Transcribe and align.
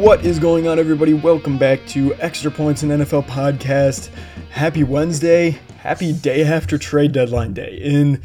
What 0.00 0.24
is 0.24 0.40
going 0.40 0.66
on, 0.66 0.80
everybody? 0.80 1.14
Welcome 1.14 1.58
back 1.58 1.86
to 1.88 2.12
Extra 2.16 2.50
Points 2.50 2.82
in 2.82 2.88
NFL 2.88 3.26
Podcast. 3.28 4.10
Happy 4.50 4.82
Wednesday. 4.82 5.60
Happy 5.78 6.12
day 6.12 6.42
after 6.42 6.76
trade 6.76 7.12
deadline 7.12 7.54
day. 7.54 7.80
And 7.84 8.20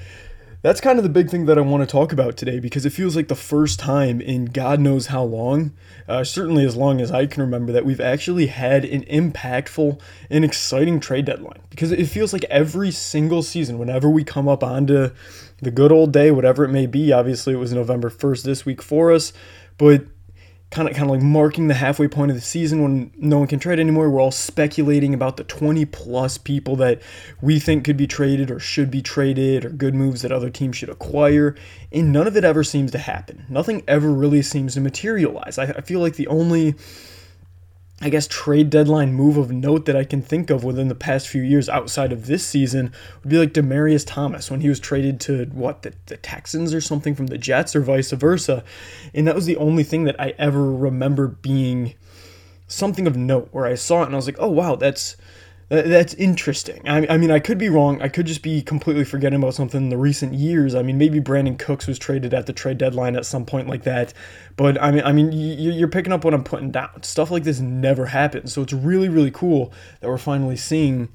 that's 0.61 0.81
kind 0.81 0.99
of 0.99 1.03
the 1.03 1.09
big 1.09 1.29
thing 1.29 1.45
that 1.45 1.57
I 1.57 1.61
want 1.61 1.81
to 1.81 1.91
talk 1.91 2.11
about 2.11 2.35
today 2.35 2.59
because 2.59 2.85
it 2.85 2.91
feels 2.91 3.15
like 3.15 3.29
the 3.29 3.35
first 3.35 3.79
time 3.79 4.19
in 4.19 4.45
God 4.45 4.79
knows 4.79 5.07
how 5.07 5.23
long, 5.23 5.71
uh, 6.07 6.23
certainly 6.25 6.65
as 6.65 6.75
long 6.75 6.99
as 6.99 7.11
I 7.11 7.27
can 7.27 7.41
remember, 7.41 7.71
that 7.71 7.85
we've 7.85 8.01
actually 8.01 8.47
had 8.47 8.83
an 8.83 9.03
impactful 9.05 10.01
and 10.29 10.43
exciting 10.43 10.99
trade 10.99 11.25
deadline. 11.25 11.61
Because 11.69 11.93
it 11.93 12.07
feels 12.07 12.33
like 12.33 12.43
every 12.45 12.91
single 12.91 13.41
season, 13.41 13.79
whenever 13.79 14.09
we 14.09 14.25
come 14.25 14.49
up 14.49 14.63
onto 14.63 15.11
the 15.61 15.71
good 15.71 15.93
old 15.93 16.11
day, 16.11 16.29
whatever 16.29 16.65
it 16.65 16.69
may 16.69 16.87
be, 16.87 17.13
obviously 17.13 17.53
it 17.53 17.57
was 17.57 17.71
November 17.71 18.09
1st 18.09 18.43
this 18.43 18.65
week 18.65 18.81
for 18.81 19.11
us, 19.13 19.31
but 19.77 20.03
kind 20.71 20.87
of 20.87 20.93
kind 20.95 21.09
of 21.09 21.15
like 21.15 21.21
marking 21.21 21.67
the 21.67 21.73
halfway 21.73 22.07
point 22.07 22.29
of 22.29 22.37
the 22.37 22.41
season 22.41 22.83
when 22.83 23.11
no 23.17 23.39
one 23.39 23.47
can 23.47 23.59
trade 23.59 23.79
anymore. 23.79 24.09
We're 24.09 24.21
all 24.21 24.31
speculating 24.31 25.13
about 25.15 25.37
the 25.37 25.43
20 25.43 25.85
plus 25.85 26.37
people 26.37 26.75
that 26.75 27.01
we 27.41 27.59
think 27.59 27.83
could 27.85 27.97
be 27.97 28.05
traded 28.05 28.51
or 28.51 28.59
should 28.59 28.91
be 28.91 29.01
traded 29.01 29.65
or 29.65 29.69
good 29.69 29.95
moves 29.95 30.21
that 30.21 30.31
other 30.31 30.51
teams 30.51 30.77
should 30.77 30.89
acquire. 30.89 31.55
And 31.91 32.13
none 32.13 32.27
of 32.27 32.37
it 32.37 32.43
ever 32.43 32.63
seems 32.63 32.91
to 32.91 32.99
happen. 32.99 33.45
Nothing 33.49 33.83
ever 33.87 34.11
really 34.11 34.43
seems 34.43 34.75
to 34.75 34.81
materialize. 34.81 35.57
I, 35.57 35.63
I 35.63 35.81
feel 35.81 36.01
like 36.01 36.15
the 36.15 36.27
only 36.27 36.75
I 38.01 38.09
guess, 38.09 38.27
trade 38.27 38.69
deadline 38.69 39.13
move 39.13 39.35
of 39.35 39.51
note 39.51 39.85
that 39.85 39.97
I 39.97 40.05
can 40.05 40.21
think 40.21 40.49
of 40.49 40.63
within 40.63 40.87
the 40.87 40.95
past 40.95 41.27
few 41.27 41.41
years 41.41 41.67
outside 41.67 42.13
of 42.13 42.27
this 42.27 42.45
season 42.45 42.93
would 43.21 43.29
be 43.29 43.37
like 43.37 43.51
Demaryius 43.51 44.05
Thomas 44.07 44.49
when 44.49 44.61
he 44.61 44.69
was 44.69 44.79
traded 44.79 45.19
to 45.21 45.45
what, 45.47 45.81
the, 45.81 45.93
the 46.05 46.15
Texans 46.15 46.73
or 46.73 46.79
something 46.79 47.13
from 47.13 47.27
the 47.27 47.37
Jets 47.37 47.75
or 47.75 47.81
vice 47.81 48.11
versa. 48.11 48.63
And 49.13 49.27
that 49.27 49.35
was 49.35 49.47
the 49.47 49.57
only 49.57 49.83
thing 49.83 50.05
that 50.05 50.19
I 50.19 50.33
ever 50.37 50.73
remember 50.73 51.27
being 51.27 51.95
something 52.67 53.05
of 53.05 53.17
note 53.17 53.49
where 53.51 53.65
I 53.65 53.75
saw 53.75 54.03
it 54.03 54.05
and 54.05 54.15
I 54.15 54.17
was 54.17 54.27
like, 54.27 54.39
oh, 54.39 54.49
wow, 54.49 54.77
that's 54.77 55.17
Uh, 55.71 55.83
that's 55.83 56.15
interesting. 56.15 56.87
I, 56.87 57.05
I 57.07 57.17
mean, 57.17 57.29
I 57.29 57.39
could 57.39 57.59
be 57.59 57.69
wrong. 57.69 58.01
I 58.01 58.07
could 58.07 58.25
just 58.25 58.41
be 58.41 58.61
completely 58.61 59.05
forgetting 59.05 59.37
about 59.37 59.53
something 59.53 59.83
in 59.83 59.89
the 59.89 59.97
recent 59.97 60.33
years. 60.33 60.73
I 60.73 60.81
mean, 60.81 60.97
maybe 60.97 61.19
Brandin 61.19 61.59
Cooks 61.59 61.85
was 61.85 61.99
traded 61.99 62.33
at 62.33 62.47
the 62.47 62.53
trade 62.53 62.79
deadline 62.79 63.15
at 63.15 63.25
some 63.25 63.45
point 63.45 63.67
like 63.67 63.83
that. 63.83 64.13
But 64.55 64.81
I 64.81 64.91
mean, 64.91 65.03
I 65.03 65.11
mean, 65.11 65.31
you're 65.31 65.87
picking 65.87 66.11
up 66.11 66.25
what 66.25 66.33
I'm 66.33 66.43
putting 66.43 66.71
down. 66.71 67.03
Stuff 67.03 67.29
like 67.29 67.43
this 67.43 67.59
never 67.59 68.07
happens. 68.07 68.51
So 68.51 68.63
it's 68.63 68.73
really, 68.73 69.09
really 69.09 69.31
cool 69.31 69.71
that 70.01 70.07
we're 70.07 70.17
finally 70.17 70.57
seeing. 70.57 71.09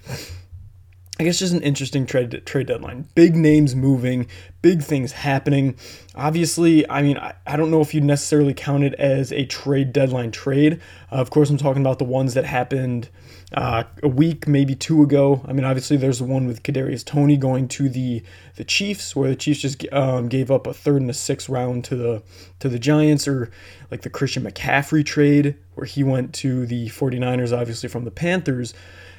I 1.18 1.22
guess 1.22 1.38
just 1.38 1.54
an 1.54 1.62
interesting 1.62 2.06
trade 2.06 2.42
trade 2.44 2.66
deadline. 2.66 3.06
Big 3.14 3.36
names 3.36 3.76
moving, 3.76 4.26
big 4.62 4.82
things 4.82 5.12
happening. 5.12 5.76
Obviously, 6.16 6.88
I 6.90 7.02
mean, 7.02 7.18
I, 7.18 7.34
I 7.46 7.56
don't 7.56 7.70
know 7.70 7.80
if 7.80 7.94
you 7.94 8.00
necessarily 8.00 8.52
count 8.52 8.82
it 8.82 8.94
as 8.94 9.32
a 9.32 9.44
trade 9.44 9.92
deadline 9.92 10.32
trade. 10.32 10.80
Uh, 11.12 11.16
of 11.16 11.30
course, 11.30 11.50
I'm 11.50 11.56
talking 11.56 11.82
about 11.82 12.00
the 12.00 12.04
ones 12.04 12.34
that 12.34 12.44
happened 12.44 13.10
uh, 13.52 13.84
a 14.02 14.08
week, 14.08 14.48
maybe 14.48 14.74
two 14.74 15.04
ago. 15.04 15.44
I 15.46 15.52
mean, 15.52 15.64
obviously, 15.64 15.96
there's 15.96 16.18
the 16.18 16.24
one 16.24 16.48
with 16.48 16.64
Kadarius 16.64 17.04
Toney 17.04 17.36
going 17.36 17.68
to 17.68 17.88
the 17.88 18.24
the 18.56 18.64
Chiefs, 18.64 19.14
where 19.14 19.28
the 19.28 19.36
Chiefs 19.36 19.60
just 19.60 19.86
um, 19.92 20.28
gave 20.28 20.50
up 20.50 20.66
a 20.66 20.74
third 20.74 21.00
and 21.00 21.10
a 21.10 21.14
sixth 21.14 21.48
round 21.48 21.84
to 21.84 21.94
the 21.94 22.22
to 22.58 22.68
the 22.68 22.80
Giants, 22.80 23.28
or 23.28 23.52
like 23.88 24.02
the 24.02 24.10
Christian 24.10 24.42
McCaffrey 24.42 25.06
trade, 25.06 25.56
where 25.74 25.86
he 25.86 26.02
went 26.02 26.34
to 26.34 26.66
the 26.66 26.88
49ers, 26.88 27.56
obviously 27.56 27.88
from 27.88 28.04
the 28.04 28.10
Panthers. 28.10 28.74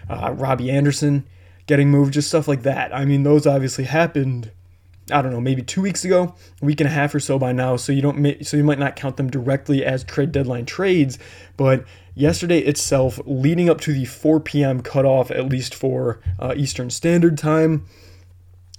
Uh, 0.10 0.34
Robbie 0.38 0.70
Anderson 0.70 1.26
getting 1.68 1.90
moved, 1.90 2.14
just 2.14 2.28
stuff 2.28 2.48
like 2.48 2.64
that. 2.64 2.94
I 2.94 3.06
mean, 3.06 3.24
those 3.24 3.48
obviously 3.48 3.86
happened. 3.86 4.52
I 5.12 5.22
don't 5.22 5.32
know, 5.32 5.42
maybe 5.42 5.62
two 5.62 5.84
weeks 5.84 6.04
ago, 6.04 6.34
a 6.62 6.66
week 6.66 6.80
and 6.82 6.88
a 6.88 6.92
half 6.92 7.14
or 7.14 7.20
so 7.20 7.38
by 7.38 7.52
now. 7.52 7.76
So 7.76 7.92
you 7.92 8.02
don't, 8.02 8.44
so 8.44 8.58
you 8.58 8.64
might 8.64 8.80
not 8.80 8.96
count 8.96 9.18
them 9.18 9.30
directly 9.30 9.86
as 9.86 10.04
trade 10.04 10.32
deadline 10.32 10.66
trades, 10.66 11.20
but 11.58 11.86
yesterday 12.16 12.60
itself, 12.60 13.20
leading 13.26 13.70
up 13.70 13.80
to 13.82 13.94
the 13.94 14.06
4 14.06 14.40
p.m. 14.40 14.82
cutoff, 14.82 15.30
at 15.30 15.48
least 15.48 15.76
for 15.76 16.22
uh, 16.40 16.56
Eastern 16.58 16.90
Standard 16.90 17.38
Time, 17.38 17.86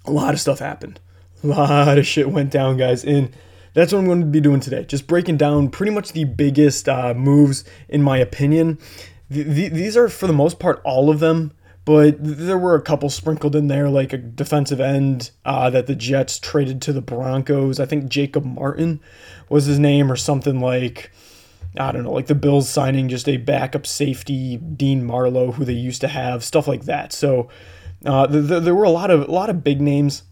a 0.05 0.11
lot 0.11 0.35
of 0.35 0.41
stuff 0.41 0.59
happened. 0.59 1.01
A 1.45 1.47
lot 1.49 1.99
of 1.99 2.07
shit 2.07 2.31
went 2.31 2.51
down, 2.51 2.77
guys. 2.77 3.05
And 3.05 3.31
that's 3.75 3.93
what 3.93 3.99
I'm 3.99 4.07
going 4.07 4.21
to 4.21 4.27
be 4.27 4.41
doing 4.41 4.61
today. 4.61 4.85
Just 4.85 5.07
breaking 5.07 5.37
down 5.37 5.69
pretty 5.69 5.93
much 5.93 6.13
the 6.13 6.25
biggest 6.25 6.89
uh, 6.89 7.13
moves, 7.15 7.63
in 7.89 8.03
my 8.03 8.17
opinion. 8.19 8.79
The, 9.29 9.43
the, 9.43 9.69
these 9.69 9.97
are, 9.97 10.09
for 10.09 10.27
the 10.27 10.33
most 10.33 10.59
part, 10.59 10.81
all 10.83 11.11
of 11.11 11.21
them 11.21 11.53
but 11.87 12.17
there 12.19 12.59
were 12.59 12.75
a 12.75 12.83
couple 12.83 13.09
sprinkled 13.09 13.57
in 13.57 13.69
there, 13.69 13.89
like 13.89 14.13
a 14.13 14.19
defensive 14.19 14.81
end 14.81 15.31
uh, 15.47 15.71
that 15.71 15.87
the 15.87 15.95
Jets 15.95 16.39
traded 16.39 16.83
to 16.83 16.93
the 16.93 17.01
Broncos. 17.01 17.81
I 17.81 17.87
think 17.87 18.09
Jacob 18.09 18.45
Martin 18.45 19.01
was 19.49 19.65
his 19.65 19.79
name, 19.79 20.13
or 20.13 20.17
something 20.17 20.61
like 20.61 21.13
I 21.79 21.93
don't 21.93 22.05
know, 22.05 22.13
like 22.13 22.27
the 22.27 22.35
Bills 22.35 22.69
signing 22.69 23.09
just 23.09 23.29
a 23.29 23.37
backup 23.37 23.87
safety, 23.87 24.57
Dean 24.57 25.05
Marlowe, 25.05 25.53
who 25.53 25.65
they 25.65 25.75
used 25.75 26.01
to 26.01 26.09
have, 26.09 26.43
stuff 26.43 26.67
like 26.67 26.85
that. 26.85 27.13
So 27.13 27.49
uh, 28.05 28.27
the, 28.27 28.41
the, 28.41 28.61
there 28.61 28.75
were 28.75 28.85
a 28.85 28.91
lot 28.91 29.11
of 29.11 29.29
a 29.29 29.31
lot 29.31 29.51
of 29.51 29.63
big 29.63 29.81
names, 29.81 30.23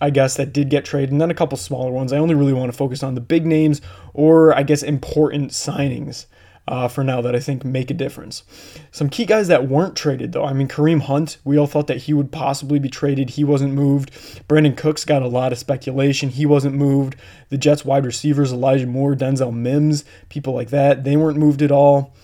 I 0.00 0.10
guess, 0.10 0.34
that 0.36 0.52
did 0.52 0.68
get 0.68 0.84
traded, 0.84 1.12
and 1.12 1.20
then 1.20 1.30
a 1.30 1.34
couple 1.34 1.56
smaller 1.58 1.92
ones. 1.92 2.12
I 2.12 2.18
only 2.18 2.34
really 2.34 2.52
want 2.52 2.72
to 2.72 2.76
focus 2.76 3.02
on 3.02 3.14
the 3.14 3.20
big 3.20 3.46
names, 3.46 3.80
or 4.12 4.54
I 4.54 4.62
guess 4.62 4.82
important 4.82 5.52
signings. 5.52 6.26
Uh, 6.66 6.88
for 6.88 7.04
now 7.04 7.20
that 7.20 7.36
I 7.36 7.40
think 7.40 7.62
make 7.62 7.90
a 7.90 7.94
difference. 7.94 8.42
Some 8.90 9.10
key 9.10 9.26
guys 9.26 9.48
that 9.48 9.68
weren't 9.68 9.94
traded 9.94 10.32
though. 10.32 10.46
I 10.46 10.54
mean, 10.54 10.66
Kareem 10.66 11.02
Hunt, 11.02 11.36
we 11.44 11.58
all 11.58 11.66
thought 11.66 11.88
that 11.88 12.04
he 12.04 12.14
would 12.14 12.32
possibly 12.32 12.78
be 12.78 12.88
traded. 12.88 13.30
He 13.30 13.44
wasn't 13.44 13.74
moved. 13.74 14.10
Brandin 14.48 14.74
Cooks 14.74 15.04
got 15.04 15.20
a 15.20 15.28
lot 15.28 15.52
of 15.52 15.58
speculation. 15.58 16.30
He 16.30 16.46
wasn't 16.46 16.74
moved. 16.74 17.16
The 17.50 17.58
Jets 17.58 17.84
wide 17.84 18.06
receivers, 18.06 18.50
Elijah 18.50 18.86
Moore, 18.86 19.14
Denzel 19.14 19.52
Mims, 19.52 20.06
people 20.30 20.54
like 20.54 20.70
that, 20.70 21.04
they 21.04 21.18
weren't 21.18 21.36
moved 21.36 21.60
at 21.60 21.70
all. 21.70 22.14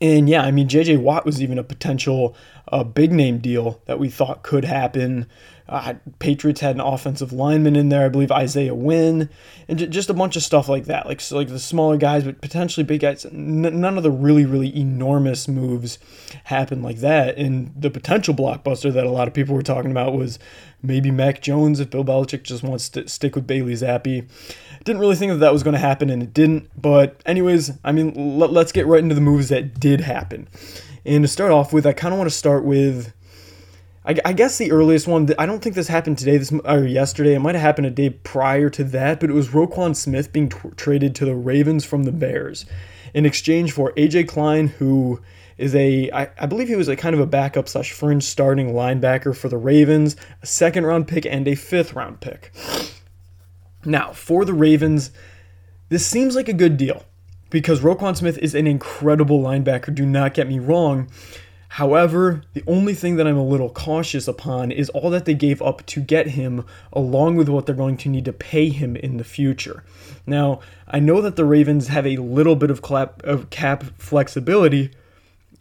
And 0.00 0.28
yeah, 0.28 0.42
I 0.42 0.50
mean, 0.50 0.68
JJ 0.68 1.00
Watt 1.00 1.24
was 1.24 1.40
even 1.40 1.58
a 1.58 1.64
potential 1.64 2.34
uh, 2.68 2.84
big 2.84 3.12
name 3.12 3.38
deal 3.38 3.80
that 3.86 3.98
we 3.98 4.10
thought 4.10 4.42
could 4.42 4.64
happen. 4.64 5.26
Uh, 5.68 5.94
Patriots 6.20 6.60
had 6.60 6.76
an 6.76 6.80
offensive 6.80 7.32
lineman 7.32 7.74
in 7.74 7.88
there, 7.88 8.04
I 8.04 8.08
believe 8.08 8.30
Isaiah 8.30 8.74
Wynn, 8.74 9.28
and 9.66 9.78
j- 9.78 9.86
just 9.88 10.08
a 10.08 10.14
bunch 10.14 10.36
of 10.36 10.44
stuff 10.44 10.68
like 10.68 10.84
that, 10.84 11.06
like 11.06 11.20
so 11.20 11.36
like 11.36 11.48
the 11.48 11.58
smaller 11.58 11.96
guys, 11.96 12.22
but 12.22 12.40
potentially 12.40 12.84
big 12.84 13.00
guys. 13.00 13.24
N- 13.26 13.80
none 13.80 13.96
of 13.96 14.04
the 14.04 14.10
really 14.10 14.44
really 14.44 14.76
enormous 14.78 15.48
moves 15.48 15.98
happened 16.44 16.84
like 16.84 16.98
that. 16.98 17.36
And 17.36 17.72
the 17.76 17.90
potential 17.90 18.32
blockbuster 18.32 18.92
that 18.92 19.06
a 19.06 19.10
lot 19.10 19.26
of 19.26 19.34
people 19.34 19.54
were 19.56 19.62
talking 19.62 19.90
about 19.90 20.14
was 20.14 20.38
maybe 20.82 21.10
Mac 21.10 21.42
Jones 21.42 21.80
if 21.80 21.90
Bill 21.90 22.04
Belichick 22.04 22.44
just 22.44 22.62
wants 22.62 22.88
to 22.90 23.08
stick 23.08 23.34
with 23.34 23.46
Bailey 23.46 23.72
Zappe. 23.72 24.28
Didn't 24.84 25.00
really 25.00 25.16
think 25.16 25.32
that 25.32 25.38
that 25.38 25.52
was 25.52 25.64
going 25.64 25.74
to 25.74 25.80
happen, 25.80 26.10
and 26.10 26.22
it 26.22 26.32
didn't. 26.32 26.70
But 26.80 27.20
anyways, 27.26 27.72
I 27.82 27.90
mean, 27.90 28.40
l- 28.40 28.48
let's 28.48 28.70
get 28.70 28.86
right 28.86 29.02
into 29.02 29.16
the 29.16 29.20
moves 29.20 29.48
that 29.48 29.80
did 29.80 30.02
happen. 30.02 30.46
And 31.04 31.24
to 31.24 31.28
start 31.28 31.50
off 31.50 31.72
with, 31.72 31.86
I 31.86 31.92
kind 31.92 32.14
of 32.14 32.18
want 32.18 32.30
to 32.30 32.36
start 32.36 32.64
with 32.64 33.12
I, 34.06 34.16
I, 34.24 34.32
guess 34.32 34.58
the 34.58 34.70
earliest 34.70 35.06
one, 35.08 35.28
I 35.38 35.46
don't 35.46 35.62
think 35.62 35.74
this 35.74 35.88
happened 35.88 36.18
today 36.18 36.36
this 36.36 36.52
or 36.52 36.84
yesterday. 36.84 37.34
It 37.34 37.40
might 37.40 37.54
have 37.54 37.62
happened 37.62 37.88
a 37.88 37.90
day 37.90 38.10
prior 38.10 38.70
to 38.70 38.84
that, 38.84 39.18
but 39.18 39.30
it 39.30 39.32
was 39.32 39.48
Roquan 39.48 39.96
Smith 39.96 40.32
being 40.32 40.48
t- 40.48 40.58
traded 40.76 41.14
to 41.16 41.24
the 41.24 41.34
Ravens 41.34 41.84
from 41.84 42.04
the 42.04 42.12
Bears 42.12 42.66
in 43.14 43.26
exchange 43.26 43.72
for 43.72 43.92
AJ 43.92 44.28
Klein, 44.28 44.68
who 44.68 45.20
is 45.58 45.74
a 45.74 46.10
I, 46.10 46.28
I 46.38 46.46
believe 46.46 46.68
he 46.68 46.76
was 46.76 46.88
a 46.88 46.96
kind 46.96 47.14
of 47.14 47.20
a 47.20 47.26
backup 47.26 47.68
slash 47.68 47.92
fringe 47.92 48.22
starting 48.22 48.72
linebacker 48.72 49.34
for 49.36 49.48
the 49.48 49.56
Ravens, 49.56 50.16
a 50.42 50.46
second 50.46 50.86
round 50.86 51.08
pick 51.08 51.26
and 51.26 51.48
a 51.48 51.54
fifth 51.54 51.94
round 51.94 52.20
pick. 52.20 52.52
Now, 53.84 54.12
for 54.12 54.44
the 54.44 54.52
Ravens, 54.52 55.10
this 55.88 56.06
seems 56.06 56.36
like 56.36 56.48
a 56.48 56.52
good 56.52 56.76
deal 56.76 57.04
because 57.50 57.80
Roquan 57.80 58.16
Smith 58.16 58.38
is 58.38 58.54
an 58.54 58.66
incredible 58.66 59.40
linebacker, 59.40 59.94
do 59.94 60.04
not 60.04 60.34
get 60.34 60.48
me 60.48 60.58
wrong. 60.58 61.08
However, 61.76 62.40
the 62.54 62.64
only 62.66 62.94
thing 62.94 63.16
that 63.16 63.26
I'm 63.26 63.36
a 63.36 63.44
little 63.44 63.68
cautious 63.68 64.26
upon 64.26 64.72
is 64.72 64.88
all 64.88 65.10
that 65.10 65.26
they 65.26 65.34
gave 65.34 65.60
up 65.60 65.84
to 65.84 66.00
get 66.00 66.28
him, 66.28 66.64
along 66.90 67.36
with 67.36 67.50
what 67.50 67.66
they're 67.66 67.74
going 67.74 67.98
to 67.98 68.08
need 68.08 68.24
to 68.24 68.32
pay 68.32 68.70
him 68.70 68.96
in 68.96 69.18
the 69.18 69.24
future. 69.24 69.84
Now, 70.26 70.60
I 70.88 71.00
know 71.00 71.20
that 71.20 71.36
the 71.36 71.44
Ravens 71.44 71.88
have 71.88 72.06
a 72.06 72.16
little 72.16 72.56
bit 72.56 72.70
of, 72.70 72.80
clap, 72.80 73.22
of 73.24 73.50
cap 73.50 73.84
flexibility, 73.98 74.90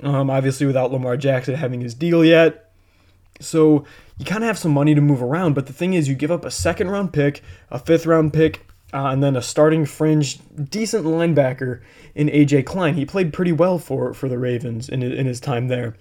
um, 0.03 0.29
obviously 0.29 0.65
without 0.65 0.89
Lamar 0.89 1.17
Jackson 1.17 1.55
having 1.55 1.81
his 1.81 1.93
deal 1.93 2.23
yet. 2.23 2.71
So 3.41 3.83
you 4.17 4.23
kind 4.23 4.41
of 4.41 4.47
have 4.47 4.57
some 4.57 4.71
money 4.71 4.95
to 4.95 5.01
move 5.01 5.21
around, 5.21 5.53
but 5.53 5.65
the 5.65 5.73
thing 5.73 5.95
is, 5.95 6.07
you 6.07 6.15
give 6.15 6.31
up 6.31 6.45
a 6.45 6.49
second 6.49 6.91
round 6.91 7.11
pick, 7.11 7.43
a 7.69 7.77
fifth 7.77 8.05
round 8.05 8.31
pick, 8.31 8.65
uh, 8.95 9.11
and 9.11 9.21
then 9.21 9.35
a 9.35 9.41
starting 9.41 9.85
fringe, 9.85 10.39
decent 10.69 11.05
linebacker 11.05 11.81
in 12.15 12.27
AJ 12.29 12.65
Klein. 12.65 12.93
He 12.93 13.05
played 13.05 13.33
pretty 13.33 13.51
well 13.51 13.77
for 13.77 14.13
for 14.13 14.29
the 14.29 14.39
Ravens 14.39 14.87
in 14.87 15.03
in 15.03 15.25
his 15.25 15.41
time 15.41 15.67
there, 15.67 15.97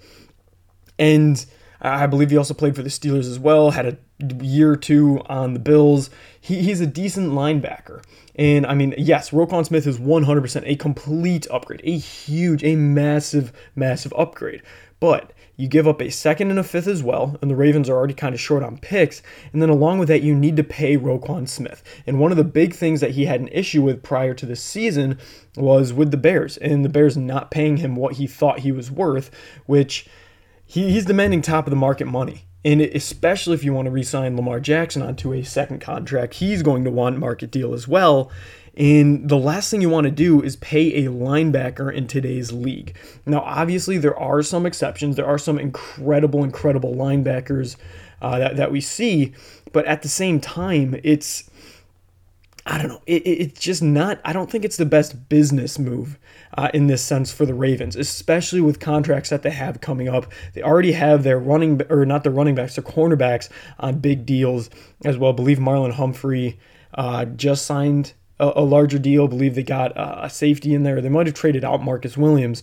and 0.96 1.44
I 1.80 2.06
believe 2.06 2.30
he 2.30 2.36
also 2.36 2.54
played 2.54 2.76
for 2.76 2.82
the 2.82 2.88
Steelers 2.88 3.28
as 3.28 3.38
well. 3.38 3.72
Had 3.72 3.86
a 3.86 3.98
year 4.42 4.70
or 4.70 4.76
two 4.76 5.20
on 5.26 5.52
the 5.52 5.58
Bills. 5.58 6.08
He, 6.40 6.62
he's 6.62 6.80
a 6.80 6.86
decent 6.86 7.32
linebacker. 7.32 8.02
And 8.36 8.64
I 8.64 8.74
mean, 8.74 8.94
yes, 8.96 9.30
Roquan 9.30 9.66
Smith 9.66 9.86
is 9.86 9.98
100% 9.98 10.62
a 10.64 10.76
complete 10.76 11.46
upgrade, 11.50 11.82
a 11.84 11.96
huge, 11.98 12.64
a 12.64 12.74
massive, 12.74 13.52
massive 13.76 14.14
upgrade. 14.16 14.62
But 14.98 15.33
You 15.56 15.68
give 15.68 15.86
up 15.86 16.00
a 16.00 16.10
second 16.10 16.50
and 16.50 16.58
a 16.58 16.64
fifth 16.64 16.88
as 16.88 17.02
well, 17.02 17.36
and 17.40 17.50
the 17.50 17.56
Ravens 17.56 17.88
are 17.88 17.94
already 17.94 18.14
kind 18.14 18.34
of 18.34 18.40
short 18.40 18.62
on 18.62 18.78
picks. 18.78 19.22
And 19.52 19.62
then 19.62 19.68
along 19.68 19.98
with 19.98 20.08
that, 20.08 20.22
you 20.22 20.34
need 20.34 20.56
to 20.56 20.64
pay 20.64 20.96
Roquan 20.96 21.48
Smith. 21.48 21.82
And 22.06 22.18
one 22.18 22.30
of 22.30 22.36
the 22.36 22.44
big 22.44 22.74
things 22.74 23.00
that 23.00 23.12
he 23.12 23.26
had 23.26 23.40
an 23.40 23.48
issue 23.48 23.82
with 23.82 24.02
prior 24.02 24.34
to 24.34 24.46
this 24.46 24.62
season 24.62 25.18
was 25.56 25.92
with 25.92 26.10
the 26.10 26.16
Bears, 26.16 26.56
and 26.56 26.84
the 26.84 26.88
Bears 26.88 27.16
not 27.16 27.50
paying 27.50 27.76
him 27.76 27.94
what 27.94 28.14
he 28.14 28.26
thought 28.26 28.60
he 28.60 28.72
was 28.72 28.90
worth, 28.90 29.30
which 29.66 30.08
he, 30.66 30.90
he's 30.90 31.04
demanding 31.04 31.42
top 31.42 31.66
of 31.66 31.70
the 31.70 31.76
market 31.76 32.06
money. 32.06 32.46
And 32.64 32.80
especially 32.80 33.54
if 33.54 33.62
you 33.62 33.74
want 33.74 33.86
to 33.86 33.92
re 33.92 34.02
sign 34.02 34.36
Lamar 34.36 34.58
Jackson 34.58 35.02
onto 35.02 35.34
a 35.34 35.42
second 35.42 35.80
contract, 35.80 36.34
he's 36.34 36.62
going 36.62 36.84
to 36.84 36.90
want 36.90 37.18
market 37.18 37.50
deal 37.50 37.74
as 37.74 37.86
well. 37.86 38.30
And 38.76 39.28
the 39.28 39.38
last 39.38 39.70
thing 39.70 39.80
you 39.80 39.88
want 39.88 40.04
to 40.04 40.10
do 40.10 40.42
is 40.42 40.56
pay 40.56 41.04
a 41.04 41.10
linebacker 41.10 41.92
in 41.92 42.08
today's 42.08 42.52
league. 42.52 42.96
Now, 43.24 43.40
obviously, 43.40 43.98
there 43.98 44.18
are 44.18 44.42
some 44.42 44.66
exceptions. 44.66 45.16
There 45.16 45.26
are 45.26 45.38
some 45.38 45.58
incredible, 45.58 46.42
incredible 46.42 46.94
linebackers 46.94 47.76
uh, 48.20 48.38
that, 48.38 48.56
that 48.56 48.72
we 48.72 48.80
see. 48.80 49.32
But 49.72 49.86
at 49.86 50.02
the 50.02 50.08
same 50.08 50.40
time, 50.40 50.98
it's. 51.04 51.50
I 52.66 52.78
don't 52.78 52.88
know. 52.88 53.02
It, 53.06 53.22
it, 53.26 53.40
it's 53.42 53.60
just 53.60 53.82
not. 53.82 54.20
I 54.24 54.32
don't 54.32 54.50
think 54.50 54.64
it's 54.64 54.78
the 54.78 54.86
best 54.86 55.28
business 55.28 55.78
move 55.78 56.18
uh, 56.56 56.70
in 56.72 56.86
this 56.86 57.02
sense 57.02 57.30
for 57.30 57.44
the 57.44 57.52
Ravens, 57.52 57.94
especially 57.94 58.62
with 58.62 58.80
contracts 58.80 59.28
that 59.28 59.42
they 59.42 59.50
have 59.50 59.82
coming 59.82 60.08
up. 60.08 60.26
They 60.54 60.62
already 60.62 60.92
have 60.92 61.24
their 61.24 61.38
running, 61.38 61.82
or 61.90 62.06
not 62.06 62.22
their 62.24 62.32
running 62.32 62.54
backs, 62.54 62.76
their 62.76 62.84
cornerbacks 62.84 63.50
on 63.78 63.98
big 63.98 64.24
deals 64.24 64.70
as 65.04 65.18
well. 65.18 65.32
I 65.32 65.34
believe 65.34 65.58
Marlon 65.58 65.92
Humphrey 65.92 66.58
uh, 66.94 67.26
just 67.26 67.66
signed 67.66 68.14
a, 68.38 68.52
a 68.56 68.62
larger 68.62 68.98
deal. 68.98 69.24
I 69.24 69.28
believe 69.28 69.54
they 69.54 69.62
got 69.62 69.92
a 69.96 70.28
safety 70.30 70.74
in 70.74 70.82
there. 70.82 71.00
They 71.00 71.08
might 71.08 71.26
have 71.26 71.34
traded 71.34 71.64
out 71.64 71.82
Marcus 71.82 72.16
Williams. 72.16 72.62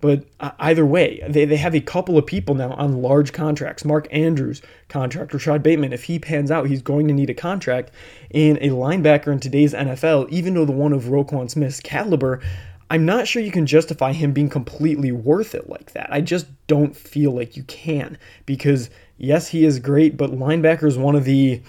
But 0.00 0.24
uh, 0.40 0.52
either 0.58 0.86
way, 0.86 1.22
they, 1.28 1.44
they 1.44 1.56
have 1.56 1.74
a 1.74 1.80
couple 1.80 2.16
of 2.16 2.26
people 2.26 2.54
now 2.54 2.72
on 2.72 3.02
large 3.02 3.32
contracts. 3.32 3.84
Mark 3.84 4.08
Andrews 4.10 4.62
contract, 4.88 5.34
Rashod 5.34 5.62
Bateman, 5.62 5.92
if 5.92 6.04
he 6.04 6.18
pans 6.18 6.50
out, 6.50 6.68
he's 6.68 6.82
going 6.82 7.06
to 7.08 7.14
need 7.14 7.30
a 7.30 7.34
contract. 7.34 7.90
And 8.32 8.56
a 8.58 8.70
linebacker 8.70 9.28
in 9.28 9.40
today's 9.40 9.74
NFL, 9.74 10.30
even 10.30 10.54
though 10.54 10.64
the 10.64 10.72
one 10.72 10.92
of 10.92 11.04
Roquan 11.04 11.50
Smith's 11.50 11.80
caliber, 11.80 12.40
I'm 12.88 13.04
not 13.04 13.28
sure 13.28 13.42
you 13.42 13.52
can 13.52 13.66
justify 13.66 14.12
him 14.12 14.32
being 14.32 14.48
completely 14.48 15.12
worth 15.12 15.54
it 15.54 15.68
like 15.68 15.92
that. 15.92 16.12
I 16.12 16.22
just 16.22 16.46
don't 16.66 16.96
feel 16.96 17.32
like 17.32 17.56
you 17.56 17.62
can 17.64 18.18
because 18.46 18.90
yes, 19.18 19.48
he 19.48 19.64
is 19.64 19.78
great, 19.78 20.16
but 20.16 20.30
linebacker 20.30 20.84
is 20.84 20.98
one 20.98 21.14
of 21.14 21.24
the 21.24 21.60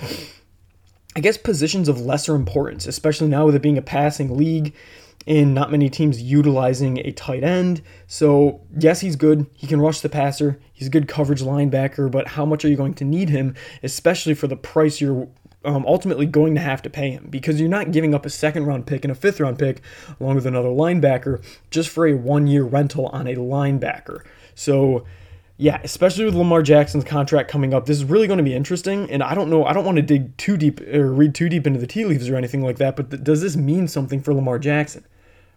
I 1.15 1.19
guess 1.19 1.37
positions 1.37 1.89
of 1.89 1.99
lesser 1.99 2.35
importance, 2.35 2.87
especially 2.87 3.27
now 3.27 3.45
with 3.45 3.55
it 3.55 3.61
being 3.61 3.77
a 3.77 3.81
passing 3.81 4.37
league 4.37 4.73
and 5.27 5.53
not 5.53 5.71
many 5.71 5.89
teams 5.89 6.21
utilizing 6.21 6.99
a 6.99 7.11
tight 7.11 7.43
end. 7.43 7.81
So, 8.07 8.61
yes, 8.77 9.01
he's 9.01 9.15
good. 9.15 9.45
He 9.53 9.67
can 9.67 9.81
rush 9.81 10.01
the 10.01 10.09
passer. 10.09 10.59
He's 10.73 10.87
a 10.87 10.91
good 10.91 11.07
coverage 11.07 11.41
linebacker, 11.41 12.09
but 12.09 12.29
how 12.29 12.45
much 12.45 12.65
are 12.65 12.69
you 12.69 12.75
going 12.75 12.95
to 12.95 13.05
need 13.05 13.29
him, 13.29 13.55
especially 13.83 14.33
for 14.33 14.47
the 14.47 14.55
price 14.55 14.99
you're 14.99 15.27
um, 15.63 15.85
ultimately 15.85 16.25
going 16.25 16.55
to 16.55 16.61
have 16.61 16.81
to 16.83 16.89
pay 16.89 17.11
him? 17.11 17.27
Because 17.29 17.59
you're 17.59 17.69
not 17.69 17.91
giving 17.91 18.15
up 18.15 18.25
a 18.25 18.29
second 18.29 18.65
round 18.65 18.87
pick 18.87 19.03
and 19.03 19.11
a 19.11 19.15
fifth 19.15 19.39
round 19.39 19.59
pick 19.59 19.81
along 20.19 20.35
with 20.35 20.47
another 20.47 20.69
linebacker 20.69 21.43
just 21.69 21.89
for 21.89 22.07
a 22.07 22.13
one 22.13 22.47
year 22.47 22.63
rental 22.63 23.07
on 23.07 23.27
a 23.27 23.35
linebacker. 23.35 24.23
So, 24.55 25.05
yeah, 25.61 25.79
especially 25.83 26.25
with 26.25 26.33
Lamar 26.33 26.63
Jackson's 26.63 27.03
contract 27.03 27.47
coming 27.47 27.71
up, 27.71 27.85
this 27.85 27.97
is 27.97 28.03
really 28.03 28.25
going 28.25 28.39
to 28.39 28.43
be 28.43 28.55
interesting. 28.55 29.07
And 29.11 29.21
I 29.21 29.35
don't 29.35 29.47
know, 29.47 29.63
I 29.63 29.73
don't 29.73 29.85
want 29.85 29.97
to 29.97 30.01
dig 30.01 30.35
too 30.37 30.57
deep 30.57 30.81
or 30.81 31.13
read 31.13 31.35
too 31.35 31.49
deep 31.49 31.67
into 31.67 31.79
the 31.79 31.85
tea 31.85 32.03
leaves 32.03 32.27
or 32.27 32.35
anything 32.35 32.63
like 32.63 32.79
that, 32.79 32.95
but 32.95 33.11
th- 33.11 33.23
does 33.23 33.41
this 33.41 33.55
mean 33.55 33.87
something 33.87 34.23
for 34.23 34.33
Lamar 34.33 34.57
Jackson? 34.57 35.05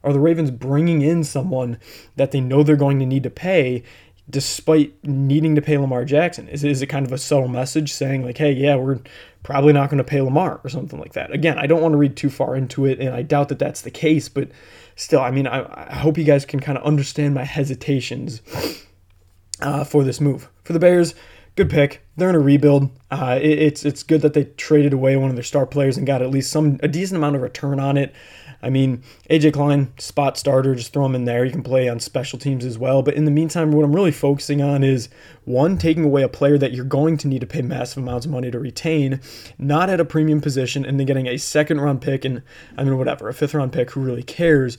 Are 0.02 0.12
the 0.12 0.20
Ravens 0.20 0.50
bringing 0.50 1.00
in 1.00 1.24
someone 1.24 1.78
that 2.16 2.32
they 2.32 2.42
know 2.42 2.62
they're 2.62 2.76
going 2.76 2.98
to 2.98 3.06
need 3.06 3.22
to 3.22 3.30
pay 3.30 3.82
despite 4.28 4.92
needing 5.04 5.54
to 5.54 5.62
pay 5.62 5.78
Lamar 5.78 6.04
Jackson? 6.04 6.48
Is, 6.48 6.64
is 6.64 6.82
it 6.82 6.88
kind 6.88 7.06
of 7.06 7.12
a 7.12 7.16
subtle 7.16 7.48
message 7.48 7.90
saying, 7.90 8.26
like, 8.26 8.36
hey, 8.36 8.52
yeah, 8.52 8.76
we're 8.76 9.00
probably 9.42 9.72
not 9.72 9.88
going 9.88 9.96
to 9.96 10.04
pay 10.04 10.20
Lamar 10.20 10.60
or 10.62 10.68
something 10.68 11.00
like 11.00 11.14
that? 11.14 11.32
Again, 11.32 11.58
I 11.58 11.66
don't 11.66 11.80
want 11.80 11.92
to 11.92 11.98
read 11.98 12.14
too 12.14 12.28
far 12.28 12.56
into 12.56 12.84
it, 12.84 13.00
and 13.00 13.14
I 13.14 13.22
doubt 13.22 13.48
that 13.48 13.58
that's 13.58 13.80
the 13.80 13.90
case, 13.90 14.28
but 14.28 14.50
still, 14.96 15.20
I 15.20 15.30
mean, 15.30 15.46
I, 15.46 15.64
I 15.90 15.94
hope 15.94 16.18
you 16.18 16.24
guys 16.24 16.44
can 16.44 16.60
kind 16.60 16.76
of 16.76 16.84
understand 16.84 17.32
my 17.32 17.44
hesitations 17.44 18.42
uh, 19.60 19.84
for 19.84 20.04
this 20.04 20.20
move. 20.20 20.48
For 20.62 20.72
the 20.72 20.78
Bears, 20.78 21.14
good 21.56 21.70
pick. 21.70 22.06
They're 22.16 22.30
in 22.30 22.34
a 22.34 22.40
rebuild. 22.40 22.90
Uh, 23.10 23.38
it, 23.40 23.58
it's 23.58 23.84
it's 23.84 24.02
good 24.02 24.22
that 24.22 24.34
they 24.34 24.44
traded 24.44 24.92
away 24.92 25.16
one 25.16 25.30
of 25.30 25.36
their 25.36 25.44
star 25.44 25.66
players 25.66 25.96
and 25.96 26.06
got 26.06 26.22
at 26.22 26.30
least 26.30 26.50
some 26.50 26.78
a 26.82 26.88
decent 26.88 27.16
amount 27.16 27.36
of 27.36 27.42
return 27.42 27.80
on 27.80 27.96
it. 27.96 28.14
I 28.64 28.70
mean, 28.70 29.02
AJ 29.28 29.52
Klein, 29.52 29.92
spot 29.98 30.38
starter, 30.38 30.74
just 30.74 30.94
throw 30.94 31.04
him 31.04 31.14
in 31.14 31.26
there. 31.26 31.44
You 31.44 31.52
can 31.52 31.62
play 31.62 31.86
on 31.86 32.00
special 32.00 32.38
teams 32.38 32.64
as 32.64 32.78
well. 32.78 33.02
But 33.02 33.12
in 33.12 33.26
the 33.26 33.30
meantime, 33.30 33.72
what 33.72 33.84
I'm 33.84 33.94
really 33.94 34.10
focusing 34.10 34.62
on 34.62 34.82
is 34.82 35.10
one, 35.44 35.76
taking 35.76 36.02
away 36.02 36.22
a 36.22 36.30
player 36.30 36.56
that 36.56 36.72
you're 36.72 36.86
going 36.86 37.18
to 37.18 37.28
need 37.28 37.42
to 37.42 37.46
pay 37.46 37.60
massive 37.60 38.02
amounts 38.02 38.24
of 38.24 38.32
money 38.32 38.50
to 38.50 38.58
retain, 38.58 39.20
not 39.58 39.90
at 39.90 40.00
a 40.00 40.04
premium 40.04 40.40
position, 40.40 40.86
and 40.86 40.98
then 40.98 41.06
getting 41.06 41.26
a 41.26 41.36
second 41.36 41.78
round 41.78 42.00
pick 42.00 42.24
and, 42.24 42.42
I 42.78 42.84
mean, 42.84 42.96
whatever, 42.96 43.28
a 43.28 43.34
fifth 43.34 43.52
round 43.52 43.74
pick, 43.74 43.90
who 43.90 44.00
really 44.00 44.22
cares? 44.22 44.78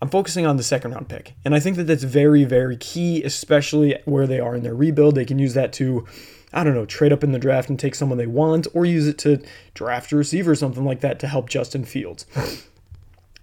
I'm 0.00 0.08
focusing 0.08 0.46
on 0.46 0.56
the 0.56 0.62
second 0.62 0.92
round 0.92 1.08
pick. 1.08 1.34
And 1.44 1.54
I 1.54 1.60
think 1.60 1.76
that 1.76 1.84
that's 1.84 2.04
very, 2.04 2.44
very 2.44 2.76
key, 2.76 3.22
especially 3.22 3.98
where 4.04 4.26
they 4.26 4.40
are 4.40 4.54
in 4.54 4.62
their 4.62 4.74
rebuild. 4.74 5.14
They 5.14 5.24
can 5.24 5.38
use 5.38 5.54
that 5.54 5.72
to, 5.74 6.06
I 6.52 6.64
don't 6.64 6.74
know, 6.74 6.84
trade 6.84 7.12
up 7.12 7.24
in 7.24 7.32
the 7.32 7.38
draft 7.38 7.68
and 7.70 7.78
take 7.78 7.94
someone 7.94 8.18
they 8.18 8.26
want, 8.26 8.66
or 8.74 8.84
use 8.84 9.06
it 9.06 9.18
to 9.18 9.42
draft 9.74 10.12
a 10.12 10.16
receiver 10.16 10.52
or 10.52 10.56
something 10.56 10.84
like 10.84 11.00
that 11.00 11.18
to 11.20 11.28
help 11.28 11.48
Justin 11.48 11.84
Fields. 11.84 12.26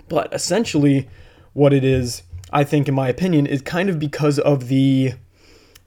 but 0.09 0.31
essentially, 0.33 1.09
what 1.53 1.73
it 1.73 1.83
is, 1.83 2.23
I 2.51 2.63
think, 2.63 2.87
in 2.87 2.93
my 2.93 3.09
opinion, 3.09 3.47
is 3.47 3.61
kind 3.61 3.89
of 3.89 3.99
because 3.99 4.37
of 4.39 4.67
the 4.67 5.13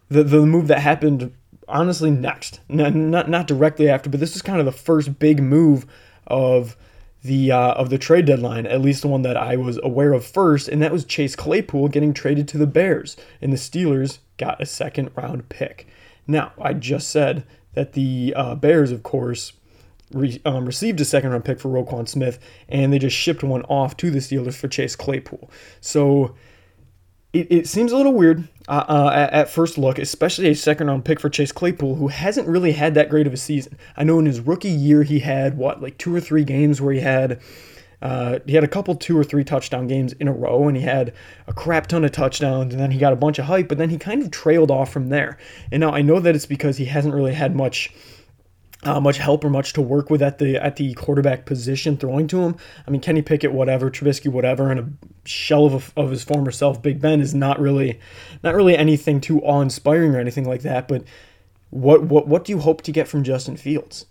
the, 0.09 0.23
the 0.23 0.47
move 0.47 0.69
that 0.69 0.81
happened 0.81 1.33
honestly 1.69 2.11
next. 2.11 2.61
Not, 2.69 2.95
not, 2.95 3.29
not 3.29 3.47
directly 3.47 3.89
after, 3.89 4.09
but 4.09 4.21
this 4.21 4.37
is 4.37 4.43
kind 4.43 4.61
of 4.61 4.67
the 4.67 4.73
first 4.73 5.19
big 5.19 5.43
move 5.43 5.87
of 6.27 6.77
the 7.27 7.53
uh, 7.53 7.73
of 7.73 7.91
the 7.91 7.99
trade 7.99 8.27
deadline, 8.27 8.67
at 8.67 8.81
least 8.81 9.03
the 9.03 9.09
one 9.09 9.23
that 9.23 9.37
I 9.37 9.57
was 9.57 9.79
aware 9.83 10.13
of 10.13 10.25
first, 10.25 10.69
and 10.69 10.83
that 10.83 10.93
was 10.93 11.05
Chase 11.05 11.37
Claypool 11.37 11.89
getting 11.89 12.15
traded 12.15 12.49
to 12.49 12.59
the 12.59 12.67
Bears, 12.67 13.17
and 13.41 13.53
the 13.53 13.57
Steelers 13.57 14.19
got 14.39 14.61
a 14.61 14.67
second 14.67 15.11
round 15.17 15.49
pick. 15.49 15.87
Now, 16.27 16.53
I 16.61 16.73
just 16.73 17.11
said 17.11 17.45
that 17.75 17.93
the 17.93 18.33
uh, 18.37 18.55
Bears, 18.55 18.91
of 18.91 19.03
course, 19.03 19.53
re- 20.13 20.41
um, 20.45 20.67
received 20.67 21.01
a 21.01 21.05
second 21.05 21.31
round 21.31 21.45
pick 21.45 21.61
for 21.61 21.69
Roquan 21.69 22.09
Smith, 22.09 22.39
and 22.69 22.93
they 22.93 22.99
just 22.99 23.17
shipped 23.17 23.43
one 23.43 23.63
off 23.63 23.97
to 23.99 24.11
the 24.11 24.19
Steelers 24.19 24.57
for 24.57 24.69
Chase 24.69 24.97
Claypool. 24.97 25.51
So 25.81 26.35
it, 27.41 27.47
it 27.51 27.69
seems 27.69 27.93
a 27.93 27.97
little 27.97 28.15
weird 28.15 28.49
uh, 28.69 28.85
uh, 28.89 29.11
at, 29.15 29.33
at, 29.33 29.51
first 29.51 29.79
look, 29.79 29.99
especially 29.99 30.49
a 30.49 30.55
second 30.55 30.89
round 30.89 31.05
pick 31.05 31.21
for 31.21 31.29
Chase 31.29 31.53
Claypool, 31.53 31.97
who 31.97 32.09
hasn't 32.09 32.49
really 32.49 32.73
had 32.73 32.95
that 32.95 33.09
great 33.09 33.27
of 33.27 33.33
a 33.33 33.37
season. 33.37 33.77
I 33.97 34.05
know 34.05 34.19
in 34.19 34.27
his 34.27 34.41
rookie 34.41 34.69
year 34.69 35.03
he 35.03 35.21
had 35.21 35.57
what 35.57 35.83
like 35.83 35.99
two 35.99 36.15
or 36.15 36.21
three 36.21 36.45
games 36.45 36.81
where 36.81 36.93
he 36.93 37.01
had. 37.01 37.41
Uh, 38.03 38.41
he 38.47 38.53
had 38.53 38.63
a 38.63 38.69
couple 38.69 38.95
two 38.95 39.19
or 39.19 39.25
three 39.25 39.43
touchdown 39.43 39.87
games 39.87 40.13
in 40.13 40.29
a 40.29 40.33
row 40.33 40.69
and 40.69 40.77
he 40.77 40.83
had 40.83 41.15
a 41.47 41.53
crap 41.53 41.87
ton 41.87 42.05
of 42.05 42.13
touchdowns 42.13 42.75
and 42.75 42.81
then 42.81 42.91
he 42.91 42.99
got 42.99 43.11
a 43.11 43.17
bunch 43.17 43.39
of 43.39 43.47
hype 43.47 43.69
but 43.69 43.79
then 43.79 43.89
he 43.89 43.97
kind 43.97 44.23
of 44.23 44.31
trailed 44.31 44.71
off 44.71 44.93
from 44.93 45.09
there 45.09 45.39
and 45.73 45.81
now 45.81 45.91
i 45.93 46.03
know 46.03 46.21
that 46.21 46.35
it's 46.35 46.45
because 46.45 46.77
he 46.77 46.85
hasn't 46.85 47.15
really 47.15 47.33
had 47.33 47.57
much 47.57 47.91
uh, 48.87 49.01
much 49.01 49.19
help 49.19 49.45
or 49.45 49.51
much 49.51 49.73
to 49.73 49.83
work 49.83 50.11
with 50.11 50.23
at 50.23 50.39
the 50.39 50.57
at 50.57 50.77
the 50.77 50.95
quarterback 50.95 51.45
position 51.45 51.97
throwing 51.97 52.29
to 52.29 52.43
him. 52.43 52.57
I 52.87 52.91
mean, 52.91 53.01
Kenny 53.01 53.21
Pickett, 53.21 53.53
whatever, 53.53 53.91
Trubisky, 53.91 54.31
whatever, 54.31 54.71
and 54.71 54.81
a 54.81 55.29
shell 55.29 55.67
of, 55.67 55.93
a, 55.97 56.01
of 56.01 56.11
his 56.11 56.23
former 56.23 56.53
self, 56.53 56.81
Big 56.81 57.01
Ben, 57.01 57.21
is 57.21 57.35
not 57.35 57.59
really 57.59 57.99
not 58.45 58.55
really 58.55 58.77
anything 58.77 59.21
too 59.21 59.41
awe 59.43 59.61
inspiring 59.61 60.15
or 60.15 60.21
anything 60.21 60.47
like 60.47 60.63
that. 60.63 60.87
But 60.87 61.03
what 61.71 62.05
what 62.05 62.29
what 62.29 62.45
do 62.45 62.53
you 62.53 62.61
hope 62.61 62.83
to 62.83 62.93
get 62.93 63.09
from 63.09 63.25
Justin 63.25 63.57
Fields? 63.57 64.07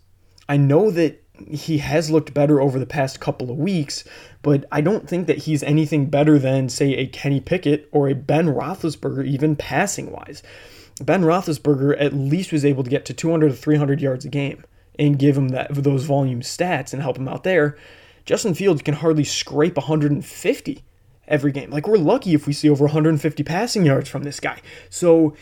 I 0.49 0.57
know 0.57 0.91
that 0.91 1.23
he 1.49 1.79
has 1.79 2.11
looked 2.11 2.33
better 2.33 2.61
over 2.61 2.77
the 2.77 2.85
past 2.85 3.19
couple 3.19 3.49
of 3.49 3.57
weeks, 3.57 4.03
but 4.41 4.65
I 4.71 4.81
don't 4.81 5.07
think 5.07 5.27
that 5.27 5.39
he's 5.39 5.63
anything 5.63 6.07
better 6.07 6.37
than 6.37 6.69
say 6.69 6.95
a 6.95 7.07
Kenny 7.07 7.39
Pickett 7.39 7.89
or 7.91 8.07
a 8.09 8.15
Ben 8.15 8.47
Roethlisberger, 8.47 9.25
even 9.25 9.55
passing 9.55 10.11
wise. 10.11 10.43
Ben 11.01 11.23
Roethlisberger 11.23 11.95
at 11.99 12.13
least 12.13 12.51
was 12.51 12.63
able 12.63 12.83
to 12.83 12.89
get 12.89 13.05
to 13.05 13.13
200 13.13 13.49
to 13.49 13.55
300 13.55 14.01
yards 14.01 14.25
a 14.25 14.29
game 14.29 14.63
and 14.97 15.19
give 15.19 15.37
him 15.37 15.49
that 15.49 15.73
those 15.73 16.05
volume 16.05 16.41
stats 16.41 16.93
and 16.93 17.01
help 17.01 17.17
him 17.17 17.27
out 17.27 17.43
there. 17.43 17.77
Justin 18.25 18.53
Fields 18.53 18.81
can 18.81 18.95
hardly 18.95 19.23
scrape 19.23 19.75
150 19.75 20.83
every 21.27 21.51
game. 21.51 21.69
Like 21.69 21.87
we're 21.87 21.97
lucky 21.97 22.33
if 22.33 22.47
we 22.47 22.53
see 22.53 22.69
over 22.69 22.85
150 22.85 23.43
passing 23.43 23.85
yards 23.85 24.09
from 24.09 24.23
this 24.23 24.39
guy. 24.39 24.61
So 24.89 25.35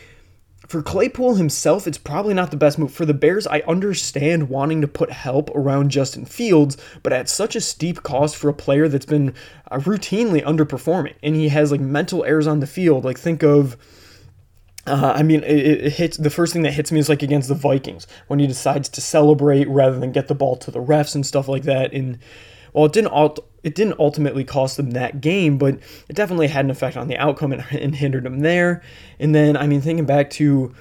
for 0.67 0.81
Claypool 0.81 1.35
himself, 1.35 1.87
it's 1.87 1.97
probably 1.97 2.33
not 2.33 2.51
the 2.51 2.57
best 2.57 2.79
move. 2.79 2.93
For 2.93 3.05
the 3.05 3.13
Bears, 3.13 3.45
I 3.47 3.59
understand 3.67 4.49
wanting 4.49 4.81
to 4.81 4.87
put 4.87 5.11
help 5.11 5.49
around 5.51 5.91
Justin 5.91 6.25
Fields, 6.25 6.77
but 7.03 7.13
at 7.13 7.29
such 7.29 7.55
a 7.55 7.61
steep 7.61 8.01
cost 8.03 8.35
for 8.35 8.49
a 8.49 8.53
player 8.53 8.87
that's 8.87 9.05
been 9.05 9.33
uh, 9.69 9.79
routinely 9.79 10.43
underperforming. 10.43 11.15
And 11.21 11.35
he 11.35 11.49
has 11.49 11.71
like 11.71 11.81
mental 11.81 12.23
errors 12.23 12.47
on 12.47 12.59
the 12.59 12.67
field. 12.67 13.03
Like 13.03 13.19
think 13.19 13.43
of 13.43 13.77
uh, 14.85 15.13
I 15.15 15.23
mean, 15.23 15.43
it, 15.43 15.85
it, 15.85 15.93
hits 15.93 16.17
the 16.17 16.29
first 16.29 16.51
thing 16.51 16.63
that 16.63 16.73
hits 16.73 16.91
me 16.91 16.99
is 16.99 17.07
like 17.07 17.23
against 17.23 17.47
the 17.47 17.55
Vikings 17.55 18.05
when 18.27 18.39
he 18.39 18.47
decides 18.47 18.89
to 18.89 19.01
celebrate 19.01 19.67
rather 19.69 19.97
than 19.97 20.11
get 20.11 20.27
the 20.27 20.35
ball 20.35 20.57
to 20.57 20.71
the 20.71 20.81
refs 20.81 21.15
and 21.15 21.25
stuff 21.25 21.47
like 21.47 21.63
that. 21.63 21.93
And 21.93 22.19
well, 22.73 22.85
it 22.85 22.91
didn't 22.91 23.13
it 23.63 23.75
didn't 23.75 23.97
ultimately 23.97 24.43
cost 24.43 24.75
them 24.75 24.91
that 24.91 25.21
game, 25.21 25.57
but 25.57 25.75
it 26.09 26.15
definitely 26.15 26.47
had 26.47 26.65
an 26.65 26.71
effect 26.71 26.97
on 26.97 27.07
the 27.07 27.17
outcome 27.17 27.53
and, 27.53 27.63
and 27.71 27.95
hindered 27.95 28.23
them 28.23 28.41
there. 28.41 28.83
And 29.19 29.33
then, 29.33 29.55
I 29.55 29.67
mean, 29.67 29.79
thinking 29.79 30.05
back 30.05 30.29
to 30.31 30.73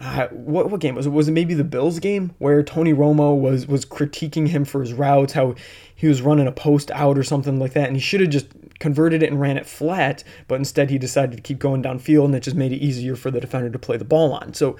uh, 0.00 0.28
what 0.28 0.70
what 0.70 0.80
game 0.80 0.94
was 0.94 1.04
it? 1.04 1.10
Was 1.10 1.28
it 1.28 1.32
maybe 1.32 1.52
the 1.52 1.64
Bills 1.64 1.98
game 1.98 2.32
where 2.38 2.62
Tony 2.62 2.94
Romo 2.94 3.38
was 3.38 3.66
was 3.66 3.84
critiquing 3.84 4.48
him 4.48 4.64
for 4.64 4.80
his 4.80 4.94
routes, 4.94 5.34
how 5.34 5.54
he 5.94 6.06
was 6.06 6.22
running 6.22 6.46
a 6.46 6.52
post 6.52 6.90
out 6.92 7.18
or 7.18 7.22
something 7.22 7.58
like 7.58 7.74
that, 7.74 7.88
and 7.88 7.96
he 7.96 8.00
should 8.00 8.22
have 8.22 8.30
just 8.30 8.46
converted 8.80 9.22
it 9.22 9.30
and 9.30 9.40
ran 9.40 9.56
it 9.56 9.66
flat, 9.66 10.24
but 10.48 10.56
instead 10.56 10.90
he 10.90 10.98
decided 10.98 11.36
to 11.36 11.42
keep 11.42 11.60
going 11.60 11.82
downfield, 11.82 12.24
and 12.24 12.34
it 12.34 12.42
just 12.42 12.56
made 12.56 12.72
it 12.72 12.82
easier 12.82 13.14
for 13.14 13.30
the 13.30 13.40
defender 13.40 13.70
to 13.70 13.78
play 13.78 13.96
the 13.96 14.04
ball 14.04 14.32
on. 14.32 14.52
So 14.54 14.76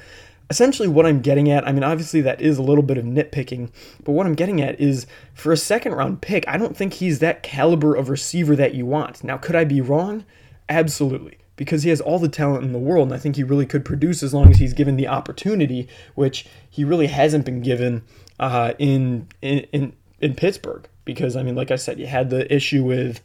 essentially 0.50 0.88
what 0.88 1.07
I'm 1.07 1.21
getting 1.21 1.49
at, 1.50 1.66
I 1.66 1.71
mean, 1.71 1.85
obviously 1.85 2.21
that 2.23 2.40
is 2.40 2.59
a 2.59 2.62
little 2.62 2.83
bit 2.83 2.99
of 2.99 3.04
nitpicking, 3.04 3.71
but 4.02 4.12
what 4.12 4.26
I'm 4.26 4.35
getting 4.35 4.61
at 4.61 4.80
is 4.80 5.07
for 5.33 5.52
a 5.52 5.57
second 5.57 5.92
round 5.92 6.21
pick, 6.21 6.45
I 6.49 6.59
don't 6.59 6.76
think 6.76 6.95
he's 6.95 7.21
that 7.21 7.45
caliber 7.45 7.95
of 7.95 8.09
receiver 8.09 8.57
that 8.57 8.75
you 8.75 8.85
want. 8.85 9.23
Now, 9.23 9.38
could 9.38 9.54
I 9.54 9.64
be 9.64 9.80
wrong? 9.80 10.25
Absolutely 10.69 11.38
because 11.61 11.83
he 11.83 11.90
has 11.90 12.00
all 12.00 12.19
the 12.19 12.26
talent 12.26 12.64
in 12.64 12.73
the 12.73 12.78
world, 12.78 13.09
and 13.09 13.14
I 13.14 13.19
think 13.19 13.37
he 13.37 13.42
really 13.42 13.66
could 13.66 13.85
produce 13.85 14.23
as 14.23 14.33
long 14.33 14.49
as 14.50 14.57
he's 14.57 14.73
given 14.73 14.97
the 14.97 15.07
opportunity, 15.09 15.87
which 16.14 16.47
he 16.71 16.85
really 16.85 17.09
hasn't 17.09 17.45
been 17.45 17.61
given 17.61 18.02
uh, 18.38 18.73
in, 18.78 19.28
in 19.42 19.59
in 19.71 19.92
in 20.23 20.35
Pittsburgh. 20.35 20.88
Because 21.04 21.37
I 21.37 21.42
mean, 21.42 21.54
like 21.54 21.71
I 21.71 21.76
said, 21.76 21.99
you 21.99 22.07
had 22.07 22.30
the 22.30 22.50
issue 22.50 22.83
with 22.83 23.21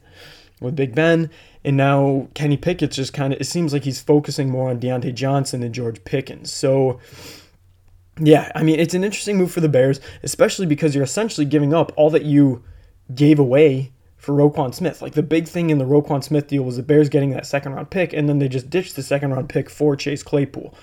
with 0.60 0.76
Big 0.76 0.94
Ben, 0.94 1.30
and 1.64 1.76
now 1.76 2.28
Kenny 2.34 2.56
Pickett's 2.56 2.96
just 2.96 3.12
kind 3.12 3.32
of. 3.32 3.40
It 3.40 3.44
seems 3.44 3.72
like 3.72 3.84
he's 3.84 4.00
focusing 4.00 4.50
more 4.50 4.70
on 4.70 4.80
Diontae 4.80 5.14
Johnson 5.14 5.62
and 5.62 5.74
George 5.74 6.04
Pickens. 6.04 6.52
So. 6.52 7.00
Yeah, 8.18 8.50
I 8.54 8.62
mean, 8.62 8.80
it's 8.80 8.94
an 8.94 9.04
interesting 9.04 9.36
move 9.36 9.52
for 9.52 9.60
the 9.60 9.68
Bears, 9.68 10.00
especially 10.22 10.64
because 10.64 10.94
you're 10.94 11.04
essentially 11.04 11.44
giving 11.44 11.74
up 11.74 11.92
all 11.96 12.08
that 12.08 12.24
you 12.24 12.64
gave 13.14 13.38
away 13.38 13.92
for 14.16 14.34
Roquan 14.34 14.74
Smith. 14.74 15.00
Like 15.00 15.12
the 15.12 15.22
big 15.22 15.46
thing 15.46 15.70
in 15.70 15.78
the 15.78 15.84
Roquan 15.84 16.24
Smith 16.24 16.48
deal 16.48 16.64
was 16.64 16.76
the 16.76 16.82
Bears 16.82 17.08
getting 17.08 17.30
that 17.30 17.46
second 17.46 17.74
round 17.74 17.90
pick, 17.90 18.12
and 18.12 18.28
then 18.28 18.38
they 18.38 18.48
just 18.48 18.70
ditched 18.70 18.96
the 18.96 19.02
second 19.02 19.32
round 19.32 19.48
pick 19.48 19.70
for 19.70 19.94
Chase 19.94 20.22
Claypool. 20.22 20.74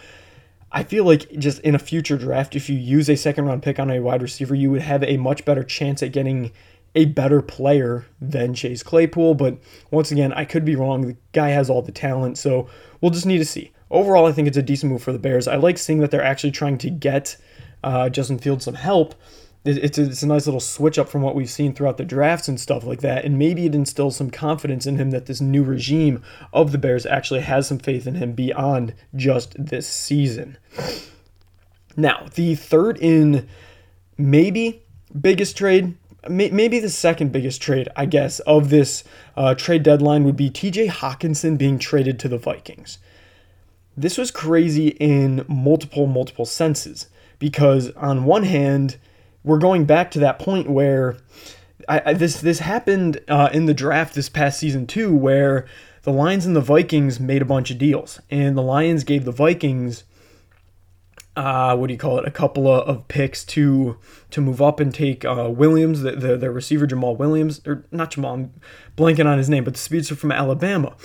I 0.71 0.83
feel 0.83 1.03
like 1.03 1.29
just 1.33 1.59
in 1.59 1.75
a 1.75 1.79
future 1.79 2.17
draft, 2.17 2.55
if 2.55 2.69
you 2.69 2.77
use 2.77 3.09
a 3.09 3.15
second 3.15 3.45
round 3.45 3.61
pick 3.61 3.79
on 3.79 3.91
a 3.91 3.99
wide 3.99 4.21
receiver, 4.21 4.55
you 4.55 4.71
would 4.71 4.81
have 4.81 5.03
a 5.03 5.17
much 5.17 5.43
better 5.45 5.63
chance 5.63 6.01
at 6.01 6.11
getting 6.11 6.51
a 6.95 7.05
better 7.05 7.41
player 7.41 8.05
than 8.21 8.53
Chase 8.53 8.83
Claypool. 8.83 9.35
But 9.35 9.57
once 9.91 10.11
again, 10.11 10.33
I 10.33 10.45
could 10.45 10.65
be 10.65 10.75
wrong. 10.75 11.01
The 11.01 11.17
guy 11.31 11.49
has 11.49 11.69
all 11.69 11.81
the 11.81 11.91
talent, 11.91 12.37
so 12.37 12.67
we'll 13.01 13.11
just 13.11 13.25
need 13.25 13.39
to 13.39 13.45
see. 13.45 13.71
Overall, 13.89 14.25
I 14.25 14.31
think 14.31 14.47
it's 14.47 14.57
a 14.57 14.63
decent 14.63 14.91
move 14.91 15.03
for 15.03 15.13
the 15.13 15.19
Bears. 15.19 15.47
I 15.47 15.55
like 15.55 15.77
seeing 15.77 15.99
that 15.99 16.11
they're 16.11 16.23
actually 16.23 16.51
trying 16.51 16.77
to 16.79 16.89
get 16.89 17.37
uh, 17.83 18.09
Justin 18.09 18.39
Fields 18.39 18.65
some 18.65 18.75
help 18.75 19.15
it's 19.65 19.97
a, 19.97 20.03
it's 20.03 20.23
a 20.23 20.27
nice 20.27 20.45
little 20.45 20.59
switch 20.59 20.99
up 20.99 21.07
from 21.07 21.21
what 21.21 21.35
we've 21.35 21.49
seen 21.49 21.73
throughout 21.73 21.97
the 21.97 22.03
drafts 22.03 22.47
and 22.47 22.59
stuff 22.59 22.83
like 22.83 22.99
that. 23.01 23.23
And 23.23 23.39
maybe 23.39 23.65
it 23.65 23.75
instills 23.75 24.15
some 24.15 24.29
confidence 24.29 24.85
in 24.85 24.97
him 24.97 25.11
that 25.11 25.25
this 25.25 25.39
new 25.39 25.63
regime 25.63 26.21
of 26.51 26.71
the 26.71 26.77
Bears 26.77 27.05
actually 27.05 27.41
has 27.41 27.67
some 27.67 27.79
faith 27.79 28.05
in 28.05 28.15
him 28.15 28.33
beyond 28.33 28.93
just 29.15 29.55
this 29.57 29.87
season. 29.87 30.57
Now, 31.95 32.27
the 32.35 32.55
third 32.55 32.97
in 32.97 33.47
maybe 34.17 34.81
biggest 35.19 35.55
trade, 35.55 35.95
maybe 36.29 36.79
the 36.79 36.89
second 36.89 37.31
biggest 37.31 37.61
trade, 37.61 37.89
I 37.95 38.05
guess, 38.05 38.39
of 38.41 38.69
this 38.69 39.03
uh, 39.35 39.55
trade 39.55 39.83
deadline 39.83 40.23
would 40.23 40.37
be 40.37 40.49
TJ 40.49 40.89
Hockenson 40.89 41.57
being 41.57 41.79
traded 41.79 42.19
to 42.19 42.27
the 42.27 42.37
Vikings. 42.37 42.97
This 43.95 44.17
was 44.17 44.31
crazy 44.31 44.89
in 44.89 45.45
multiple, 45.47 46.07
multiple 46.07 46.45
senses 46.45 47.07
because, 47.39 47.91
on 47.91 48.25
one 48.25 48.43
hand, 48.43 48.97
we're 49.43 49.59
going 49.59 49.85
back 49.85 50.09
to 50.11 50.19
that 50.19 50.39
point 50.39 50.69
where 50.69 51.17
I, 51.87 52.01
I, 52.05 52.13
this 52.13 52.39
this 52.39 52.59
happened 52.59 53.19
uh, 53.27 53.49
in 53.51 53.65
the 53.65 53.73
draft 53.73 54.15
this 54.15 54.29
past 54.29 54.59
season 54.59 54.87
too, 54.87 55.15
where 55.15 55.65
the 56.03 56.13
Lions 56.13 56.45
and 56.45 56.55
the 56.55 56.61
Vikings 56.61 57.19
made 57.19 57.41
a 57.41 57.45
bunch 57.45 57.71
of 57.71 57.77
deals, 57.77 58.19
and 58.29 58.57
the 58.57 58.61
Lions 58.61 59.03
gave 59.03 59.25
the 59.25 59.31
Vikings, 59.31 60.03
uh, 61.35 61.75
what 61.75 61.87
do 61.87 61.93
you 61.93 61.99
call 61.99 62.19
it, 62.19 62.27
a 62.27 62.31
couple 62.31 62.67
of, 62.67 62.87
of 62.87 63.07
picks 63.07 63.43
to 63.45 63.97
to 64.31 64.41
move 64.41 64.61
up 64.61 64.79
and 64.79 64.93
take 64.93 65.25
uh, 65.25 65.49
Williams, 65.49 66.01
the, 66.01 66.11
the 66.11 66.37
the 66.37 66.51
receiver 66.51 66.85
Jamal 66.85 67.15
Williams, 67.15 67.61
or 67.65 67.85
not 67.91 68.11
Jamal, 68.11 68.33
I'm 68.33 68.53
blanking 68.97 69.25
on 69.25 69.37
his 69.37 69.49
name, 69.49 69.63
but 69.63 69.73
the 69.73 69.79
speedster 69.79 70.15
from 70.15 70.31
Alabama, 70.31 70.95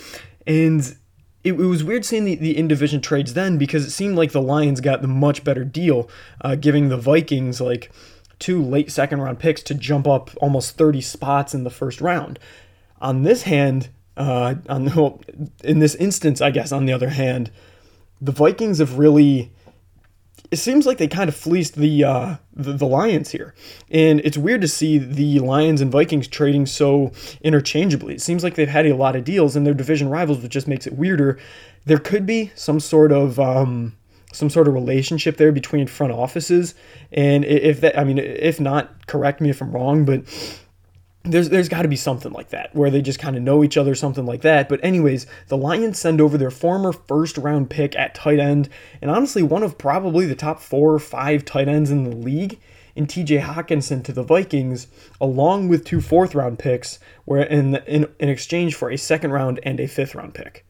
and. 0.45 0.95
It, 1.41 1.53
was 1.53 1.85
weird 1.85 2.03
seeing 2.03 2.25
the, 2.25 2.35
the 2.35 2.55
in 2.55 2.67
division 2.67 2.99
trades 2.99 3.33
then 3.33 3.57
because 3.57 3.85
it 3.85 3.91
seemed 3.91 4.17
like 4.17 4.33
the 4.33 4.41
Lions 4.41 4.81
got 4.81 5.01
the 5.01 5.07
much 5.07 5.45
better 5.45 5.63
deal, 5.63 6.09
uh, 6.41 6.55
giving 6.55 6.89
the 6.89 6.97
Vikings 6.97 7.61
like 7.61 7.89
two 8.39 8.61
late 8.61 8.91
second 8.91 9.21
round 9.21 9.39
picks 9.39 9.63
to 9.63 9.73
jump 9.73 10.05
up 10.05 10.31
almost 10.41 10.77
30 10.77 10.99
spots 10.99 11.53
in 11.53 11.63
the 11.63 11.69
first 11.69 12.01
round. 12.01 12.39
On 12.99 13.23
this 13.23 13.43
hand, 13.43 13.87
uh, 14.17 14.55
on 14.67 14.85
the, 14.85 15.17
in 15.63 15.79
this 15.79 15.95
instance, 15.95 16.41
I 16.41 16.51
guess, 16.51 16.71
on 16.71 16.85
the 16.85 16.93
other 16.93 17.09
hand, 17.09 17.51
the 18.21 18.31
Vikings 18.31 18.79
have 18.79 18.97
really. 18.97 19.51
It 20.51 20.57
seems 20.57 20.85
like 20.85 20.97
they 20.97 21.07
kind 21.07 21.29
of 21.29 21.35
fleeced 21.35 21.75
the, 21.75 22.03
uh, 22.03 22.35
the 22.55 22.73
the 22.73 22.87
Lions 22.87 23.29
here, 23.29 23.53
and 23.91 24.19
it's 24.21 24.37
weird 24.37 24.61
to 24.61 24.67
see 24.67 24.97
the 24.97 25.39
Lions 25.39 25.79
and 25.79 25.91
Vikings 25.91 26.27
trading 26.27 26.65
so 26.65 27.11
interchangeably. 27.41 28.15
It 28.15 28.21
seems 28.21 28.43
like 28.43 28.55
they've 28.55 28.67
had 28.67 28.87
a 28.87 28.95
lot 28.95 29.15
of 29.15 29.23
deals, 29.23 29.55
and 29.55 29.65
their 29.65 29.75
division 29.75 30.09
rivals, 30.09 30.39
which 30.39 30.51
just 30.51 30.67
makes 30.67 30.87
it 30.87 30.93
weirder. 30.93 31.37
There 31.85 31.99
could 31.99 32.25
be 32.25 32.51
some 32.55 32.79
sort 32.79 33.11
of 33.11 33.39
um, 33.39 33.95
some 34.31 34.49
sort 34.49 34.67
of 34.67 34.73
relationship 34.73 35.37
there 35.37 35.51
between 35.51 35.87
front 35.87 36.13
offices. 36.13 36.75
And 37.11 37.45
if 37.45 37.81
that, 37.81 37.97
I 37.97 38.03
mean, 38.03 38.17
if 38.19 38.59
not, 38.59 39.07
correct 39.07 39.41
me 39.41 39.49
if 39.49 39.61
I'm 39.61 39.71
wrong, 39.71 40.05
but 40.05 40.23
there's 41.23 41.49
there's 41.49 41.69
got 41.69 41.81
to 41.81 41.87
be 41.87 41.95
something 41.95 42.31
like 42.31 42.49
that 42.49 42.73
where 42.73 42.89
they 42.89 43.01
just 43.01 43.19
kind 43.19 43.35
of 43.35 43.43
know 43.43 43.63
each 43.63 43.77
other, 43.77 43.93
something 43.93 44.25
like 44.25 44.41
that. 44.41 44.69
But 44.69 44.83
anyways, 44.83 45.27
the 45.47 45.57
Lions 45.57 45.99
send 45.99 46.21
over 46.21 46.37
their 46.37 46.51
former 46.51 46.93
first 46.93 47.37
round 47.37 47.69
pick 47.69 47.95
at 47.95 48.15
tight 48.15 48.39
end, 48.39 48.69
and 49.01 49.11
honestly, 49.11 49.43
one 49.43 49.63
of 49.63 49.77
probably 49.77 50.25
the 50.25 50.35
top 50.35 50.61
four 50.61 50.93
or 50.93 50.99
five 50.99 51.45
tight 51.45 51.67
ends 51.67 51.91
in 51.91 52.03
the 52.03 52.15
league. 52.15 52.59
In 52.95 53.07
TJ 53.07 53.41
Hockenson 53.43 54.03
to 54.03 54.11
the 54.11 54.23
Vikings, 54.23 54.87
along 55.21 55.69
with 55.69 55.85
two 55.85 56.01
fourth 56.01 56.35
round 56.35 56.59
picks, 56.59 56.99
where 57.23 57.43
in, 57.43 57.75
in 57.87 58.07
in 58.19 58.27
exchange 58.27 58.75
for 58.75 58.89
a 58.89 58.97
second 58.97 59.31
round 59.31 59.59
and 59.63 59.79
a 59.79 59.87
fifth 59.87 60.15
round 60.15 60.33
pick. 60.33 60.65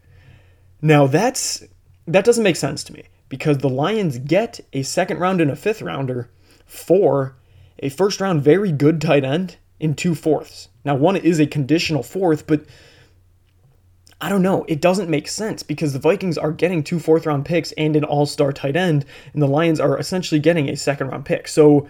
Now 0.81 1.07
that's 1.07 1.63
that 2.05 2.25
doesn't 2.25 2.43
make 2.43 2.55
sense 2.55 2.83
to 2.83 2.93
me 2.93 3.05
because 3.29 3.59
the 3.59 3.69
Lions 3.69 4.19
get 4.19 4.59
a 4.73 4.83
second 4.83 5.17
round 5.19 5.41
and 5.41 5.49
a 5.49 5.55
fifth 5.55 5.81
rounder 5.81 6.29
for 6.65 7.35
a 7.79 7.89
first 7.89 8.21
round 8.21 8.43
very 8.43 8.71
good 8.71 9.01
tight 9.01 9.23
end 9.23 9.57
in 9.79 9.93
two 9.93 10.15
fourths. 10.15 10.69
Now, 10.85 10.95
one 10.95 11.15
is 11.15 11.39
a 11.39 11.47
conditional 11.47 12.03
fourth, 12.03 12.47
but 12.47 12.65
I 14.21 14.27
don't 14.27 14.41
know. 14.41 14.65
It 14.67 14.81
doesn't 14.81 15.09
make 15.09 15.27
sense 15.27 15.63
because 15.63 15.93
the 15.93 15.99
Vikings 15.99 16.37
are 16.37 16.51
getting 16.51 16.83
two 16.83 16.99
fourth 16.99 17.25
round 17.25 17.45
picks 17.45 17.71
and 17.73 17.95
an 17.95 18.03
all 18.03 18.25
star 18.25 18.51
tight 18.51 18.75
end, 18.75 19.05
and 19.33 19.41
the 19.41 19.47
Lions 19.47 19.79
are 19.79 19.97
essentially 19.97 20.39
getting 20.39 20.69
a 20.69 20.75
second 20.75 21.07
round 21.07 21.25
pick. 21.25 21.47
So 21.47 21.87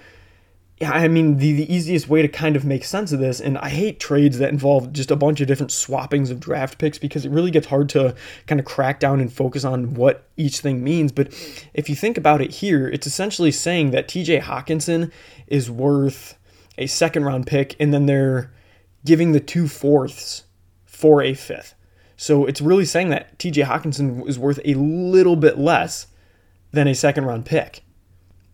yeah, 0.79 0.91
I 0.91 1.09
mean, 1.09 1.37
the, 1.37 1.51
the 1.51 1.73
easiest 1.73 2.07
way 2.07 2.21
to 2.21 2.29
kind 2.29 2.55
of 2.55 2.63
make 2.63 2.85
sense 2.85 3.11
of 3.11 3.19
this, 3.19 3.41
and 3.41 3.57
I 3.57 3.67
hate 3.67 3.99
trades 3.99 4.37
that 4.37 4.49
involve 4.49 4.93
just 4.93 5.11
a 5.11 5.15
bunch 5.17 5.41
of 5.41 5.47
different 5.47 5.71
swappings 5.73 6.31
of 6.31 6.39
draft 6.39 6.77
picks 6.77 6.97
because 6.97 7.25
it 7.25 7.31
really 7.31 7.51
gets 7.51 7.67
hard 7.67 7.89
to 7.89 8.15
kind 8.47 8.59
of 8.59 8.65
crack 8.65 9.01
down 9.01 9.19
and 9.19 9.31
focus 9.31 9.65
on 9.65 9.93
what 9.95 10.29
each 10.37 10.59
thing 10.59 10.81
means. 10.81 11.11
But 11.11 11.33
if 11.73 11.89
you 11.89 11.95
think 11.95 12.17
about 12.17 12.39
it 12.39 12.51
here, 12.51 12.87
it's 12.87 13.05
essentially 13.05 13.51
saying 13.51 13.91
that 13.91 14.07
TJ 14.07 14.43
Hockenson 14.43 15.11
is 15.47 15.69
worth 15.69 16.37
a 16.79 16.87
second 16.87 17.25
round 17.25 17.45
pick, 17.45 17.75
and 17.79 17.93
then 17.93 18.05
they're 18.07 18.51
giving 19.05 19.31
the 19.31 19.39
two 19.39 19.67
fourths 19.67 20.43
for 20.85 21.21
a 21.21 21.33
fifth. 21.33 21.75
So 22.17 22.45
it's 22.45 22.61
really 22.61 22.85
saying 22.85 23.09
that 23.09 23.37
TJ 23.37 23.65
Hockenson 23.65 24.27
is 24.27 24.39
worth 24.39 24.59
a 24.65 24.73
little 24.73 25.35
bit 25.35 25.57
less 25.57 26.07
than 26.71 26.87
a 26.87 26.95
second 26.95 27.25
round 27.25 27.45
pick 27.45 27.83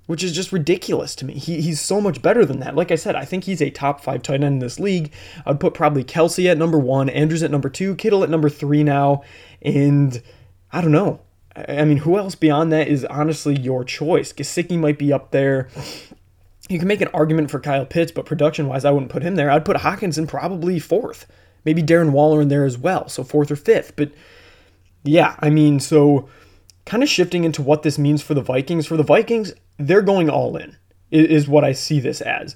which 0.07 0.23
is 0.23 0.31
just 0.33 0.51
ridiculous 0.51 1.15
to 1.15 1.25
me. 1.25 1.33
He, 1.33 1.61
he's 1.61 1.81
so 1.81 1.99
much 1.99 2.21
better 2.21 2.45
than 2.45 2.59
that. 2.59 2.75
Like 2.75 2.91
I 2.91 2.95
said, 2.95 3.15
I 3.15 3.25
think 3.25 3.43
he's 3.43 3.61
a 3.61 3.69
top 3.69 4.01
five 4.01 4.21
tight 4.21 4.35
end 4.35 4.43
in 4.45 4.59
this 4.59 4.79
league. 4.79 5.11
I'd 5.45 5.59
put 5.59 5.73
probably 5.73 6.03
Kelce 6.03 6.49
at 6.49 6.57
number 6.57 6.77
one, 6.77 7.09
Andrews 7.09 7.43
at 7.43 7.51
number 7.51 7.69
two, 7.69 7.95
Kittle 7.95 8.23
at 8.23 8.29
number 8.29 8.49
three 8.49 8.83
now, 8.83 9.23
and 9.61 10.21
I 10.71 10.81
don't 10.81 10.91
know. 10.91 11.21
I 11.55 11.85
mean, 11.85 11.97
who 11.97 12.17
else 12.17 12.35
beyond 12.35 12.71
that 12.73 12.87
is 12.87 13.05
honestly 13.05 13.57
your 13.57 13.85
choice? 13.85 14.33
Gesicki 14.33 14.77
might 14.77 14.99
be 14.99 15.13
up 15.13 15.31
there. 15.31 15.69
You 16.67 16.79
can 16.79 16.87
make 16.87 17.01
an 17.01 17.09
argument 17.13 17.51
for 17.51 17.59
Kyle 17.59 17.85
Pitts, 17.85 18.11
but 18.11 18.25
production 18.25 18.67
wise, 18.67 18.85
I 18.85 18.91
wouldn't 18.91 19.11
put 19.11 19.23
him 19.23 19.35
there. 19.35 19.51
I'd 19.51 19.65
put 19.65 19.77
Hockenson 19.77 20.27
probably 20.27 20.79
fourth. 20.79 21.27
Maybe 21.63 21.83
Darren 21.83 22.11
Waller 22.11 22.41
in 22.41 22.47
there 22.47 22.65
as 22.65 22.77
well, 22.77 23.07
so 23.07 23.23
fourth 23.23 23.51
or 23.51 23.55
fifth. 23.55 23.95
But 23.95 24.11
yeah, 25.03 25.35
I 25.39 25.49
mean, 25.49 25.79
so 25.79 26.27
kind 26.85 27.03
of 27.03 27.09
shifting 27.09 27.43
into 27.43 27.61
what 27.61 27.83
this 27.83 27.97
means 27.97 28.21
for 28.21 28.33
the 28.33 28.41
Vikings. 28.41 28.87
For 28.87 28.97
the 28.97 29.03
Vikings, 29.03 29.53
they're 29.77 30.01
going 30.01 30.29
all 30.29 30.55
in, 30.57 30.77
is 31.11 31.47
what 31.47 31.63
I 31.63 31.71
see 31.71 31.99
this 31.99 32.21
as. 32.21 32.55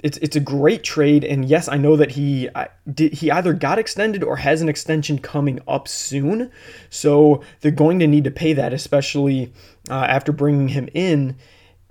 It's 0.00 0.18
it's 0.18 0.36
a 0.36 0.40
great 0.40 0.84
trade, 0.84 1.24
and 1.24 1.44
yes, 1.44 1.68
I 1.68 1.76
know 1.76 1.96
that 1.96 2.12
he 2.12 2.48
did 2.92 3.14
he 3.14 3.32
either 3.32 3.52
got 3.52 3.80
extended 3.80 4.22
or 4.22 4.36
has 4.36 4.62
an 4.62 4.68
extension 4.68 5.18
coming 5.18 5.60
up 5.66 5.88
soon, 5.88 6.52
so 6.88 7.42
they're 7.60 7.72
going 7.72 7.98
to 7.98 8.06
need 8.06 8.22
to 8.22 8.30
pay 8.30 8.52
that, 8.52 8.72
especially 8.72 9.52
uh, 9.90 10.06
after 10.08 10.30
bringing 10.30 10.68
him 10.68 10.88
in. 10.94 11.36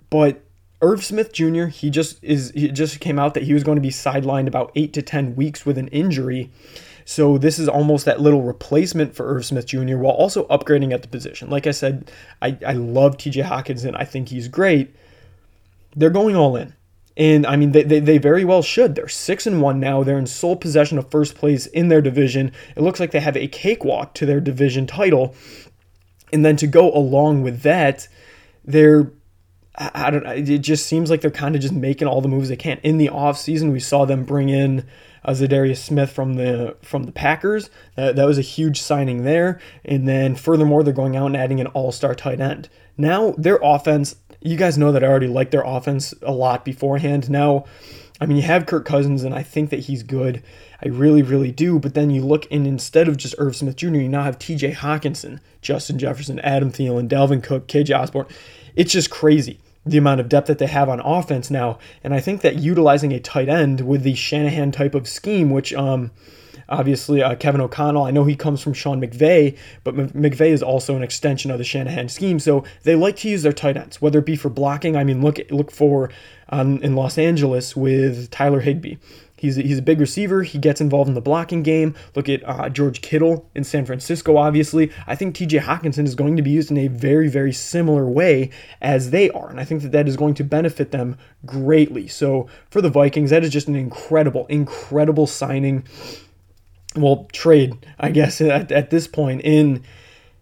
But 0.08 0.42
Irv 0.80 1.04
Smith 1.04 1.32
Jr. 1.32 1.66
He 1.66 1.90
just 1.90 2.22
is 2.22 2.52
he 2.54 2.68
just 2.68 3.00
came 3.00 3.18
out 3.18 3.34
that 3.34 3.42
he 3.42 3.54
was 3.54 3.64
going 3.64 3.76
to 3.76 3.82
be 3.82 3.90
sidelined 3.90 4.46
about 4.46 4.70
eight 4.74 4.92
to 4.92 5.02
ten 5.02 5.34
weeks 5.34 5.66
with 5.66 5.78
an 5.78 5.88
injury. 5.88 6.50
So 7.04 7.38
this 7.38 7.58
is 7.58 7.68
almost 7.68 8.04
that 8.04 8.20
little 8.20 8.42
replacement 8.42 9.14
for 9.14 9.34
Irv 9.34 9.46
Smith 9.46 9.64
Jr. 9.64 9.96
while 9.96 10.12
also 10.12 10.46
upgrading 10.48 10.92
at 10.92 11.00
the 11.00 11.08
position. 11.08 11.48
Like 11.48 11.66
I 11.66 11.70
said, 11.70 12.12
I, 12.42 12.58
I 12.66 12.74
love 12.74 13.16
TJ 13.16 13.44
Hockenson. 13.44 13.96
I 13.96 14.04
think 14.04 14.28
he's 14.28 14.46
great. 14.46 14.94
They're 15.96 16.10
going 16.10 16.36
all 16.36 16.54
in. 16.54 16.74
And 17.16 17.46
I 17.46 17.56
mean, 17.56 17.72
they, 17.72 17.82
they, 17.82 17.98
they, 17.98 18.18
very 18.18 18.44
well 18.44 18.60
should. 18.60 18.94
They're 18.94 19.08
six 19.08 19.46
and 19.46 19.62
one 19.62 19.80
now. 19.80 20.04
They're 20.04 20.18
in 20.18 20.26
sole 20.26 20.54
possession 20.54 20.98
of 20.98 21.10
first 21.10 21.34
place 21.34 21.66
in 21.66 21.88
their 21.88 22.02
division. 22.02 22.52
It 22.76 22.82
looks 22.82 23.00
like 23.00 23.10
they 23.10 23.20
have 23.20 23.38
a 23.38 23.48
cakewalk 23.48 24.12
to 24.14 24.26
their 24.26 24.38
division 24.38 24.86
title. 24.86 25.34
And 26.30 26.44
then 26.44 26.56
to 26.56 26.66
go 26.66 26.92
along 26.92 27.42
with 27.42 27.62
that, 27.62 28.06
they're 28.64 29.10
I 29.80 30.10
don't 30.10 30.24
know. 30.24 30.32
It 30.32 30.58
just 30.58 30.86
seems 30.86 31.08
like 31.08 31.20
they're 31.20 31.30
kind 31.30 31.54
of 31.54 31.62
just 31.62 31.72
making 31.72 32.08
all 32.08 32.20
the 32.20 32.28
moves 32.28 32.48
they 32.48 32.56
can. 32.56 32.80
In 32.82 32.98
the 32.98 33.08
offseason, 33.08 33.72
we 33.72 33.78
saw 33.78 34.04
them 34.04 34.24
bring 34.24 34.48
in 34.48 34.84
uh, 35.24 35.30
Za'Darius 35.30 35.78
Smith 35.78 36.10
from 36.10 36.34
the 36.34 36.76
from 36.82 37.04
the 37.04 37.12
Packers. 37.12 37.70
That, 37.94 38.16
that 38.16 38.24
was 38.24 38.38
a 38.38 38.42
huge 38.42 38.80
signing 38.80 39.22
there. 39.22 39.60
And 39.84 40.08
then 40.08 40.34
furthermore, 40.34 40.82
they're 40.82 40.92
going 40.92 41.16
out 41.16 41.26
and 41.26 41.36
adding 41.36 41.60
an 41.60 41.68
all-star 41.68 42.16
tight 42.16 42.40
end. 42.40 42.68
Now 42.96 43.34
their 43.38 43.60
offense, 43.62 44.16
you 44.40 44.56
guys 44.56 44.76
know 44.76 44.90
that 44.90 45.04
I 45.04 45.06
already 45.06 45.28
like 45.28 45.52
their 45.52 45.64
offense 45.64 46.12
a 46.22 46.32
lot 46.32 46.64
beforehand. 46.64 47.30
Now, 47.30 47.64
I 48.20 48.26
mean, 48.26 48.36
you 48.36 48.42
have 48.42 48.66
Kirk 48.66 48.84
Cousins, 48.84 49.22
and 49.22 49.32
I 49.32 49.44
think 49.44 49.70
that 49.70 49.80
he's 49.80 50.02
good. 50.02 50.42
I 50.84 50.88
really, 50.88 51.22
really 51.22 51.52
do. 51.52 51.78
But 51.78 51.94
then 51.94 52.10
you 52.10 52.24
look, 52.24 52.48
and 52.50 52.66
instead 52.66 53.06
of 53.06 53.16
just 53.16 53.36
Irv 53.38 53.54
Smith 53.54 53.76
Jr., 53.76 53.86
you 53.86 54.08
now 54.08 54.24
have 54.24 54.40
T.J. 54.40 54.72
Hockenson, 54.72 55.38
Justin 55.62 56.00
Jefferson, 56.00 56.40
Adam 56.40 56.72
Thielen, 56.72 57.08
Dalvin 57.08 57.42
Cook, 57.42 57.68
KJ 57.68 57.96
Osborn. 57.96 58.26
It's 58.74 58.92
just 58.92 59.10
crazy 59.10 59.60
the 59.90 59.98
amount 59.98 60.20
of 60.20 60.28
depth 60.28 60.46
that 60.48 60.58
they 60.58 60.66
have 60.66 60.88
on 60.88 61.00
offense 61.00 61.50
now. 61.50 61.78
And 62.02 62.14
I 62.14 62.20
think 62.20 62.40
that 62.42 62.56
utilizing 62.56 63.12
a 63.12 63.20
tight 63.20 63.48
end 63.48 63.80
with 63.82 64.02
the 64.02 64.14
Shanahan 64.14 64.72
type 64.72 64.94
of 64.94 65.08
scheme, 65.08 65.50
which 65.50 65.72
um, 65.74 66.10
obviously 66.68 67.22
uh, 67.22 67.34
Kevin 67.36 67.60
O'Connell, 67.60 68.04
I 68.04 68.10
know 68.10 68.24
he 68.24 68.36
comes 68.36 68.62
from 68.62 68.72
Sean 68.72 69.00
McVay, 69.00 69.56
but 69.84 69.94
McVay 69.94 70.50
is 70.50 70.62
also 70.62 70.96
an 70.96 71.02
extension 71.02 71.50
of 71.50 71.58
the 71.58 71.64
Shanahan 71.64 72.08
scheme. 72.08 72.38
So 72.38 72.64
they 72.82 72.94
like 72.94 73.16
to 73.16 73.28
use 73.28 73.42
their 73.42 73.52
tight 73.52 73.76
ends, 73.76 74.00
whether 74.02 74.18
it 74.18 74.26
be 74.26 74.36
for 74.36 74.50
blocking. 74.50 74.96
I 74.96 75.04
mean, 75.04 75.22
look 75.22 75.38
look 75.50 75.70
for 75.70 76.10
um, 76.50 76.78
in 76.82 76.94
Los 76.94 77.18
Angeles 77.18 77.76
with 77.76 78.30
Tyler 78.30 78.60
Higbee. 78.60 78.96
He's 79.40 79.58
a, 79.58 79.62
he's 79.62 79.78
a 79.78 79.82
big 79.82 80.00
receiver. 80.00 80.42
He 80.42 80.58
gets 80.58 80.80
involved 80.80 81.08
in 81.08 81.14
the 81.14 81.20
blocking 81.20 81.62
game. 81.62 81.94
Look 82.14 82.28
at 82.28 82.46
uh, 82.48 82.68
George 82.68 83.00
Kittle 83.00 83.48
in 83.54 83.64
San 83.64 83.86
Francisco, 83.86 84.36
obviously. 84.36 84.90
I 85.06 85.14
think 85.14 85.34
TJ 85.34 85.60
Hockenson 85.60 86.04
is 86.04 86.14
going 86.14 86.36
to 86.36 86.42
be 86.42 86.50
used 86.50 86.70
in 86.70 86.78
a 86.78 86.88
very, 86.88 87.28
very 87.28 87.52
similar 87.52 88.08
way 88.08 88.50
as 88.80 89.10
they 89.10 89.30
are. 89.30 89.48
And 89.48 89.60
I 89.60 89.64
think 89.64 89.82
that 89.82 89.92
that 89.92 90.08
is 90.08 90.16
going 90.16 90.34
to 90.34 90.44
benefit 90.44 90.90
them 90.90 91.16
greatly. 91.46 92.08
So 92.08 92.48
for 92.70 92.80
the 92.80 92.90
Vikings, 92.90 93.30
that 93.30 93.44
is 93.44 93.50
just 93.50 93.68
an 93.68 93.76
incredible, 93.76 94.46
incredible 94.46 95.26
signing. 95.26 95.84
Well, 96.96 97.28
trade, 97.32 97.86
I 97.98 98.10
guess, 98.10 98.40
at, 98.40 98.72
at 98.72 98.90
this 98.90 99.06
point 99.06 99.42
in 99.42 99.84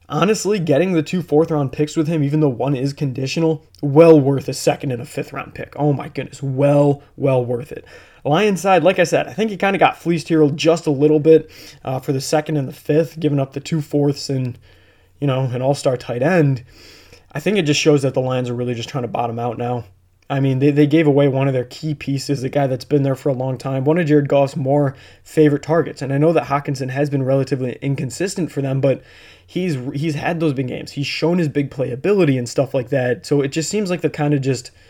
honestly, 0.09 0.59
getting 0.59 0.93
the 0.93 1.03
two 1.03 1.23
fourth 1.23 1.50
round 1.50 1.73
picks 1.73 1.97
with 1.97 2.09
him, 2.09 2.23
even 2.23 2.41
though 2.41 2.49
one 2.49 2.75
is 2.75 2.93
conditional, 2.93 3.65
well 3.83 4.19
worth 4.19 4.49
a 4.49 4.55
second 4.55 4.93
and 4.93 5.03
a 5.03 5.07
fifth 5.07 5.33
round 5.33 5.55
pick. 5.55 5.75
Oh 5.76 5.93
my 5.93 6.09
goodness, 6.09 6.43
well, 6.43 7.03
well 7.17 7.45
worth 7.45 7.73
it. 7.73 7.85
Lions 8.28 8.61
side, 8.61 8.83
like 8.83 8.99
I 8.99 9.04
said, 9.04 9.26
I 9.26 9.33
think 9.33 9.50
he 9.50 9.56
kind 9.56 9.76
of 9.76 9.80
got 9.80 9.99
fleeced 9.99 10.28
here 10.28 10.49
just 10.50 10.87
a 10.87 10.90
little 10.90 11.21
bit 11.21 11.50
uh, 11.85 12.00
for 12.00 12.12
the 12.12 12.21
second 12.21 12.56
and 12.56 12.68
the 12.68 12.73
fifth, 12.73 13.21
giving 13.21 13.38
up 13.38 13.52
the 13.52 13.61
two 13.61 13.80
fourths 13.80 14.28
and, 14.28 14.59
you 15.21 15.26
know, 15.26 15.45
an 15.45 15.62
all 15.62 15.75
star 15.75 15.97
tight 15.97 16.23
end. 16.23 16.64
I 17.33 17.40
think 17.40 17.59
it 17.59 17.62
just 17.62 17.80
shows 17.80 18.02
that 18.02 18.14
the 18.14 18.21
Lions 18.21 18.49
are 18.49 18.54
really 18.54 18.75
just 18.75 18.88
trying 18.88 19.02
to 19.02 19.09
bottom 19.09 19.38
out 19.38 19.59
now. 19.59 19.85
I 20.28 20.40
mean, 20.40 20.59
they, 20.59 20.73
they 20.73 20.88
gave 20.88 21.06
away 21.06 21.28
one 21.28 21.47
of 21.47 21.54
their 21.54 21.64
key 21.64 21.95
pieces, 21.95 22.42
a 22.42 22.49
guy 22.49 22.66
that's 22.66 22.85
been 22.85 23.04
there 23.04 23.14
for 23.14 23.28
a 23.28 23.35
long 23.35 23.59
time, 23.59 23.85
one 23.85 23.99
of 23.99 24.06
Jared 24.06 24.28
Goff's 24.28 24.56
more 24.56 24.97
favorite 25.23 25.62
targets. 25.62 26.02
And 26.02 26.12
I 26.12 26.18
know 26.18 26.33
that 26.33 26.49
Hockenson 26.49 26.90
has 26.90 27.09
been 27.11 27.23
relatively 27.23 27.78
inconsistent 27.80 28.50
for 28.50 28.61
them, 28.61 28.80
but 28.80 29.02
he's 29.47 29.76
he's 29.95 30.16
had 30.16 30.40
those 30.40 30.52
big 30.52 30.66
games. 30.66 30.92
He's 30.92 31.06
shown 31.06 31.38
his 31.38 31.49
big 31.49 31.71
playability 31.71 32.37
and 32.38 32.49
stuff 32.49 32.75
like 32.75 32.88
that. 32.88 33.25
So 33.25 33.40
it 33.40 33.49
just 33.49 33.71
seems 33.71 33.88
like 33.88 34.00
they're 34.00 34.11
kind 34.11 34.35
of 34.35 34.40
just– 34.40 34.71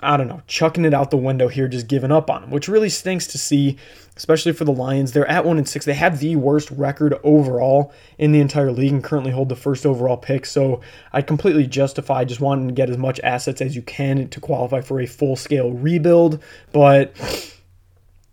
I 0.00 0.16
don't 0.16 0.28
know, 0.28 0.42
chucking 0.46 0.84
it 0.84 0.92
out 0.92 1.10
the 1.10 1.16
window 1.16 1.48
here, 1.48 1.68
just 1.68 1.86
giving 1.86 2.12
up 2.12 2.30
on 2.30 2.44
him, 2.44 2.50
which 2.50 2.68
really 2.68 2.90
stinks 2.90 3.26
to 3.28 3.38
see, 3.38 3.78
especially 4.16 4.52
for 4.52 4.64
the 4.64 4.72
Lions. 4.72 5.12
They're 5.12 5.30
at 5.30 5.44
one 5.44 5.56
and 5.58 5.68
six. 5.68 5.84
They 5.84 5.94
have 5.94 6.20
the 6.20 6.36
worst 6.36 6.70
record 6.70 7.18
overall 7.22 7.92
in 8.18 8.32
the 8.32 8.40
entire 8.40 8.72
league 8.72 8.92
and 8.92 9.02
currently 9.02 9.32
hold 9.32 9.48
the 9.48 9.56
first 9.56 9.86
overall 9.86 10.16
pick. 10.16 10.44
So 10.44 10.82
I 11.12 11.22
completely 11.22 11.66
justify 11.66 12.24
just 12.24 12.40
wanting 12.40 12.68
to 12.68 12.74
get 12.74 12.90
as 12.90 12.98
much 12.98 13.20
assets 13.20 13.60
as 13.62 13.74
you 13.74 13.82
can 13.82 14.28
to 14.28 14.40
qualify 14.40 14.82
for 14.82 15.00
a 15.00 15.06
full 15.06 15.36
scale 15.36 15.72
rebuild. 15.72 16.42
But 16.72 17.14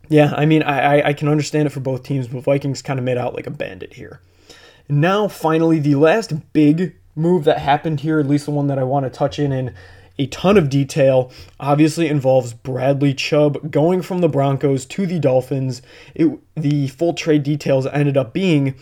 yeah, 0.10 0.34
I 0.36 0.46
mean, 0.46 0.64
I, 0.64 1.10
I 1.10 1.14
can 1.14 1.30
understand 1.30 1.68
it 1.68 1.72
for 1.72 1.80
both 1.80 2.04
teams, 2.04 2.28
but 2.28 2.44
Vikings 2.44 2.82
kind 2.82 3.00
of 3.00 3.06
made 3.06 3.18
out 3.18 3.36
like 3.36 3.48
a 3.48 3.52
bandit 3.52 3.94
here. 3.94 4.20
Now, 4.90 5.30
finally, 5.30 5.80
the 5.80 5.96
last 5.96 6.52
big 6.52 6.96
move 7.16 7.46
that 7.46 7.60
happened 7.60 8.02
here, 8.02 8.20
at 8.20 8.28
least 8.28 8.46
the 8.46 8.52
one 8.52 8.68
that 8.68 8.80
I 8.80 8.84
want 8.84 9.06
to 9.06 9.10
touch 9.10 9.40
in 9.40 9.52
and 9.52 9.74
a 10.18 10.28
ton 10.28 10.58
of 10.58 10.70
detail. 10.70 11.32
Obviously, 11.60 12.08
involves 12.08 12.54
Bradley 12.54 13.14
Chubb 13.14 13.72
going 13.72 14.02
from 14.02 14.22
the 14.22 14.30
Broncos 14.30 14.86
to 14.86 15.06
the 15.06 15.20
Dolphins. 15.20 15.82
It, 16.14 16.40
the 16.56 16.88
full 16.88 17.14
trade 17.14 17.44
details 17.44 17.88
ended 17.88 18.18
up 18.18 18.34
being 18.34 18.76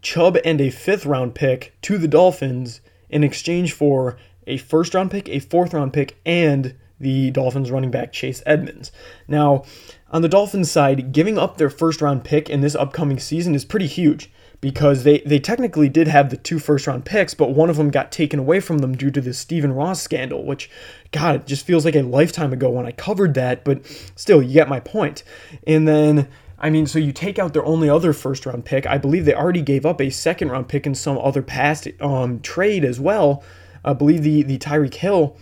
Chubb 0.00 0.38
and 0.44 0.60
a 0.60 0.70
fifth 0.70 1.06
round 1.06 1.34
pick 1.34 1.74
to 1.82 1.98
the 1.98 2.08
Dolphins 2.08 2.80
in 3.10 3.24
exchange 3.24 3.72
for 3.72 4.16
a 4.46 4.56
first 4.58 4.94
round 4.94 5.10
pick, 5.10 5.28
a 5.28 5.40
fourth 5.40 5.74
round 5.74 5.92
pick, 5.92 6.16
and 6.24 6.74
the 7.00 7.30
Dolphins 7.30 7.70
running 7.70 7.90
back 7.90 8.12
Chase 8.12 8.42
Edmonds. 8.46 8.90
Now, 9.28 9.64
on 10.10 10.22
the 10.22 10.28
Dolphins 10.28 10.70
side, 10.70 11.12
giving 11.12 11.38
up 11.38 11.56
their 11.58 11.70
first 11.70 12.00
round 12.00 12.24
pick 12.24 12.48
in 12.48 12.60
this 12.60 12.74
upcoming 12.74 13.18
season 13.18 13.54
is 13.54 13.64
pretty 13.64 13.86
huge 13.86 14.30
because 14.60 15.04
they, 15.04 15.20
they 15.20 15.38
technically 15.38 15.88
did 15.88 16.08
have 16.08 16.30
the 16.30 16.36
two 16.36 16.58
first 16.58 16.86
round 16.86 17.04
picks, 17.04 17.34
but 17.34 17.50
one 17.50 17.70
of 17.70 17.76
them 17.76 17.90
got 17.90 18.10
taken 18.10 18.40
away 18.40 18.58
from 18.60 18.78
them 18.78 18.96
due 18.96 19.10
to 19.10 19.20
the 19.20 19.32
Stephen 19.32 19.72
Ross 19.72 20.02
scandal, 20.02 20.44
which, 20.44 20.68
God, 21.12 21.36
it 21.36 21.46
just 21.46 21.64
feels 21.64 21.84
like 21.84 21.94
a 21.94 22.02
lifetime 22.02 22.52
ago 22.52 22.68
when 22.70 22.86
I 22.86 22.92
covered 22.92 23.34
that, 23.34 23.64
but 23.64 23.86
still, 24.16 24.42
you 24.42 24.52
get 24.52 24.68
my 24.68 24.80
point. 24.80 25.22
And 25.66 25.86
then, 25.86 26.28
I 26.58 26.70
mean, 26.70 26.86
so 26.86 26.98
you 26.98 27.12
take 27.12 27.38
out 27.38 27.52
their 27.52 27.64
only 27.64 27.88
other 27.88 28.12
first 28.12 28.46
round 28.46 28.64
pick. 28.64 28.84
I 28.84 28.98
believe 28.98 29.24
they 29.24 29.34
already 29.34 29.62
gave 29.62 29.86
up 29.86 30.00
a 30.00 30.10
second 30.10 30.50
round 30.50 30.68
pick 30.68 30.86
in 30.86 30.94
some 30.94 31.18
other 31.18 31.42
past 31.42 31.86
um, 32.00 32.40
trade 32.40 32.84
as 32.84 32.98
well. 32.98 33.44
I 33.84 33.92
believe 33.92 34.24
the, 34.24 34.42
the 34.42 34.58
Tyreek 34.58 34.94
Hill 34.94 35.36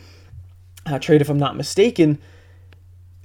uh, 0.84 0.98
trade, 0.98 1.22
if 1.22 1.30
I'm 1.30 1.38
not 1.38 1.56
mistaken. 1.56 2.18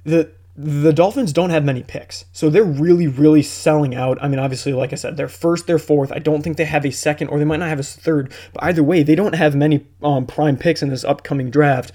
The 0.04 0.32
the 0.54 0.92
Dolphins 0.92 1.32
don't 1.32 1.50
have 1.50 1.64
many 1.64 1.82
picks. 1.82 2.26
So 2.32 2.50
they're 2.50 2.62
really, 2.62 3.06
really 3.06 3.42
selling 3.42 3.94
out. 3.94 4.18
I 4.22 4.28
mean, 4.28 4.38
obviously, 4.38 4.72
like 4.74 4.92
I 4.92 4.96
said, 4.96 5.16
they're 5.16 5.28
first, 5.28 5.66
they're 5.66 5.78
fourth. 5.78 6.12
I 6.12 6.18
don't 6.18 6.42
think 6.42 6.58
they 6.58 6.66
have 6.66 6.84
a 6.84 6.92
second, 6.92 7.28
or 7.28 7.38
they 7.38 7.44
might 7.44 7.58
not 7.58 7.70
have 7.70 7.80
a 7.80 7.84
third. 7.84 8.32
But 8.52 8.64
either 8.64 8.82
way, 8.82 9.02
they 9.02 9.14
don't 9.14 9.34
have 9.34 9.54
many 9.54 9.86
um, 10.02 10.26
prime 10.26 10.58
picks 10.58 10.82
in 10.82 10.90
this 10.90 11.04
upcoming 11.04 11.50
draft. 11.50 11.92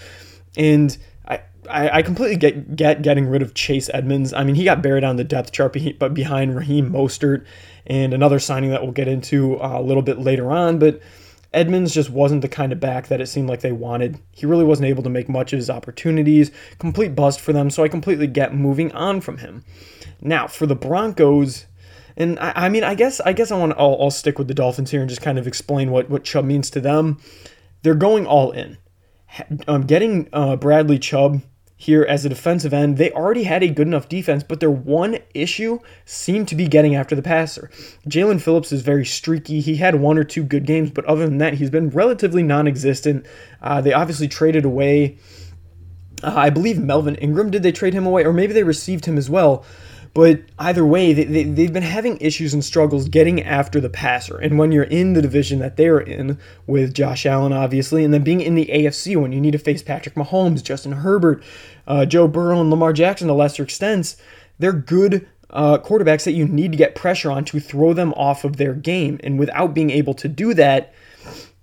And 0.58 0.98
I, 1.28 1.42
I, 1.70 1.90
I, 1.98 2.02
completely 2.02 2.38
get, 2.38 2.76
get 2.76 3.04
getting 3.04 3.28
rid 3.28 3.44
of 3.44 3.54
Chase 3.54 3.92
Edmonds. 3.94 4.34
I 4.34 4.44
mean, 4.44 4.56
he 4.56 4.64
got 4.64 4.82
buried 4.82 5.04
on 5.04 5.18
the 5.18 5.24
depth 5.24 5.52
chart, 5.52 5.78
but 6.00 6.16
behind 6.16 6.56
Raheem 6.56 6.92
Mostert 6.92 7.46
and 7.86 8.12
another 8.12 8.40
signing 8.40 8.72
that 8.72 8.82
we'll 8.82 8.92
get 8.92 9.08
into 9.08 9.62
uh, 9.62 9.80
a 9.80 9.84
little 9.84 10.04
bit 10.04 10.18
later 10.18 10.52
on. 10.52 10.80
But 10.80 11.00
Edmonds 11.54 11.94
just 11.94 12.10
wasn't 12.10 12.42
the 12.42 12.50
kind 12.50 12.72
of 12.72 12.80
back 12.80 13.08
that 13.08 13.22
it 13.22 13.28
seemed 13.28 13.50
like 13.50 13.62
they 13.62 13.72
wanted. 13.72 14.20
He 14.32 14.46
really 14.46 14.66
wasn't 14.66 14.88
able 14.88 15.04
to 15.04 15.10
make 15.10 15.30
much 15.30 15.54
of 15.54 15.58
his 15.58 15.70
opportunities. 15.70 16.52
Complete 16.78 17.16
bust 17.16 17.40
for 17.40 17.54
them, 17.54 17.70
so 17.70 17.84
I 17.84 17.88
completely 17.88 18.28
get 18.28 18.54
moving 18.54 18.92
on 18.92 19.22
from 19.22 19.38
him. 19.38 19.64
Now, 20.22 20.48
for 20.48 20.66
the 20.66 20.76
Broncos, 20.76 21.66
and 22.18 22.40
I, 22.40 22.54
I 22.56 22.70
mean, 22.70 22.84
I 22.84 22.96
guess 22.96 23.20
I 23.22 23.34
guess 23.34 23.52
I 23.52 23.58
want 23.58 23.74
to, 23.74 23.78
I'll, 23.78 23.98
I'll 24.00 24.12
stick 24.12 24.38
with 24.38 24.48
the 24.48 24.54
Dolphins 24.54 24.92
here 24.92 25.02
and 25.02 25.10
just 25.10 25.22
kind 25.22 25.38
of 25.38 25.48
explain 25.48 25.92
what 25.92 26.10
what 26.10 26.24
Chubb 26.24 26.46
means 26.46 26.70
to 26.72 26.82
them. 26.82 27.20
They're 27.84 27.96
going 27.96 28.26
all 28.26 28.52
in. 28.52 28.78
Um, 29.68 29.86
getting 29.86 30.30
uh, 30.34 30.56
Bradley 30.56 31.00
Chubb 31.00 31.42
here 31.80 32.04
as 32.04 32.26
a 32.26 32.30
defensive 32.30 32.74
end. 32.74 32.98
They 32.98 33.12
already 33.12 33.44
had 33.44 33.62
a 33.62 33.70
good 33.70 33.88
enough 33.88 34.10
defense, 34.10 34.44
but 34.44 34.60
their 34.60 34.72
one 34.72 35.20
issue 35.36 35.80
seemed 36.06 36.48
to 36.48 36.56
be 36.56 36.68
getting 36.68 36.96
after 36.96 37.16
the 37.16 37.22
passer. 37.22 37.70
Jaelan 38.10 38.42
Phillips 38.42 38.72
is 38.72 38.82
very 38.82 39.06
streaky. 39.06 39.62
He 39.62 39.76
had 39.76 39.96
one 39.96 40.18
or 40.18 40.24
two 40.24 40.44
good 40.44 40.66
games, 40.66 40.90
but 40.90 41.06
other 41.06 41.26
than 41.26 41.38
that, 41.38 41.54
he's 41.54 41.70
been 41.70 41.92
relatively 41.92 42.42
non 42.42 42.68
existent. 42.68 43.28
Uh, 43.62 43.80
they 43.80 43.94
obviously 43.94 44.28
traded 44.28 44.66
away. 44.66 45.18
Uh, 46.24 46.34
I 46.36 46.50
believe 46.50 46.80
Melvin 46.80 47.16
Ingram. 47.16 47.52
Did 47.52 47.62
they 47.62 47.72
trade 47.72 47.94
him 47.94 48.08
away? 48.08 48.26
Or 48.26 48.34
maybe 48.34 48.54
they 48.54 48.64
received 48.64 49.06
him 49.06 49.18
as 49.18 49.30
well. 49.30 49.64
But 50.18 50.42
either 50.58 50.84
way, 50.84 51.14
they, 51.14 51.26
they, 51.26 51.44
they've 51.44 51.72
been 51.72 51.84
having 51.84 52.18
issues 52.18 52.52
and 52.52 52.66
struggles 52.66 53.08
getting 53.08 53.44
after 53.44 53.80
the 53.80 53.88
passer. 53.88 54.40
And 54.40 54.58
when 54.58 54.72
you're 54.72 54.86
in 54.86 55.14
the 55.14 55.22
division 55.22 55.60
that 55.60 55.78
they're 55.78 56.00
in, 56.00 56.40
with 56.66 56.96
Josh 56.96 57.28
Allen, 57.28 57.54
obviously, 57.54 58.04
and 58.04 58.12
then 58.12 58.24
being 58.24 58.42
in 58.42 58.56
the 58.56 58.66
AFC 58.66 59.16
when 59.16 59.32
you 59.32 59.40
need 59.40 59.52
to 59.52 59.60
face 59.60 59.84
Patrick 59.84 60.16
Mahomes, 60.16 60.64
Justin 60.64 60.94
Herbert, 60.94 61.44
uh, 61.86 62.08
Joe 62.08 62.28
Burrow, 62.28 62.60
and 62.60 62.72
Lamar 62.72 62.94
Jackson 62.94 63.28
to 63.28 63.36
lesser 63.36 63.62
extents, 63.62 64.18
they're 64.58 64.74
good 64.74 65.28
uh, 65.52 65.78
quarterbacks 65.78 66.24
that 66.24 66.34
you 66.34 66.48
need 66.48 66.72
to 66.72 66.80
get 66.80 66.96
pressure 66.96 67.30
on 67.30 67.46
to 67.46 67.60
throw 67.60 67.94
them 67.94 68.12
off 68.14 68.44
of 68.44 68.58
their 68.58 68.74
game. 68.74 69.20
And 69.24 69.38
without 69.38 69.76
being 69.76 69.92
able 69.92 70.16
to 70.16 70.28
do 70.28 70.56
that, 70.56 70.96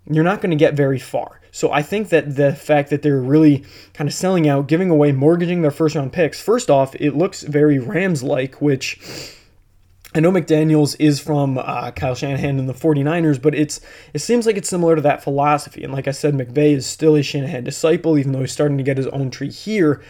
you're 0.09 0.23
not 0.23 0.41
going 0.41 0.51
to 0.51 0.57
get 0.57 0.75
very 0.75 1.01
far. 1.01 1.41
So 1.55 1.71
I 1.71 1.83
think 1.83 2.09
that 2.09 2.35
the 2.35 2.53
fact 2.53 2.91
that 2.91 3.03
they're 3.03 3.21
really 3.21 3.65
kind 3.93 4.09
of 4.09 4.15
selling 4.15 4.49
out, 4.49 4.67
giving 4.67 4.91
away, 4.91 5.13
mortgaging 5.13 5.63
their 5.63 5.71
first 5.71 5.95
round 5.95 6.13
picks, 6.13 6.41
first 6.43 6.69
off, 6.69 6.97
it 6.97 7.15
looks 7.15 7.45
very 7.45 7.79
Rams 7.79 8.25
like, 8.25 8.61
which 8.61 8.99
I 10.17 10.19
know 10.19 10.33
McDaniels 10.33 10.97
is 10.99 11.21
from 11.21 11.59
uh, 11.59 11.93
Kyle 11.93 12.17
Shanahan 12.17 12.59
and 12.59 12.69
the 12.69 12.75
49ers, 12.75 13.41
but 13.41 13.55
it's 13.55 13.81
it 14.13 14.19
seems 14.19 14.47
like 14.47 14.57
it's 14.57 14.69
similar 14.69 14.97
to 14.97 15.03
that 15.03 15.23
philosophy. 15.23 15.85
And 15.85 15.93
like 15.93 16.09
I 16.09 16.11
said, 16.11 16.35
McVay 16.35 16.75
is 16.75 16.87
still 16.87 17.15
a 17.15 17.23
Shanahan 17.23 17.63
disciple, 17.63 18.19
even 18.19 18.33
though 18.33 18.41
he's 18.41 18.51
starting 18.51 18.79
to 18.79 18.83
get 18.83 18.97
his 18.97 19.07
own 19.07 19.31
tree 19.31 19.51
here. 19.51 20.03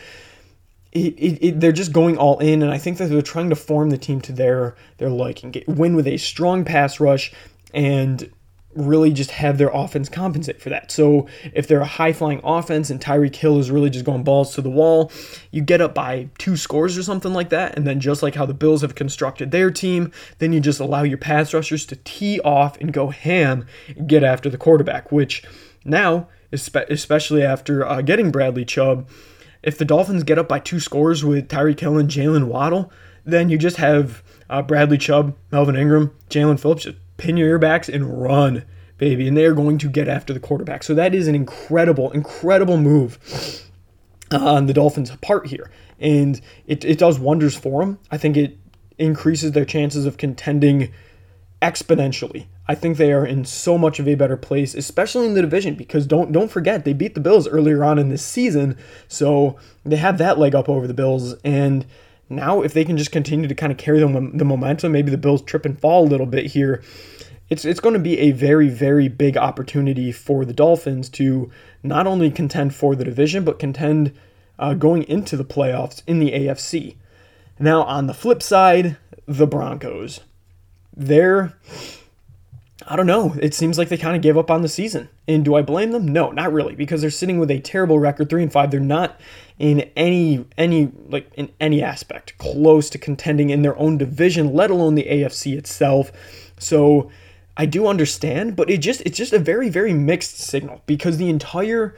It, 0.92 1.12
it, 1.18 1.46
it, 1.46 1.60
they're 1.60 1.72
just 1.72 1.92
going 1.92 2.16
all 2.16 2.38
in, 2.38 2.62
and 2.62 2.72
I 2.72 2.78
think 2.78 2.96
that 2.96 3.08
they're 3.08 3.20
trying 3.20 3.50
to 3.50 3.56
form 3.56 3.90
the 3.90 3.98
team 3.98 4.22
to 4.22 4.32
their 4.32 4.76
their 4.96 5.10
liking, 5.10 5.50
get, 5.50 5.68
win 5.68 5.94
with 5.94 6.06
a 6.06 6.16
strong 6.16 6.64
pass 6.64 7.00
rush, 7.00 7.34
and 7.74 8.30
really 8.74 9.12
just 9.12 9.30
have 9.32 9.58
their 9.58 9.70
offense 9.72 10.08
compensate 10.08 10.60
for 10.60 10.70
that. 10.70 10.90
So 10.90 11.26
if 11.52 11.66
they're 11.66 11.80
a 11.80 11.84
high 11.86 12.12
flying 12.12 12.40
offense 12.42 12.90
and 12.90 13.00
Tyreek 13.00 13.36
Hill 13.36 13.58
is 13.58 13.70
really 13.70 13.90
just 13.90 14.04
going 14.04 14.24
balls 14.24 14.54
to 14.54 14.62
the 14.62 14.70
wall, 14.70 15.10
you 15.50 15.62
get 15.62 15.80
up 15.80 15.94
by 15.94 16.28
two 16.38 16.56
scores 16.56 16.98
or 16.98 17.02
something 17.02 17.32
like 17.32 17.50
that. 17.50 17.76
And 17.76 17.86
then 17.86 18.00
just 18.00 18.22
like 18.22 18.34
how 18.34 18.46
the 18.46 18.54
Bills 18.54 18.82
have 18.82 18.94
constructed 18.94 19.50
their 19.50 19.70
team, 19.70 20.12
then 20.38 20.52
you 20.52 20.60
just 20.60 20.80
allow 20.80 21.02
your 21.02 21.18
pass 21.18 21.54
rushers 21.54 21.86
to 21.86 21.96
tee 21.96 22.40
off 22.40 22.80
and 22.80 22.92
go 22.92 23.08
ham 23.08 23.66
and 23.96 24.08
get 24.08 24.24
after 24.24 24.50
the 24.50 24.58
quarterback, 24.58 25.12
which 25.12 25.42
now, 25.84 26.28
especially 26.52 27.42
after 27.42 27.86
uh, 27.86 28.00
getting 28.02 28.30
Bradley 28.30 28.64
Chubb, 28.64 29.08
if 29.62 29.78
the 29.78 29.84
Dolphins 29.84 30.24
get 30.24 30.38
up 30.38 30.48
by 30.48 30.58
two 30.58 30.78
scores 30.80 31.24
with 31.24 31.48
Tyreek 31.48 31.80
Hill 31.80 31.98
and 31.98 32.10
Jaylen 32.10 32.48
Waddle, 32.48 32.92
then 33.24 33.48
you 33.48 33.56
just 33.56 33.78
have 33.78 34.22
uh, 34.50 34.62
Bradley 34.62 34.98
Chubb, 34.98 35.34
Melvin 35.50 35.76
Ingram, 35.76 36.14
Jaelan 36.28 36.60
Phillips 36.60 36.86
pin 37.16 37.36
your 37.36 37.58
earbacks 37.58 37.92
and 37.92 38.22
run, 38.22 38.64
baby. 38.98 39.28
And 39.28 39.36
they 39.36 39.44
are 39.44 39.54
going 39.54 39.78
to 39.78 39.88
get 39.88 40.08
after 40.08 40.32
the 40.32 40.40
quarterback. 40.40 40.82
So 40.82 40.94
that 40.94 41.14
is 41.14 41.28
an 41.28 41.34
incredible, 41.34 42.10
incredible 42.12 42.76
move 42.76 43.18
uh, 44.32 44.38
on 44.38 44.66
the 44.66 44.72
Dolphins' 44.72 45.10
part 45.16 45.46
here. 45.46 45.70
And 45.98 46.40
it, 46.66 46.84
it 46.84 46.98
does 46.98 47.18
wonders 47.18 47.56
for 47.56 47.80
them. 47.80 47.98
I 48.10 48.18
think 48.18 48.36
it 48.36 48.58
increases 48.98 49.52
their 49.52 49.64
chances 49.64 50.06
of 50.06 50.16
contending 50.16 50.92
exponentially. 51.62 52.46
I 52.66 52.74
think 52.74 52.96
they 52.96 53.12
are 53.12 53.26
in 53.26 53.44
so 53.44 53.76
much 53.76 53.98
of 53.98 54.08
a 54.08 54.14
better 54.14 54.36
place, 54.36 54.74
especially 54.74 55.26
in 55.26 55.34
the 55.34 55.42
division, 55.42 55.74
because 55.74 56.06
don't 56.06 56.32
don't 56.32 56.50
forget 56.50 56.84
they 56.84 56.92
beat 56.92 57.14
the 57.14 57.20
Bills 57.20 57.46
earlier 57.46 57.84
on 57.84 57.98
in 57.98 58.08
this 58.08 58.24
season, 58.24 58.76
so 59.06 59.56
they 59.84 59.96
have 59.96 60.18
that 60.18 60.38
leg 60.38 60.54
up 60.54 60.68
over 60.68 60.86
the 60.86 60.94
Bills. 60.94 61.34
And 61.44 61.86
now 62.28 62.62
if 62.62 62.72
they 62.72 62.84
can 62.84 62.96
just 62.96 63.12
continue 63.12 63.48
to 63.48 63.54
kind 63.54 63.72
of 63.72 63.78
carry 63.78 64.00
the, 64.00 64.30
the 64.34 64.44
momentum, 64.44 64.92
maybe 64.92 65.10
the 65.10 65.18
Bills 65.18 65.42
trip 65.42 65.64
and 65.64 65.78
fall 65.78 66.04
a 66.04 66.08
little 66.08 66.26
bit 66.26 66.46
here. 66.46 66.82
It's, 67.50 67.64
it's 67.64 67.80
going 67.80 67.92
to 67.92 68.00
be 68.00 68.18
a 68.18 68.32
very, 68.32 68.68
very 68.68 69.08
big 69.08 69.36
opportunity 69.36 70.10
for 70.12 70.44
the 70.44 70.54
Dolphins 70.54 71.10
to 71.10 71.50
not 71.82 72.06
only 72.06 72.30
contend 72.30 72.74
for 72.74 72.96
the 72.96 73.04
division, 73.04 73.44
but 73.44 73.58
contend 73.58 74.16
uh, 74.58 74.74
going 74.74 75.02
into 75.04 75.36
the 75.36 75.44
playoffs 75.44 76.02
in 76.06 76.20
the 76.20 76.32
AFC. 76.32 76.96
Now, 77.58 77.82
on 77.82 78.06
the 78.06 78.14
flip 78.14 78.42
side, 78.42 78.96
the 79.26 79.46
Broncos. 79.46 80.20
They're 80.96 81.54
I 82.86 82.96
don't 82.96 83.06
know. 83.06 83.34
It 83.40 83.54
seems 83.54 83.78
like 83.78 83.88
they 83.88 83.96
kind 83.96 84.16
of 84.16 84.22
gave 84.22 84.36
up 84.36 84.50
on 84.50 84.62
the 84.62 84.68
season. 84.68 85.08
And 85.26 85.44
do 85.44 85.54
I 85.54 85.62
blame 85.62 85.92
them? 85.92 86.06
No, 86.06 86.30
not 86.30 86.52
really, 86.52 86.74
because 86.74 87.00
they're 87.00 87.10
sitting 87.10 87.38
with 87.38 87.50
a 87.50 87.60
terrible 87.60 87.98
record, 87.98 88.28
three 88.28 88.42
and 88.42 88.52
five. 88.52 88.70
They're 88.70 88.80
not 88.80 89.18
in 89.58 89.90
any 89.96 90.44
any 90.58 90.92
like 91.08 91.30
in 91.34 91.50
any 91.60 91.82
aspect 91.82 92.36
close 92.38 92.90
to 92.90 92.98
contending 92.98 93.50
in 93.50 93.62
their 93.62 93.78
own 93.78 93.96
division, 93.98 94.52
let 94.52 94.70
alone 94.70 94.94
the 94.94 95.04
AFC 95.04 95.56
itself. 95.56 96.12
So 96.58 97.10
I 97.56 97.66
do 97.66 97.86
understand, 97.86 98.56
but 98.56 98.68
it 98.68 98.78
just 98.78 99.00
it's 99.02 99.16
just 99.16 99.32
a 99.32 99.38
very 99.38 99.68
very 99.68 99.94
mixed 99.94 100.38
signal 100.38 100.82
because 100.86 101.16
the 101.16 101.30
entire 101.30 101.94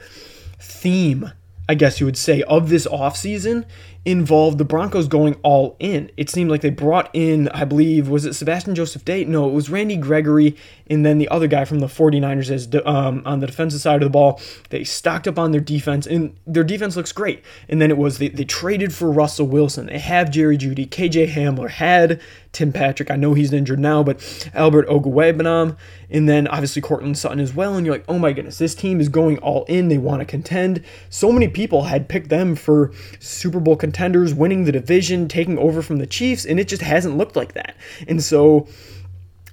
theme 0.59 1.31
I 1.69 1.75
guess 1.75 1.99
you 1.99 2.05
would 2.05 2.17
say, 2.17 2.43
of 2.43 2.69
this 2.69 2.87
offseason 2.87 3.65
involved 4.07 4.57
the 4.57 4.63
Broncos 4.63 5.09
going 5.09 5.35
all 5.43 5.75
in. 5.79 6.09
It 6.15 6.29
seemed 6.29 6.49
like 6.49 6.61
they 6.61 6.69
brought 6.69 7.09
in, 7.11 7.49
I 7.49 7.65
believe, 7.65 8.07
was 8.07 8.25
it 8.25 8.35
Sebastian 8.35 8.73
Joseph 8.73 9.03
Day? 9.03 9.25
No, 9.25 9.49
it 9.49 9.51
was 9.51 9.69
Randy 9.69 9.97
Gregory 9.97 10.55
and 10.89 11.05
then 11.05 11.17
the 11.17 11.27
other 11.27 11.47
guy 11.47 11.65
from 11.65 11.79
the 11.79 11.87
49ers 11.87 12.49
as 12.49 12.69
um, 12.85 13.21
on 13.25 13.41
the 13.41 13.47
defensive 13.47 13.81
side 13.81 14.01
of 14.01 14.05
the 14.05 14.09
ball. 14.09 14.39
They 14.69 14.85
stocked 14.85 15.27
up 15.27 15.37
on 15.37 15.51
their 15.51 15.61
defense, 15.61 16.07
and 16.07 16.35
their 16.45 16.63
defense 16.63 16.95
looks 16.95 17.11
great. 17.11 17.43
And 17.67 17.81
then 17.81 17.91
it 17.91 17.97
was 17.97 18.17
they, 18.17 18.29
they 18.29 18.45
traded 18.45 18.93
for 18.93 19.11
Russell 19.11 19.47
Wilson. 19.47 19.87
They 19.87 19.99
have 19.99 20.31
Jerry 20.31 20.57
Jeudy, 20.57 20.87
KJ 20.87 21.33
Hamler, 21.33 21.69
had 21.69 22.21
Tim 22.53 22.71
Patrick. 22.71 23.11
I 23.11 23.17
know 23.17 23.33
he's 23.33 23.53
injured 23.53 23.79
now, 23.79 24.03
but 24.03 24.49
Albert 24.53 24.87
Okwuegbunam, 24.87 25.75
and 26.09 26.27
then 26.27 26.47
obviously 26.47 26.81
Courtland 26.81 27.17
Sutton 27.17 27.39
as 27.39 27.53
well. 27.53 27.75
And 27.75 27.85
you're 27.85 27.95
like, 27.95 28.05
oh 28.07 28.19
my 28.19 28.33
goodness, 28.33 28.57
this 28.57 28.75
team 28.75 28.99
is 28.99 29.09
going 29.09 29.37
all 29.39 29.65
in. 29.65 29.87
They 29.87 29.97
want 29.97 30.21
to 30.21 30.25
contend. 30.25 30.83
So 31.09 31.31
many 31.31 31.47
people 31.47 31.83
had 31.83 32.09
picked 32.09 32.29
them 32.29 32.55
for 32.55 32.91
Super 33.19 33.59
Bowl 33.59 33.75
contenders, 33.75 34.33
winning 34.33 34.63
the 34.63 34.71
division, 34.71 35.27
taking 35.27 35.57
over 35.57 35.81
from 35.81 35.97
the 35.97 36.07
Chiefs, 36.07 36.45
and 36.45 36.59
it 36.59 36.67
just 36.67 36.81
hasn't 36.81 37.17
looked 37.17 37.35
like 37.35 37.53
that. 37.53 37.75
And 38.07 38.23
so 38.23 38.67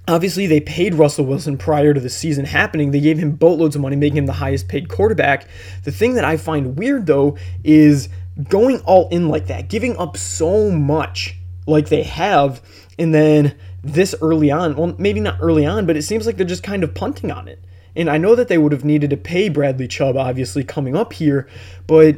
Obviously, 0.07 0.45
they 0.45 0.59
paid 0.59 0.93
Russell 0.93 1.25
Wilson 1.25 1.57
prior 1.57 1.91
to 1.91 1.99
the 1.99 2.11
season 2.11 2.45
happening. 2.45 2.91
They 2.91 2.99
gave 2.99 3.17
him 3.17 3.31
boatloads 3.31 3.75
of 3.75 3.81
money, 3.81 3.95
making 3.95 4.17
him 4.17 4.27
the 4.27 4.33
highest 4.33 4.67
paid 4.67 4.87
quarterback. 4.87 5.47
The 5.83 5.91
thing 5.91 6.13
that 6.13 6.23
I 6.23 6.37
find 6.37 6.77
weird, 6.77 7.07
though, 7.07 7.37
is 7.63 8.09
going 8.47 8.81
all 8.81 9.09
in 9.09 9.29
like 9.29 9.47
that, 9.47 9.67
giving 9.67 9.97
up 9.97 10.15
so 10.15 10.69
much 10.69 11.35
like 11.65 11.89
they 11.89 12.03
have, 12.03 12.61
and 12.99 13.15
then 13.15 13.55
this 13.85 14.15
early 14.21 14.51
on, 14.51 14.75
well, 14.75 14.95
maybe 14.97 15.19
not 15.19 15.37
early 15.41 15.65
on, 15.65 15.85
but 15.85 15.95
it 15.95 16.01
seems 16.01 16.25
like 16.25 16.37
they're 16.37 16.45
just 16.45 16.63
kind 16.63 16.83
of 16.83 16.93
punting 16.95 17.31
on 17.31 17.47
it. 17.47 17.59
And 17.95 18.09
I 18.09 18.17
know 18.17 18.35
that 18.35 18.47
they 18.47 18.57
would 18.57 18.71
have 18.71 18.83
needed 18.83 19.11
to 19.11 19.17
pay 19.17 19.47
Bradley 19.47 19.87
Chubb, 19.87 20.17
obviously, 20.17 20.63
coming 20.63 20.97
up 20.97 21.13
here, 21.13 21.47
but 21.87 22.17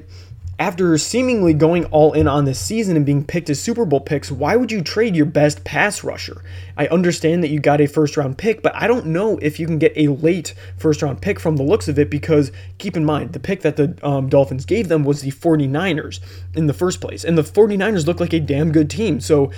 after 0.59 0.97
seemingly 0.97 1.53
going 1.53 1.85
all 1.85 2.13
in 2.13 2.27
on 2.27 2.45
this 2.45 2.59
season 2.59 2.95
and 2.95 3.05
being 3.05 3.23
picked 3.23 3.49
as 3.49 3.59
Super 3.59 3.85
Bowl 3.85 3.99
picks, 3.99 4.31
why 4.31 4.55
would 4.55 4.71
you 4.71 4.81
trade 4.81 5.15
your 5.15 5.27
best 5.27 5.63
pass 5.63 6.03
rusher? 6.03 6.41
I 6.75 6.87
understand 6.87 7.43
that 7.43 7.49
you 7.49 7.59
got 7.59 7.79
a 7.79 7.85
first 7.85 8.17
round 8.17 8.39
pick, 8.39 8.63
but 8.63 8.73
I 8.73 8.87
don't 8.87 9.07
know 9.07 9.37
if 9.37 9.59
you 9.59 9.67
can 9.67 9.77
get 9.77 9.93
a 9.95 10.07
late 10.07 10.55
first 10.77 11.03
round 11.03 11.21
pick 11.21 11.39
from 11.39 11.57
the 11.57 11.63
looks 11.63 11.87
of 11.87 11.99
it 11.99 12.09
because 12.09 12.51
keep 12.79 12.97
in 12.97 13.05
mind, 13.05 13.33
the 13.33 13.39
pick 13.39 13.61
that 13.61 13.75
the 13.75 13.99
um, 14.01 14.29
Dolphins 14.29 14.65
gave 14.65 14.87
them 14.87 15.03
was 15.03 15.21
the 15.21 15.31
49ers 15.31 16.21
in 16.55 16.65
the 16.65 16.73
first 16.73 17.01
place. 17.01 17.23
And 17.23 17.37
the 17.37 17.43
49ers 17.43 18.07
look 18.07 18.19
like 18.19 18.33
a 18.33 18.39
damn 18.39 18.71
good 18.71 18.89
team. 18.89 19.19
So 19.19 19.51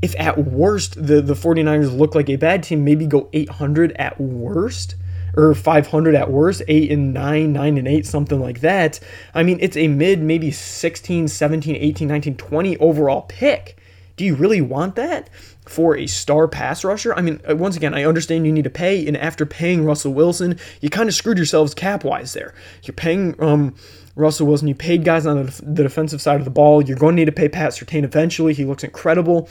if 0.00 0.14
at 0.18 0.38
worst 0.38 0.94
the, 0.94 1.20
the 1.20 1.34
49ers 1.34 1.96
look 1.96 2.14
like 2.14 2.28
a 2.28 2.36
bad 2.36 2.62
team, 2.62 2.84
maybe 2.84 3.06
go 3.06 3.28
800 3.32 3.92
at 3.92 4.20
worst 4.20 4.94
or 5.36 5.54
500 5.54 6.14
at 6.14 6.30
worst, 6.30 6.62
8 6.66 6.90
and 6.90 7.12
9, 7.12 7.52
9 7.52 7.78
and 7.78 7.88
8, 7.88 8.06
something 8.06 8.40
like 8.40 8.60
that. 8.60 8.98
I 9.34 9.42
mean, 9.42 9.58
it's 9.60 9.76
a 9.76 9.88
mid, 9.88 10.20
maybe 10.20 10.50
16, 10.50 11.28
17, 11.28 11.76
18, 11.76 12.08
19, 12.08 12.36
20 12.36 12.76
overall 12.78 13.22
pick. 13.22 13.76
Do 14.16 14.24
you 14.24 14.34
really 14.34 14.60
want 14.60 14.96
that 14.96 15.30
for 15.64 15.96
a 15.96 16.08
star 16.08 16.48
pass 16.48 16.82
rusher? 16.82 17.14
I 17.14 17.20
mean, 17.20 17.40
uh, 17.48 17.54
once 17.54 17.76
again, 17.76 17.94
I 17.94 18.04
understand 18.04 18.46
you 18.46 18.52
need 18.52 18.64
to 18.64 18.70
pay, 18.70 19.06
and 19.06 19.16
after 19.16 19.46
paying 19.46 19.84
Russell 19.84 20.12
Wilson, 20.12 20.58
you 20.80 20.90
kind 20.90 21.08
of 21.08 21.14
screwed 21.14 21.38
yourselves 21.38 21.72
cap 21.72 22.02
wise 22.02 22.32
there. 22.32 22.52
You're 22.82 22.94
paying 22.94 23.40
um, 23.40 23.76
Russell 24.16 24.48
Wilson, 24.48 24.66
you 24.66 24.74
paid 24.74 25.04
guys 25.04 25.24
on 25.24 25.46
the 25.46 25.84
defensive 25.84 26.20
side 26.20 26.40
of 26.40 26.44
the 26.44 26.50
ball. 26.50 26.82
You're 26.82 26.98
going 26.98 27.14
to 27.14 27.20
need 27.20 27.26
to 27.26 27.32
pay 27.32 27.48
Pat 27.48 27.70
Surtain 27.70 28.02
eventually. 28.02 28.54
He 28.54 28.64
looks 28.64 28.82
incredible. 28.82 29.48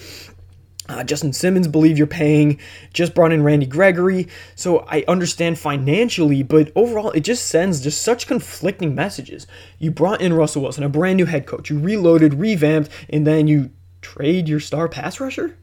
Uh, 0.90 1.04
Justin 1.04 1.34
Simmons, 1.34 1.68
believe 1.68 1.98
you're 1.98 2.08
paying. 2.08 2.60
Just 2.94 3.14
brought 3.14 3.34
in 3.34 3.44
Randy 3.44 3.66
Gregory. 3.66 4.28
So 4.56 4.86
I 4.88 5.04
understand 5.08 5.60
financially, 5.60 6.44
but 6.44 6.72
overall, 6.76 7.12
it 7.12 7.22
just 7.22 7.48
sends 7.48 7.82
just 7.82 8.02
such 8.02 8.28
conflicting 8.28 8.96
messages. 8.96 9.48
You 9.80 9.92
brought 9.92 10.22
in 10.22 10.34
Russell 10.34 10.62
Wilson, 10.62 10.84
a 10.84 10.90
brand 10.90 11.18
new 11.18 11.26
head 11.26 11.46
coach. 11.46 11.70
You 11.70 11.78
reloaded, 11.78 12.36
revamped, 12.36 12.90
and 13.10 13.28
then 13.28 13.48
you 13.48 13.72
trade 14.02 14.48
your 14.48 14.60
star 14.60 14.88
pass 14.88 15.20
rusher? 15.20 15.58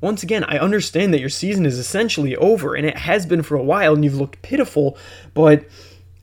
Once 0.00 0.24
again, 0.24 0.42
I 0.44 0.58
understand 0.58 1.14
that 1.14 1.20
your 1.20 1.28
season 1.28 1.64
is 1.64 1.78
essentially 1.78 2.34
over, 2.36 2.74
and 2.74 2.84
it 2.84 2.96
has 2.98 3.24
been 3.24 3.42
for 3.42 3.56
a 3.56 3.62
while, 3.62 3.94
and 3.94 4.04
you've 4.04 4.16
looked 4.16 4.42
pitiful, 4.42 4.98
but 5.32 5.64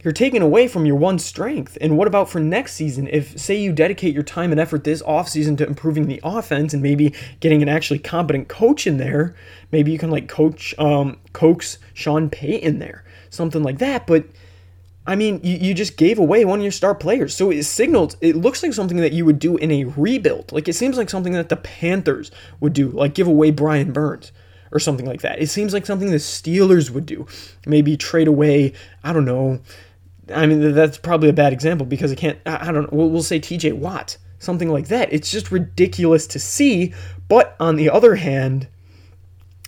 you're 0.03 0.13
taking 0.13 0.41
away 0.41 0.67
from 0.67 0.85
your 0.85 0.95
one 0.95 1.19
strength. 1.19 1.77
And 1.81 1.97
what 1.97 2.07
about 2.07 2.29
for 2.29 2.39
next 2.39 2.73
season? 2.73 3.07
If, 3.11 3.37
say, 3.37 3.59
you 3.59 3.73
dedicate 3.73 4.13
your 4.13 4.23
time 4.23 4.51
and 4.51 4.59
effort 4.59 4.85
this 4.85 5.01
offseason 5.03 5.57
to 5.57 5.67
improving 5.67 6.07
the 6.07 6.21
offense 6.23 6.73
and 6.73 6.81
maybe 6.81 7.13
getting 7.41 7.61
an 7.61 7.67
actually 7.69 7.99
competent 7.99 8.47
coach 8.47 8.87
in 8.87 8.97
there, 8.97 9.35
maybe 9.71 9.91
you 9.91 9.97
can 9.97 10.09
like 10.09 10.29
coach, 10.29 10.73
um, 10.79 11.17
coax 11.33 11.79
Sean 11.93 12.29
Payton 12.29 12.79
there, 12.79 13.03
something 13.29 13.61
like 13.61 13.79
that. 13.79 14.07
But 14.07 14.25
I 15.05 15.15
mean, 15.15 15.41
you, 15.43 15.57
you 15.57 15.73
just 15.73 15.97
gave 15.97 16.17
away 16.17 16.45
one 16.45 16.59
of 16.59 16.63
your 16.63 16.71
star 16.71 16.95
players. 16.95 17.35
So 17.35 17.51
it 17.51 17.63
signaled, 17.63 18.15
it 18.21 18.37
looks 18.37 18.63
like 18.63 18.73
something 18.73 18.97
that 18.97 19.11
you 19.11 19.25
would 19.25 19.39
do 19.39 19.57
in 19.57 19.71
a 19.71 19.83
rebuild. 19.83 20.53
Like 20.53 20.69
it 20.69 20.73
seems 20.73 20.97
like 20.97 21.09
something 21.09 21.33
that 21.33 21.49
the 21.49 21.57
Panthers 21.57 22.31
would 22.61 22.73
do, 22.73 22.89
like 22.89 23.15
give 23.15 23.27
away 23.27 23.51
Brian 23.51 23.91
Burns 23.91 24.31
or 24.71 24.79
something 24.79 25.05
like 25.05 25.21
that. 25.21 25.41
It 25.41 25.47
seems 25.47 25.73
like 25.73 25.85
something 25.85 26.11
the 26.11 26.17
Steelers 26.17 26.89
would 26.89 27.05
do. 27.05 27.27
Maybe 27.65 27.97
trade 27.97 28.27
away, 28.27 28.73
I 29.03 29.11
don't 29.11 29.25
know, 29.25 29.59
I 30.33 30.45
mean, 30.45 30.73
that's 30.73 30.97
probably 30.97 31.29
a 31.29 31.33
bad 31.33 31.53
example 31.53 31.85
because 31.85 32.11
I 32.11 32.15
can't, 32.15 32.39
I, 32.45 32.71
don't 32.71 32.83
know, 32.83 32.89
we'll, 32.91 33.09
we'll 33.09 33.23
say 33.23 33.39
TJ 33.39 33.73
Watt, 33.73 34.17
something 34.39 34.69
like 34.69 34.87
that. 34.87 35.11
It's 35.11 35.31
just 35.31 35.51
ridiculous 35.51 36.27
to 36.27 36.39
see. 36.39 36.93
But 37.27 37.55
on 37.59 37.75
the 37.75 37.89
other 37.89 38.15
hand, 38.15 38.67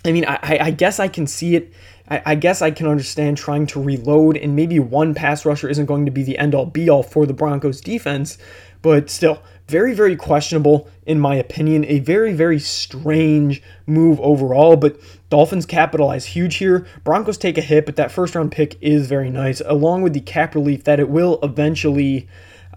I 0.04 0.12
mean, 0.12 0.26
I, 0.26 0.40
I 0.62 0.72
guess 0.72 1.00
I 1.00 1.08
can 1.08 1.28
see 1.28 1.56
it. 1.56 1.74
I, 2.10 2.22
I 2.26 2.36
guess 2.36 2.62
I 2.62 2.72
can 2.72 2.88
understand 2.88 3.38
trying 3.38 3.68
to 3.68 3.82
reload, 3.82 4.38
and 4.38 4.56
maybe 4.56 4.80
one 4.80 5.14
pass 5.14 5.46
rusher 5.46 5.70
isn't 5.70 5.86
going 5.86 6.06
to 6.06 6.12
be 6.12 6.24
the 6.24 6.38
end 6.38 6.56
all 6.56 6.66
be 6.66 6.90
all 6.90 7.04
for 7.04 7.26
the 7.26 7.34
Broncos 7.34 7.82
defense, 7.82 8.38
but 8.82 9.10
still, 9.10 9.42
very, 9.72 9.94
very 9.94 10.16
questionable 10.18 10.90
in 11.06 11.20
my 11.20 11.36
opinion. 11.36 11.86
A 11.86 12.00
very, 12.00 12.34
very 12.34 12.60
strange 12.60 13.64
move 13.88 14.20
overall, 14.20 14.76
but 14.76 15.00
Dolphins 15.30 15.66
capitalize 15.66 16.26
huge 16.26 16.58
here. 16.58 16.86
Broncos 17.04 17.38
take 17.38 17.58
a 17.58 17.62
hit, 17.62 17.86
but 17.86 17.96
that 17.96 18.12
first 18.12 18.36
round 18.36 18.52
pick 18.52 18.78
is 18.82 19.08
very 19.08 19.30
nice, 19.30 19.62
along 19.66 20.02
with 20.02 20.14
the 20.14 20.20
cap 20.20 20.54
relief 20.54 20.84
that 20.84 21.00
it 21.00 21.10
will 21.10 21.40
eventually 21.42 22.28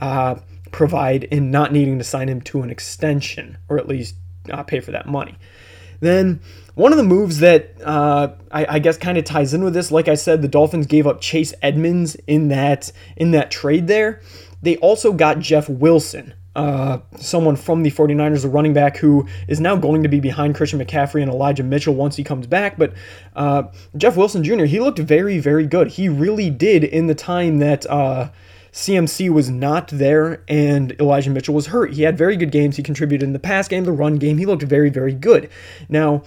uh, 0.01 0.37
provide 0.71 1.25
in 1.25 1.51
not 1.51 1.73
needing 1.73 1.99
to 1.99 2.05
sign 2.05 2.29
him 2.29 2.41
to 2.43 2.63
an 2.63 2.71
extension, 2.71 3.59
or 3.69 3.77
at 3.77 3.89
least 3.89 4.15
uh, 4.51 4.63
pay 4.63 4.81
for 4.81 4.93
that 4.93 5.07
money. 5.07 5.37
Then 6.01 6.41
one 6.75 6.93
of 6.93 6.99
the 6.99 7.05
moves 7.05 7.41
that 7.41 7.75
uh, 7.85 8.35
I, 8.51 8.67
I, 8.77 8.79
guess 8.79 8.97
kind 8.99 9.17
of 9.17 9.25
ties 9.25 9.55
in 9.55 9.65
with 9.65 9.75
this, 9.75 9.91
like 9.91 10.09
I 10.09 10.15
said, 10.15 10.43
the 10.43 10.49
Dolphins 10.49 10.87
gave 10.87 11.07
up 11.07 11.21
Chase 11.21 11.55
Edmonds 11.63 12.17
in 12.27 12.49
that 12.49 12.93
in 13.17 13.31
that 13.31 13.51
trade 13.51 13.87
there. 13.87 14.21
They 14.61 14.77
also 14.79 15.13
got 15.13 15.39
Jeff 15.39 15.69
Wilson, 15.69 16.35
uh, 16.57 16.99
someone 17.19 17.57
from 17.57 17.83
the 17.83 17.90
49ers, 17.90 18.45
a 18.45 18.49
running 18.49 18.73
back 18.73 18.97
who 18.97 19.27
is 19.49 19.61
now 19.61 19.77
going 19.77 20.03
to 20.03 20.09
be 20.09 20.21
behind 20.21 20.55
Christian 20.55 20.79
McCaffrey 20.79 21.23
and 21.23 21.31
Elijah 21.31 21.62
Mitchell 21.62 21.95
once 21.95 22.17
he 22.17 22.25
comes 22.25 22.47
back. 22.47 22.79
But 22.79 22.93
uh, 23.35 23.64
Jeff 23.97 24.17
Wilson 24.17 24.45
Jr., 24.45 24.64
he 24.64 24.81
looked 24.81 24.99
very, 24.99 25.38
very 25.38 25.67
good. 25.67 25.88
He 25.88 26.09
really 26.09 26.51
did 26.51 26.85
in 26.85 27.07
the 27.07 27.14
time 27.14 27.59
that 27.59 27.87
uh, 27.90 28.31
CMC 28.73 29.31
was 29.31 29.51
not 29.51 29.88
there 29.88 30.43
and 30.49 30.93
Elijah 31.01 31.31
Mitchell 31.31 31.55
was 31.55 31.67
hurt. 31.67 31.95
He 31.95 32.03
had 32.03 32.19
very 32.19 32.37
good 32.37 32.51
games. 32.51 32.77
He 32.77 32.83
contributed 32.83 33.27
in 33.27 33.33
the 33.33 33.38
pass 33.38 33.69
game, 33.69 33.85
the 33.85 33.93
run 33.93 34.17
game. 34.17 34.38
He 34.38 34.47
looked 34.47 34.62
very, 34.62 34.90
very 34.90 35.12
good. 35.12 35.49
Now, 35.88 36.23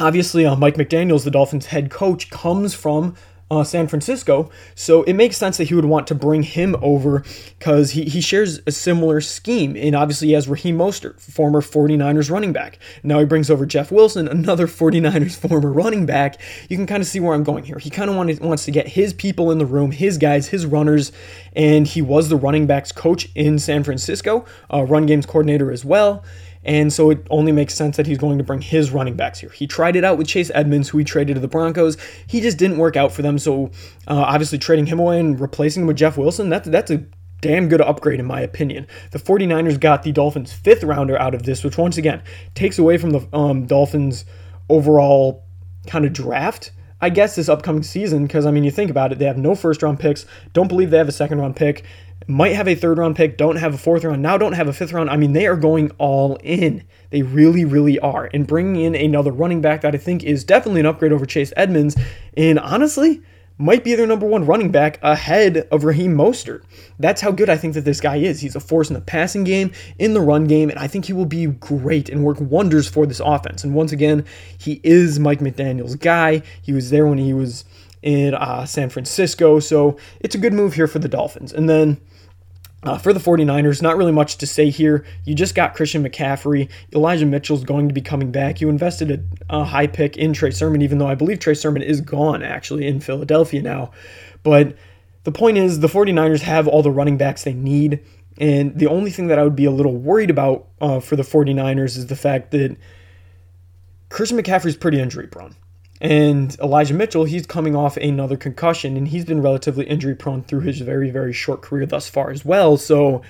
obviously, 0.00 0.46
uh, 0.46 0.56
Mike 0.56 0.74
McDaniels, 0.74 1.24
the 1.24 1.30
Dolphins 1.30 1.66
head 1.66 1.90
coach, 1.90 2.30
comes 2.30 2.74
from 2.74 3.14
uh, 3.50 3.64
San 3.64 3.88
Francisco. 3.88 4.50
So 4.74 5.02
it 5.04 5.14
makes 5.14 5.36
sense 5.36 5.56
that 5.56 5.68
he 5.68 5.74
would 5.74 5.84
want 5.84 6.06
to 6.08 6.14
bring 6.14 6.42
him 6.42 6.76
over 6.82 7.24
because 7.58 7.92
he, 7.92 8.04
he 8.04 8.20
shares 8.20 8.60
a 8.66 8.72
similar 8.72 9.20
scheme. 9.20 9.76
And 9.76 9.94
obviously, 9.94 10.28
he 10.28 10.34
has 10.34 10.48
Raheem 10.48 10.76
Mostert, 10.76 11.20
former 11.20 11.60
49ers 11.60 12.30
running 12.30 12.52
back. 12.52 12.78
Now 13.02 13.18
he 13.18 13.24
brings 13.24 13.50
over 13.50 13.66
Jeff 13.66 13.90
Wilson, 13.90 14.28
another 14.28 14.66
49ers 14.78 15.36
former 15.36 15.70
running 15.70 16.06
back. 16.06 16.40
You 16.68 16.76
can 16.76 16.86
kind 16.86 17.02
of 17.02 17.06
see 17.06 17.20
where 17.20 17.34
I'm 17.34 17.44
going 17.44 17.64
here. 17.64 17.78
He 17.78 17.90
kind 17.90 18.10
of 18.10 18.16
wants 18.16 18.64
to 18.64 18.70
get 18.70 18.88
his 18.88 19.12
people 19.12 19.50
in 19.50 19.58
the 19.58 19.66
room, 19.66 19.92
his 19.92 20.18
guys, 20.18 20.48
his 20.48 20.66
runners. 20.66 21.12
And 21.54 21.86
he 21.86 22.02
was 22.02 22.28
the 22.28 22.36
running 22.36 22.66
backs 22.66 22.92
coach 22.92 23.28
in 23.34 23.58
San 23.58 23.82
Francisco, 23.82 24.44
uh, 24.72 24.84
run 24.84 25.06
games 25.06 25.26
coordinator 25.26 25.72
as 25.72 25.84
well. 25.84 26.22
And 26.68 26.92
so 26.92 27.08
it 27.08 27.26
only 27.30 27.50
makes 27.50 27.72
sense 27.72 27.96
that 27.96 28.06
he's 28.06 28.18
going 28.18 28.36
to 28.36 28.44
bring 28.44 28.60
his 28.60 28.90
running 28.90 29.16
backs 29.16 29.38
here. 29.38 29.48
He 29.48 29.66
tried 29.66 29.96
it 29.96 30.04
out 30.04 30.18
with 30.18 30.28
Chase 30.28 30.50
Edmonds, 30.54 30.90
who 30.90 30.98
he 30.98 31.04
traded 31.04 31.36
to 31.36 31.40
the 31.40 31.48
Broncos. 31.48 31.96
He 32.26 32.42
just 32.42 32.58
didn't 32.58 32.76
work 32.76 32.94
out 32.94 33.10
for 33.10 33.22
them. 33.22 33.38
So 33.38 33.70
uh, 34.06 34.20
obviously 34.20 34.58
trading 34.58 34.84
him 34.84 34.98
away 34.98 35.18
and 35.18 35.40
replacing 35.40 35.82
him 35.82 35.86
with 35.86 35.96
Jeff 35.96 36.18
Wilson, 36.18 36.50
that's, 36.50 36.68
that's 36.68 36.90
a 36.90 37.06
damn 37.40 37.70
good 37.70 37.80
upgrade 37.80 38.20
in 38.20 38.26
my 38.26 38.42
opinion. 38.42 38.86
The 39.12 39.18
49ers 39.18 39.80
got 39.80 40.02
the 40.02 40.12
Dolphins' 40.12 40.52
fifth 40.52 40.84
rounder 40.84 41.18
out 41.18 41.34
of 41.34 41.44
this, 41.44 41.64
which 41.64 41.78
once 41.78 41.96
again 41.96 42.22
takes 42.54 42.78
away 42.78 42.98
from 42.98 43.10
the 43.10 43.26
um, 43.32 43.64
Dolphins' 43.64 44.26
overall 44.68 45.46
kind 45.86 46.04
of 46.04 46.12
draft. 46.12 46.72
I 47.00 47.08
guess 47.08 47.34
this 47.34 47.48
upcoming 47.48 47.84
season, 47.84 48.26
because 48.26 48.44
I 48.44 48.50
mean, 48.50 48.64
you 48.64 48.72
think 48.72 48.90
about 48.90 49.12
it, 49.12 49.18
they 49.18 49.24
have 49.24 49.38
no 49.38 49.54
first 49.54 49.82
round 49.82 50.00
picks. 50.00 50.26
Don't 50.52 50.68
believe 50.68 50.90
they 50.90 50.98
have 50.98 51.08
a 51.08 51.12
second 51.12 51.38
round 51.38 51.56
pick 51.56 51.84
might 52.28 52.54
have 52.54 52.68
a 52.68 52.74
third 52.74 52.98
round 52.98 53.16
pick, 53.16 53.36
don't 53.36 53.56
have 53.56 53.74
a 53.74 53.78
fourth 53.78 54.04
round, 54.04 54.22
now 54.22 54.36
don't 54.36 54.52
have 54.52 54.68
a 54.68 54.72
fifth 54.72 54.92
round. 54.92 55.10
I 55.10 55.16
mean, 55.16 55.32
they 55.32 55.46
are 55.46 55.56
going 55.56 55.90
all 55.98 56.38
in. 56.42 56.84
They 57.10 57.22
really, 57.22 57.64
really 57.64 57.98
are. 57.98 58.28
And 58.32 58.46
bringing 58.46 58.84
in 58.84 58.94
another 58.94 59.32
running 59.32 59.60
back 59.62 59.80
that 59.80 59.94
I 59.94 59.98
think 59.98 60.22
is 60.22 60.44
definitely 60.44 60.80
an 60.80 60.86
upgrade 60.86 61.12
over 61.12 61.26
Chase 61.26 61.52
Edmonds, 61.56 61.96
and 62.36 62.58
honestly, 62.58 63.22
might 63.58 63.82
be 63.82 63.94
their 63.94 64.06
number 64.06 64.26
one 64.26 64.46
running 64.46 64.70
back 64.70 65.00
ahead 65.02 65.66
of 65.72 65.82
Raheem 65.82 66.14
Mostert. 66.14 66.62
That's 66.98 67.20
how 67.20 67.32
good 67.32 67.50
I 67.50 67.56
think 67.56 67.74
that 67.74 67.84
this 67.84 68.00
guy 68.00 68.16
is. 68.16 68.40
He's 68.40 68.54
a 68.54 68.60
force 68.60 68.88
in 68.88 68.94
the 68.94 69.00
passing 69.00 69.42
game, 69.42 69.72
in 69.98 70.14
the 70.14 70.20
run 70.20 70.44
game, 70.44 70.70
and 70.70 70.78
I 70.78 70.86
think 70.86 71.06
he 71.06 71.12
will 71.12 71.26
be 71.26 71.46
great 71.46 72.08
and 72.08 72.24
work 72.24 72.40
wonders 72.40 72.88
for 72.88 73.04
this 73.04 73.20
offense. 73.20 73.64
And 73.64 73.74
once 73.74 73.90
again, 73.90 74.24
he 74.58 74.80
is 74.84 75.18
Mike 75.18 75.40
McDaniel's 75.40 75.96
guy. 75.96 76.42
He 76.62 76.72
was 76.72 76.90
there 76.90 77.06
when 77.06 77.18
he 77.18 77.32
was 77.32 77.64
in 78.00 78.34
uh, 78.34 78.64
San 78.64 78.90
Francisco, 78.90 79.58
so 79.58 79.98
it's 80.20 80.36
a 80.36 80.38
good 80.38 80.52
move 80.52 80.74
here 80.74 80.86
for 80.86 81.00
the 81.00 81.08
Dolphins. 81.08 81.52
And 81.52 81.68
then 81.68 82.00
uh, 82.82 82.96
for 82.96 83.12
the 83.12 83.20
49ers, 83.20 83.82
not 83.82 83.96
really 83.96 84.12
much 84.12 84.36
to 84.38 84.46
say 84.46 84.70
here. 84.70 85.04
You 85.24 85.34
just 85.34 85.54
got 85.54 85.74
Christian 85.74 86.04
McCaffrey. 86.04 86.70
Elijah 86.94 87.26
Mitchell's 87.26 87.64
going 87.64 87.88
to 87.88 87.94
be 87.94 88.00
coming 88.00 88.30
back. 88.30 88.60
You 88.60 88.68
invested 88.68 89.10
a, 89.10 89.56
a, 89.58 89.64
high 89.64 89.88
pick 89.88 90.16
in 90.16 90.32
Trey 90.32 90.52
Sermon, 90.52 90.82
even 90.82 90.98
though 90.98 91.08
I 91.08 91.16
believe 91.16 91.40
Trey 91.40 91.54
Sermon 91.54 91.82
is 91.82 92.00
gone 92.00 92.42
actually 92.42 92.86
in 92.86 93.00
Philadelphia 93.00 93.62
now. 93.62 93.90
But 94.44 94.76
the 95.24 95.32
point 95.32 95.58
is, 95.58 95.80
the 95.80 95.88
49ers 95.88 96.42
have 96.42 96.68
all 96.68 96.82
the 96.82 96.90
running 96.90 97.16
backs 97.16 97.42
they 97.42 97.52
need. 97.52 98.00
And 98.40 98.78
the 98.78 98.86
only 98.86 99.10
thing 99.10 99.26
that 99.26 99.38
I 99.38 99.42
would 99.42 99.56
be 99.56 99.64
a 99.64 99.72
little 99.72 99.96
worried 99.96 100.30
about 100.30 100.68
uh, 100.80 101.00
for 101.00 101.16
the 101.16 101.24
49ers 101.24 101.96
is 101.96 102.06
the 102.06 102.16
fact 102.16 102.52
that 102.52 102.76
Christian 104.08 104.38
McCaffrey 104.38 104.66
is 104.66 104.76
pretty 104.76 105.00
injury 105.00 105.26
prone. 105.26 105.56
And 106.00 106.56
Elijah 106.60 106.94
Mitchell, 106.94 107.24
he's 107.24 107.46
coming 107.46 107.74
off 107.74 107.96
another 107.96 108.36
concussion, 108.36 108.96
and 108.96 109.08
he's 109.08 109.24
been 109.24 109.42
relatively 109.42 109.84
injury 109.86 110.14
prone 110.14 110.42
through 110.42 110.60
his 110.60 110.80
very, 110.80 111.10
very 111.10 111.32
short 111.32 111.60
career 111.60 111.86
thus 111.86 112.08
far 112.08 112.30
as 112.30 112.44
well. 112.44 112.76
So, 112.76 113.22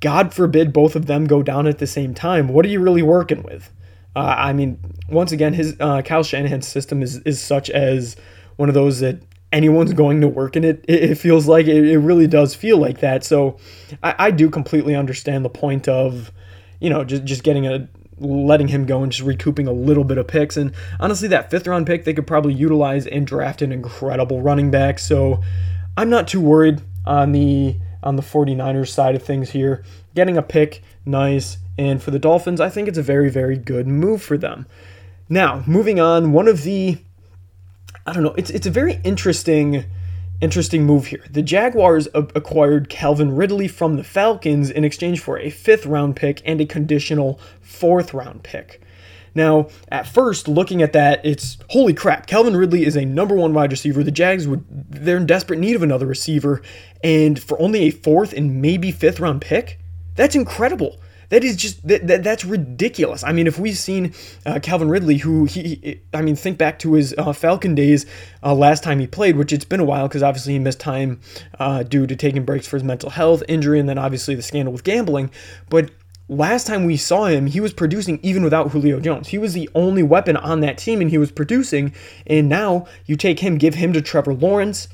God 0.00 0.34
forbid 0.34 0.72
both 0.72 0.96
of 0.96 1.06
them 1.06 1.26
go 1.26 1.42
down 1.42 1.66
at 1.66 1.78
the 1.78 1.86
same 1.86 2.14
time. 2.14 2.48
What 2.48 2.64
are 2.64 2.68
you 2.68 2.80
really 2.80 3.02
working 3.02 3.42
with? 3.42 3.70
Uh, 4.16 4.34
I 4.36 4.52
mean, 4.52 4.78
once 5.08 5.30
again, 5.30 5.52
his 5.52 5.76
uh, 5.78 6.02
Kyle 6.02 6.24
Shanahan's 6.24 6.66
system 6.66 7.02
is 7.02 7.18
is 7.18 7.40
such 7.40 7.70
as 7.70 8.16
one 8.56 8.68
of 8.68 8.74
those 8.74 9.00
that 9.00 9.22
anyone's 9.52 9.92
going 9.92 10.20
to 10.22 10.28
work 10.28 10.56
in 10.56 10.64
it. 10.64 10.84
It, 10.88 11.10
it 11.10 11.14
feels 11.16 11.46
like 11.46 11.66
it, 11.66 11.86
it, 11.86 11.98
really 11.98 12.26
does 12.26 12.54
feel 12.54 12.78
like 12.78 13.00
that. 13.00 13.22
So, 13.22 13.58
I, 14.02 14.14
I 14.18 14.30
do 14.32 14.50
completely 14.50 14.96
understand 14.96 15.44
the 15.44 15.50
point 15.50 15.86
of, 15.86 16.32
you 16.80 16.90
know, 16.90 17.04
just 17.04 17.24
just 17.24 17.44
getting 17.44 17.68
a 17.68 17.88
letting 18.20 18.68
him 18.68 18.86
go 18.86 19.02
and 19.02 19.10
just 19.10 19.26
recouping 19.26 19.66
a 19.66 19.72
little 19.72 20.04
bit 20.04 20.18
of 20.18 20.26
picks. 20.28 20.56
And 20.56 20.72
honestly, 20.98 21.28
that 21.28 21.50
fifth 21.50 21.66
round 21.66 21.86
pick 21.86 22.04
they 22.04 22.14
could 22.14 22.26
probably 22.26 22.54
utilize 22.54 23.06
and 23.06 23.26
draft 23.26 23.62
an 23.62 23.72
incredible 23.72 24.42
running 24.42 24.70
back. 24.70 24.98
So 24.98 25.42
I'm 25.96 26.10
not 26.10 26.28
too 26.28 26.40
worried 26.40 26.82
on 27.06 27.32
the 27.32 27.76
on 28.02 28.16
the 28.16 28.22
49ers 28.22 28.88
side 28.88 29.14
of 29.14 29.22
things 29.22 29.50
here. 29.50 29.84
Getting 30.14 30.36
a 30.36 30.42
pick, 30.42 30.82
nice. 31.04 31.58
And 31.76 32.02
for 32.02 32.10
the 32.10 32.18
Dolphins, 32.18 32.60
I 32.60 32.68
think 32.68 32.88
it's 32.88 32.98
a 32.98 33.02
very, 33.02 33.30
very 33.30 33.56
good 33.56 33.86
move 33.86 34.22
for 34.22 34.36
them. 34.36 34.66
Now, 35.28 35.62
moving 35.66 36.00
on, 36.00 36.32
one 36.32 36.48
of 36.48 36.62
the 36.62 36.98
I 38.06 38.12
don't 38.12 38.22
know, 38.22 38.34
it's 38.34 38.50
it's 38.50 38.66
a 38.66 38.70
very 38.70 39.00
interesting 39.04 39.84
Interesting 40.40 40.84
move 40.84 41.06
here. 41.06 41.24
The 41.30 41.42
Jaguars 41.42 42.08
acquired 42.14 42.88
Calvin 42.88 43.36
Ridley 43.36 43.68
from 43.68 43.96
the 43.96 44.04
Falcons 44.04 44.70
in 44.70 44.84
exchange 44.84 45.20
for 45.20 45.38
a 45.38 45.50
fifth 45.50 45.84
round 45.84 46.16
pick 46.16 46.40
and 46.46 46.60
a 46.60 46.66
conditional 46.66 47.38
fourth 47.60 48.14
round 48.14 48.42
pick. 48.42 48.80
Now, 49.34 49.68
at 49.90 50.06
first, 50.06 50.48
looking 50.48 50.82
at 50.82 50.94
that, 50.94 51.24
it's 51.24 51.58
holy 51.68 51.92
crap. 51.92 52.26
Calvin 52.26 52.56
Ridley 52.56 52.84
is 52.84 52.96
a 52.96 53.04
number 53.04 53.34
one 53.34 53.52
wide 53.52 53.70
receiver. 53.70 54.02
The 54.02 54.10
Jags 54.10 54.48
would 54.48 54.64
they're 54.70 55.18
in 55.18 55.26
desperate 55.26 55.60
need 55.60 55.76
of 55.76 55.82
another 55.82 56.06
receiver, 56.06 56.62
and 57.04 57.40
for 57.40 57.60
only 57.60 57.82
a 57.82 57.90
fourth 57.90 58.32
and 58.32 58.62
maybe 58.62 58.90
fifth 58.90 59.20
round 59.20 59.42
pick, 59.42 59.78
that's 60.16 60.34
incredible. 60.34 60.99
That 61.30 61.44
is 61.44 61.56
just 61.56 61.86
that, 61.86 62.06
that 62.06 62.22
that's 62.22 62.44
ridiculous. 62.44 63.24
I 63.24 63.32
mean, 63.32 63.46
if 63.46 63.58
we've 63.58 63.78
seen 63.78 64.12
uh, 64.44 64.60
Calvin 64.60 64.88
Ridley, 64.88 65.18
who 65.18 65.46
he, 65.46 66.00
I 66.12 66.22
mean, 66.22 66.36
think 66.36 66.58
back 66.58 66.78
to 66.80 66.94
his 66.94 67.14
uh, 67.16 67.32
Falcon 67.32 67.74
days 67.74 68.04
uh, 68.42 68.54
last 68.54 68.82
time 68.82 68.98
he 69.00 69.06
played, 69.06 69.36
which 69.36 69.52
it's 69.52 69.64
been 69.64 69.80
a 69.80 69.84
while 69.84 70.08
because 70.08 70.22
obviously 70.22 70.52
he 70.52 70.58
missed 70.58 70.80
time 70.80 71.20
uh, 71.58 71.82
due 71.82 72.06
to 72.06 72.16
taking 72.16 72.44
breaks 72.44 72.66
for 72.66 72.76
his 72.76 72.84
mental 72.84 73.10
health 73.10 73.42
injury, 73.48 73.78
and 73.78 73.88
then 73.88 73.96
obviously 73.96 74.34
the 74.34 74.42
scandal 74.42 74.72
with 74.72 74.84
gambling. 74.84 75.30
But 75.68 75.90
last 76.28 76.66
time 76.66 76.84
we 76.84 76.96
saw 76.96 77.26
him, 77.26 77.46
he 77.46 77.60
was 77.60 77.72
producing 77.72 78.18
even 78.22 78.42
without 78.42 78.70
Julio 78.70 79.00
Jones. 79.00 79.28
He 79.28 79.38
was 79.38 79.52
the 79.52 79.68
only 79.74 80.02
weapon 80.02 80.36
on 80.36 80.60
that 80.60 80.78
team, 80.78 81.00
and 81.00 81.10
he 81.10 81.18
was 81.18 81.30
producing. 81.30 81.92
And 82.26 82.48
now 82.48 82.86
you 83.06 83.16
take 83.16 83.40
him, 83.40 83.58
give 83.58 83.74
him 83.74 83.92
to 83.92 84.00
Trevor 84.00 84.34
Lawrence. 84.34 84.88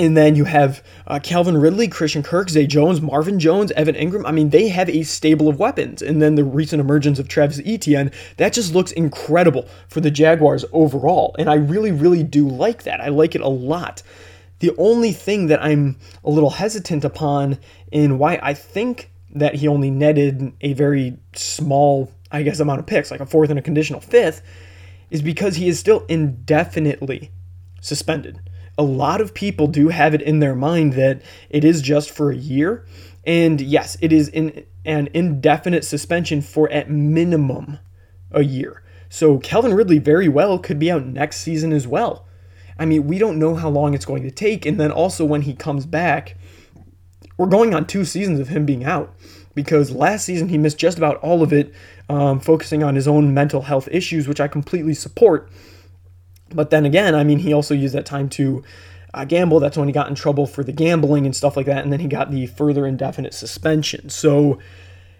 And 0.00 0.16
then 0.16 0.34
you 0.34 0.44
have 0.44 0.82
uh, 1.06 1.18
Calvin 1.22 1.58
Ridley, 1.58 1.86
Christian 1.86 2.22
Kirk, 2.22 2.48
Zay 2.48 2.66
Jones, 2.66 3.02
Marvin 3.02 3.38
Jones, 3.38 3.70
Evan 3.72 3.94
Engram. 3.94 4.22
I 4.24 4.32
mean, 4.32 4.48
they 4.48 4.68
have 4.68 4.88
a 4.88 5.02
stable 5.02 5.46
of 5.46 5.58
weapons. 5.58 6.00
And 6.00 6.22
then 6.22 6.36
the 6.36 6.42
recent 6.42 6.80
emergence 6.80 7.18
of 7.18 7.28
Travis 7.28 7.60
Etienne, 7.66 8.10
that 8.38 8.54
just 8.54 8.72
looks 8.72 8.92
incredible 8.92 9.68
for 9.88 10.00
the 10.00 10.10
Jaguars 10.10 10.64
overall. 10.72 11.36
And 11.38 11.50
I 11.50 11.56
really, 11.56 11.92
really 11.92 12.22
do 12.22 12.48
like 12.48 12.84
that. 12.84 13.02
I 13.02 13.08
like 13.08 13.34
it 13.34 13.42
a 13.42 13.48
lot. 13.48 14.02
The 14.60 14.74
only 14.78 15.12
thing 15.12 15.48
that 15.48 15.62
I'm 15.62 15.98
a 16.24 16.30
little 16.30 16.48
hesitant 16.48 17.04
upon 17.04 17.58
in 17.92 18.16
why 18.16 18.40
I 18.42 18.54
think 18.54 19.10
that 19.34 19.56
he 19.56 19.68
only 19.68 19.90
netted 19.90 20.54
a 20.62 20.72
very 20.72 21.18
small, 21.34 22.10
I 22.32 22.42
guess, 22.42 22.58
amount 22.58 22.80
of 22.80 22.86
picks, 22.86 23.10
like 23.10 23.20
a 23.20 23.26
fourth 23.26 23.50
and 23.50 23.58
a 23.58 23.62
conditional 23.62 24.00
fifth, 24.00 24.40
is 25.10 25.20
because 25.20 25.56
he 25.56 25.68
is 25.68 25.78
still 25.78 26.06
indefinitely 26.08 27.32
suspended 27.82 28.40
a 28.80 28.82
lot 28.82 29.20
of 29.20 29.34
people 29.34 29.66
do 29.66 29.88
have 29.88 30.14
it 30.14 30.22
in 30.22 30.40
their 30.40 30.54
mind 30.54 30.94
that 30.94 31.20
it 31.50 31.64
is 31.64 31.82
just 31.82 32.10
for 32.10 32.30
a 32.30 32.36
year. 32.36 32.86
And 33.26 33.60
yes, 33.60 33.98
it 34.00 34.10
is 34.10 34.28
in 34.28 34.64
an 34.86 35.10
indefinite 35.12 35.84
suspension 35.84 36.40
for 36.40 36.70
at 36.72 36.90
minimum 36.90 37.78
a 38.30 38.42
year. 38.42 38.82
So 39.10 39.36
Calvin 39.38 39.74
Ridley 39.74 39.98
very 39.98 40.30
well 40.30 40.58
could 40.58 40.78
be 40.78 40.90
out 40.90 41.04
next 41.04 41.42
season 41.42 41.74
as 41.74 41.86
well. 41.86 42.26
I 42.78 42.86
mean, 42.86 43.06
we 43.06 43.18
don't 43.18 43.38
know 43.38 43.54
how 43.54 43.68
long 43.68 43.92
it's 43.92 44.06
going 44.06 44.22
to 44.22 44.30
take. 44.30 44.64
And 44.64 44.80
then 44.80 44.90
also 44.90 45.26
when 45.26 45.42
he 45.42 45.52
comes 45.52 45.84
back, 45.84 46.38
we're 47.36 47.48
going 47.48 47.74
on 47.74 47.86
two 47.86 48.06
seasons 48.06 48.40
of 48.40 48.48
him 48.48 48.64
being 48.64 48.84
out 48.84 49.14
because 49.54 49.90
last 49.90 50.24
season 50.24 50.48
he 50.48 50.56
missed 50.56 50.78
just 50.78 50.96
about 50.96 51.16
all 51.16 51.42
of 51.42 51.52
it, 51.52 51.74
um, 52.08 52.40
focusing 52.40 52.82
on 52.82 52.94
his 52.94 53.06
own 53.06 53.34
mental 53.34 53.60
health 53.60 53.90
issues, 53.92 54.26
which 54.26 54.40
I 54.40 54.48
completely 54.48 54.94
support. 54.94 55.50
But 56.50 56.70
then 56.70 56.84
again, 56.84 57.14
I 57.14 57.24
mean, 57.24 57.38
he 57.38 57.52
also 57.52 57.74
used 57.74 57.94
that 57.94 58.06
time 58.06 58.28
to 58.30 58.62
uh, 59.14 59.24
gamble. 59.24 59.60
That's 59.60 59.76
when 59.76 59.88
he 59.88 59.92
got 59.92 60.08
in 60.08 60.14
trouble 60.14 60.46
for 60.46 60.62
the 60.62 60.72
gambling 60.72 61.26
and 61.26 61.34
stuff 61.34 61.56
like 61.56 61.66
that. 61.66 61.82
And 61.82 61.92
then 61.92 62.00
he 62.00 62.08
got 62.08 62.30
the 62.30 62.46
further 62.46 62.86
indefinite 62.86 63.34
suspension. 63.34 64.08
So 64.10 64.58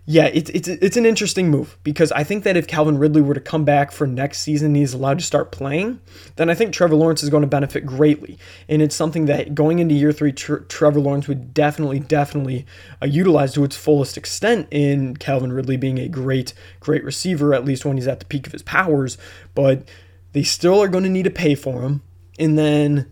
yeah, 0.07 0.27
it's 0.33 0.51
it's 0.51 0.67
it's 0.67 0.97
an 0.97 1.07
interesting 1.07 1.51
move 1.51 1.79
because 1.85 2.11
I 2.11 2.25
think 2.25 2.43
that 2.43 2.57
if 2.57 2.67
Calvin 2.67 2.99
Ridley 2.99 3.21
were 3.21 3.35
to 3.35 3.41
come 3.41 3.65
back 3.65 3.93
for 3.93 4.09
next 4.09 4.41
season 4.41 4.69
and 4.69 4.77
he's 4.77 4.95
allowed 4.95 5.21
to 5.21 5.25
start 5.25 5.53
playing, 5.53 6.01
then 6.35 6.51
I 6.51 6.55
think 6.55 6.73
Trevor 6.73 6.97
Lawrence 6.97 7.23
is 7.23 7.29
going 7.31 7.43
to 7.43 7.47
benefit 7.47 7.87
greatly. 7.87 8.37
And 8.69 8.83
it's 8.83 8.97
something 8.97 9.27
that 9.27 9.55
going 9.55 9.79
into 9.79 9.95
year 9.95 10.11
three, 10.11 10.33
Trevor 10.33 11.01
Lawrence 11.01 11.29
would 11.29 11.55
definitely, 11.55 12.01
definitely 12.01 12.67
uh, 13.01 13.07
utilize 13.07 13.53
to 13.55 13.63
its 13.63 13.77
fullest 13.77 14.17
extent 14.17 14.67
in 14.73 15.17
Calvin 15.17 15.53
Ridley 15.53 15.77
being 15.77 15.99
a 15.99 16.09
great, 16.09 16.55
great 16.81 17.05
receiver, 17.05 17.55
at 17.55 17.65
least 17.65 17.85
when 17.85 17.97
he's 17.97 18.09
at 18.09 18.19
the 18.19 18.27
peak 18.27 18.47
of 18.47 18.53
his 18.53 18.63
powers. 18.63 19.17
But 19.55 19.87
they 20.33 20.43
still 20.43 20.81
are 20.83 20.89
going 20.89 21.05
to 21.05 21.11
need 21.11 21.25
to 21.25 21.31
pay 21.31 21.55
for 21.55 21.83
him. 21.83 22.03
And 22.39 22.59
then 22.59 23.07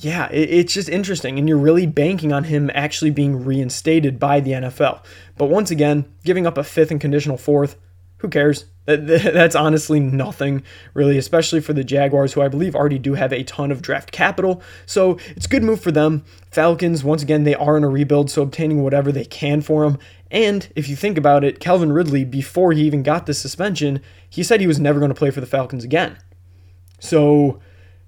yeah, 0.00 0.28
it's 0.32 0.72
just 0.72 0.88
interesting. 0.88 1.38
And 1.38 1.46
you're 1.46 1.58
really 1.58 1.86
banking 1.86 2.32
on 2.32 2.44
him 2.44 2.70
actually 2.74 3.10
being 3.10 3.44
reinstated 3.44 4.18
by 4.18 4.40
the 4.40 4.52
NFL. 4.52 5.04
But 5.36 5.46
once 5.46 5.70
again, 5.70 6.10
giving 6.24 6.46
up 6.46 6.56
a 6.56 6.64
fifth 6.64 6.90
and 6.90 7.00
conditional 7.00 7.36
fourth, 7.36 7.76
who 8.18 8.28
cares? 8.28 8.64
That's 8.86 9.54
honestly 9.54 10.00
nothing, 10.00 10.62
really, 10.94 11.18
especially 11.18 11.60
for 11.60 11.74
the 11.74 11.84
Jaguars, 11.84 12.32
who 12.32 12.40
I 12.40 12.48
believe 12.48 12.74
already 12.74 12.98
do 12.98 13.14
have 13.14 13.32
a 13.32 13.44
ton 13.44 13.70
of 13.70 13.82
draft 13.82 14.10
capital. 14.10 14.62
So 14.86 15.18
it's 15.36 15.46
a 15.46 15.50
good 15.50 15.62
move 15.62 15.82
for 15.82 15.92
them. 15.92 16.24
Falcons, 16.50 17.04
once 17.04 17.22
again, 17.22 17.44
they 17.44 17.54
are 17.54 17.76
in 17.76 17.84
a 17.84 17.88
rebuild, 17.88 18.30
so 18.30 18.42
obtaining 18.42 18.82
whatever 18.82 19.12
they 19.12 19.26
can 19.26 19.60
for 19.60 19.84
him. 19.84 19.98
And 20.30 20.72
if 20.76 20.88
you 20.88 20.96
think 20.96 21.18
about 21.18 21.42
it, 21.42 21.60
Calvin 21.60 21.92
Ridley, 21.92 22.24
before 22.24 22.72
he 22.72 22.82
even 22.82 23.02
got 23.02 23.26
the 23.26 23.34
suspension, 23.34 24.00
he 24.28 24.42
said 24.42 24.60
he 24.60 24.66
was 24.66 24.78
never 24.78 25.00
going 25.00 25.10
to 25.10 25.14
play 25.14 25.30
for 25.30 25.40
the 25.40 25.46
Falcons 25.46 25.84
again. 25.84 26.18
So 27.00 27.60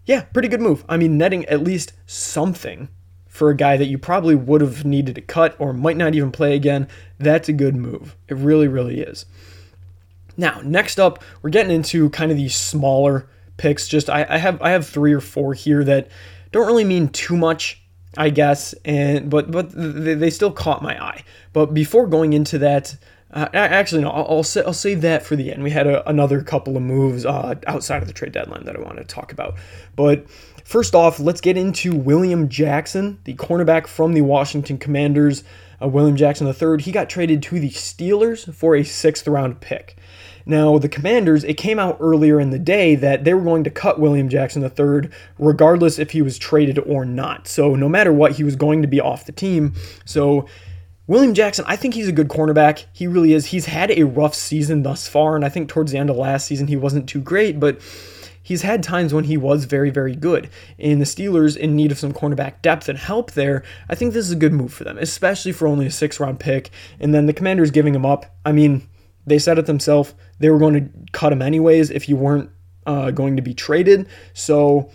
yeah, 0.05 0.23
pretty 0.23 0.49
good 0.49 0.61
move. 0.61 0.85
I 0.89 0.97
mean, 0.97 1.19
netting 1.19 1.45
at 1.47 1.63
least 1.63 1.93
something 2.07 2.89
for 3.27 3.51
a 3.51 3.57
guy 3.57 3.77
that 3.77 3.87
you 3.87 3.97
probably 3.97 4.35
would 4.35 4.61
have 4.61 4.85
needed 4.85 5.15
to 5.15 5.21
cut 5.21 5.57
or 5.59 5.73
might 5.73 5.97
not 5.97 6.15
even 6.15 6.31
play 6.31 6.55
again, 6.55 6.87
that's 7.19 7.49
a 7.49 7.53
good 7.53 7.75
move. 7.75 8.17
It 8.29 8.37
really, 8.37 8.69
really 8.69 9.01
is. 9.01 9.25
Now, 10.37 10.61
next 10.63 11.01
up, 11.01 11.23
we're 11.41 11.51
getting 11.51 11.75
into 11.75 12.11
kind 12.11 12.31
of 12.31 12.37
these 12.37 12.55
smaller 12.55 13.29
picks. 13.57 13.89
Just 13.89 14.11
I, 14.11 14.27
I 14.29 14.39
have 14.39 14.61
I 14.61 14.71
have 14.71 14.87
three 14.87 15.13
or 15.13 15.21
four 15.21 15.55
here 15.55 15.85
that 15.85 16.09
don't 16.51 16.67
really 16.67 16.85
mean 16.85 17.09
too 17.09 17.37
much, 17.37 17.82
I 18.17 18.31
guess, 18.31 18.75
and 18.85 19.31
but 19.31 19.51
but 19.51 19.71
they, 19.73 20.31
still 20.31 20.53
caught 20.53 20.83
my 20.83 21.03
eye. 21.03 21.25
But 21.53 21.73
before 21.73 22.07
going 22.07 22.35
into 22.35 22.59
that, 22.59 22.97
uh, 23.33 23.49
actually, 23.55 24.03
no, 24.03 24.11
I'll, 24.11 24.25
I'll, 24.25 24.63
I'll, 24.67 24.75
save 24.75 25.01
that 25.01 25.25
for 25.25 25.37
the 25.37 25.51
end. 25.53 25.63
We 25.63 25.71
had 25.71 25.87
a, 25.87 26.07
another 26.09 26.43
couple 26.43 26.77
of 26.77 26.83
moves 26.83 27.25
uh, 27.25 27.55
outside 27.67 28.03
of 28.03 28.09
the 28.09 28.13
trade 28.13 28.33
deadline 28.33 28.65
that 28.67 28.77
I 28.77 28.81
want 28.81 28.99
to 28.99 29.05
talk 29.05 29.33
about. 29.33 29.55
But 29.97 30.29
first 30.65 30.95
off, 30.95 31.19
let's 31.19 31.41
get 31.41 31.57
into 31.57 31.95
William 31.95 32.51
Jackson, 32.51 33.19
the 33.25 33.35
cornerback 33.35 33.87
from 33.87 34.13
the 34.13 34.21
Washington 34.21 34.77
Commanders. 34.77 35.45
Uh, 35.83 35.89
William 35.89 36.15
Jackson 36.15 36.47
III, 36.47 36.83
he 36.83 36.93
got 36.93 37.09
traded 37.09 37.43
to 37.45 37.59
the 37.59 37.71
Steelers 37.71 38.53
for 38.55 38.77
a 38.77 38.85
sixth 38.85 39.27
round 39.27 39.61
pick. 39.61 39.97
Now, 40.45 40.77
the 40.79 40.89
Commanders, 40.89 41.45
it 41.45 41.55
came 41.55 41.79
out 41.79 41.97
earlier 42.01 42.41
in 42.41 42.51
the 42.51 42.59
day 42.59 42.97
that 42.97 43.25
they 43.25 43.33
were 43.33 43.43
going 43.43 43.65
to 43.65 43.71
cut 43.71 44.01
William 44.01 44.29
Jackson 44.29 44.63
III 44.63 45.09
regardless 45.39 45.99
if 45.99 46.11
he 46.11 46.21
was 46.21 46.37
traded 46.37 46.79
or 46.81 47.05
not. 47.05 47.47
So, 47.49 47.77
no 47.77 47.89
matter 47.89 48.13
what, 48.13 48.33
he 48.33 48.45
was 48.45 48.57
going 48.57 48.83
to 48.83 48.89
be 48.89 49.01
off 49.01 49.25
the 49.25 49.33
team. 49.33 49.75
So, 50.05 50.47
William 51.07 51.35
Jackson, 51.35 51.65
I 51.67 51.77
think 51.77 51.95
he's 51.95 52.09
a 52.09 52.13
good 52.13 52.29
cornerback. 52.29 52.85
He 52.93 53.07
really 53.07 53.33
is. 53.33 53.47
He's 53.47 53.67
had 53.67 53.91
a 53.91 54.05
rough 54.05 54.35
season 54.35 54.83
thus 54.83 55.09
far, 55.09 55.35
and 55.35 55.45
I 55.45 55.49
think 55.49 55.69
towards 55.69 55.91
the 55.91 55.99
end 55.99 56.11
of 56.11 56.17
last 56.17 56.47
season 56.47 56.69
he 56.69 56.77
wasn't 56.77 57.09
too 57.09 57.21
great, 57.21 57.59
but 57.59 57.81
he's 58.43 58.63
had 58.63 58.83
times 58.83 59.13
when 59.13 59.25
he 59.25 59.37
was 59.37 59.65
very, 59.65 59.91
very 59.91 60.15
good. 60.15 60.49
And 60.79 61.01
the 61.01 61.05
Steelers, 61.05 61.57
in 61.57 61.75
need 61.75 61.91
of 61.91 61.99
some 61.99 62.13
cornerback 62.13 62.63
depth 62.63 62.89
and 62.89 62.99
help 62.99 63.33
there, 63.33 63.65
I 63.89 63.95
think 63.95 64.13
this 64.13 64.27
is 64.27 64.33
a 64.33 64.37
good 64.37 64.53
move 64.53 64.73
for 64.73 64.85
them, 64.85 64.97
especially 64.99 65.53
for 65.53 65.67
only 65.67 65.87
a 65.87 65.91
six 65.91 66.21
round 66.21 66.39
pick. 66.39 66.71
And 67.01 67.13
then 67.13 67.27
the 67.27 67.33
Commanders 67.33 67.71
giving 67.71 67.95
him 67.95 68.07
up. 68.07 68.37
I 68.45 68.53
mean, 68.53 68.89
they 69.27 69.39
said 69.39 69.59
it 69.59 69.67
themselves. 69.67 70.15
They 70.39 70.51
were 70.51 70.59
going 70.59 70.75
to 70.75 70.91
cut 71.13 71.33
him 71.33 71.43
anyways 71.43 71.91
if 71.91 72.09
you 72.09 72.17
weren't 72.17 72.51
uh, 72.87 73.11
going 73.11 73.37
to 73.37 73.43
be 73.43 73.55
traded. 73.55 74.09
So 74.35 74.91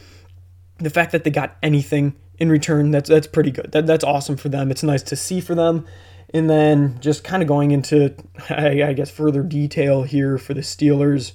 the 0.79 0.89
fact 0.89 1.11
that 1.11 1.23
they 1.23 1.31
got 1.31 1.57
anything 1.63 2.15
in 2.39 2.50
return, 2.50 2.91
that's 2.91 3.10
that's 3.10 3.28
pretty 3.28 3.52
good. 3.52 3.71
That, 3.71 3.88
that's 3.88 4.04
awesome 4.04 4.38
for 4.38 4.50
them. 4.50 4.71
It's 4.71 4.84
nice 4.84 5.04
to 5.04 5.15
see 5.15 5.41
for 5.41 5.56
them. 5.56 5.86
And 6.34 6.50
then 6.50 7.00
just 7.00 7.23
kind 7.23 7.41
of 7.41 7.47
going 7.47 7.71
into, 7.71 8.13
I, 8.50 8.84
I 8.84 8.93
guess, 8.93 9.10
further 9.10 9.43
detail 9.43 10.04
here 10.04 10.38
for 10.38 10.54
the 10.54 10.62
Steelers, 10.62 11.32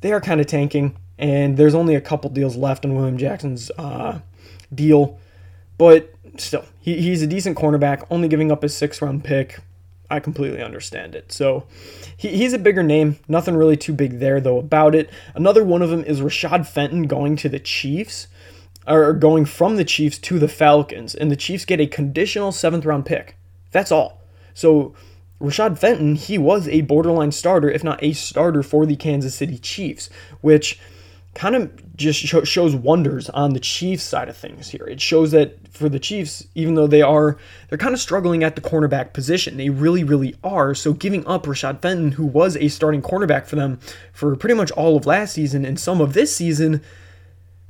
they 0.00 0.12
are 0.12 0.20
kind 0.20 0.40
of 0.40 0.46
tanking, 0.46 0.96
and 1.18 1.56
there's 1.56 1.74
only 1.74 1.94
a 1.94 2.00
couple 2.00 2.30
deals 2.30 2.56
left 2.56 2.84
on 2.84 2.94
William 2.94 3.18
Jackson's 3.18 3.70
uh, 3.76 4.20
deal. 4.74 5.18
But 5.76 6.12
still, 6.38 6.64
he, 6.80 7.00
he's 7.00 7.22
a 7.22 7.26
decent 7.26 7.56
cornerback, 7.56 8.06
only 8.10 8.28
giving 8.28 8.50
up 8.50 8.64
a 8.64 8.68
six 8.68 9.02
round 9.02 9.24
pick. 9.24 9.58
I 10.10 10.20
completely 10.20 10.62
understand 10.62 11.14
it. 11.14 11.32
So 11.32 11.66
he, 12.16 12.28
he's 12.28 12.54
a 12.54 12.58
bigger 12.58 12.82
name. 12.82 13.18
Nothing 13.28 13.56
really 13.56 13.76
too 13.76 13.92
big 13.92 14.20
there, 14.20 14.40
though, 14.40 14.58
about 14.58 14.94
it. 14.94 15.10
Another 15.34 15.62
one 15.62 15.82
of 15.82 15.90
them 15.90 16.02
is 16.04 16.22
Rashad 16.22 16.66
Fenton 16.66 17.02
going 17.02 17.36
to 17.36 17.48
the 17.48 17.58
Chiefs 17.58 18.26
are 18.88 19.12
going 19.12 19.44
from 19.44 19.76
the 19.76 19.84
Chiefs 19.84 20.18
to 20.18 20.38
the 20.38 20.48
Falcons, 20.48 21.14
and 21.14 21.30
the 21.30 21.36
Chiefs 21.36 21.64
get 21.64 21.80
a 21.80 21.86
conditional 21.86 22.52
seventh 22.52 22.84
round 22.84 23.06
pick. 23.06 23.36
That's 23.70 23.92
all. 23.92 24.22
So 24.54 24.94
Rashad 25.40 25.78
Fenton, 25.78 26.16
he 26.16 26.38
was 26.38 26.66
a 26.68 26.80
borderline 26.82 27.32
starter, 27.32 27.70
if 27.70 27.84
not 27.84 28.02
a 28.02 28.12
starter 28.12 28.62
for 28.62 28.86
the 28.86 28.96
Kansas 28.96 29.34
City 29.34 29.58
Chiefs, 29.58 30.10
which 30.40 30.80
kind 31.34 31.54
of 31.54 31.96
just 31.96 32.18
shows 32.18 32.74
wonders 32.74 33.30
on 33.30 33.52
the 33.52 33.60
Chiefs 33.60 34.02
side 34.02 34.28
of 34.28 34.36
things 34.36 34.70
here. 34.70 34.84
It 34.88 35.00
shows 35.00 35.30
that 35.30 35.68
for 35.68 35.88
the 35.88 36.00
Chiefs, 36.00 36.46
even 36.56 36.74
though 36.74 36.88
they 36.88 37.02
are, 37.02 37.36
they're 37.68 37.78
kind 37.78 37.94
of 37.94 38.00
struggling 38.00 38.42
at 38.42 38.56
the 38.56 38.60
cornerback 38.60 39.12
position. 39.12 39.56
They 39.56 39.70
really, 39.70 40.02
really 40.02 40.34
are. 40.42 40.74
So 40.74 40.92
giving 40.92 41.24
up 41.26 41.44
Rashad 41.44 41.80
Fenton, 41.80 42.12
who 42.12 42.26
was 42.26 42.56
a 42.56 42.68
starting 42.68 43.02
cornerback 43.02 43.46
for 43.46 43.54
them 43.54 43.78
for 44.12 44.34
pretty 44.34 44.54
much 44.54 44.72
all 44.72 44.96
of 44.96 45.06
last 45.06 45.34
season 45.34 45.64
and 45.64 45.78
some 45.78 46.00
of 46.00 46.14
this 46.14 46.34
season, 46.34 46.80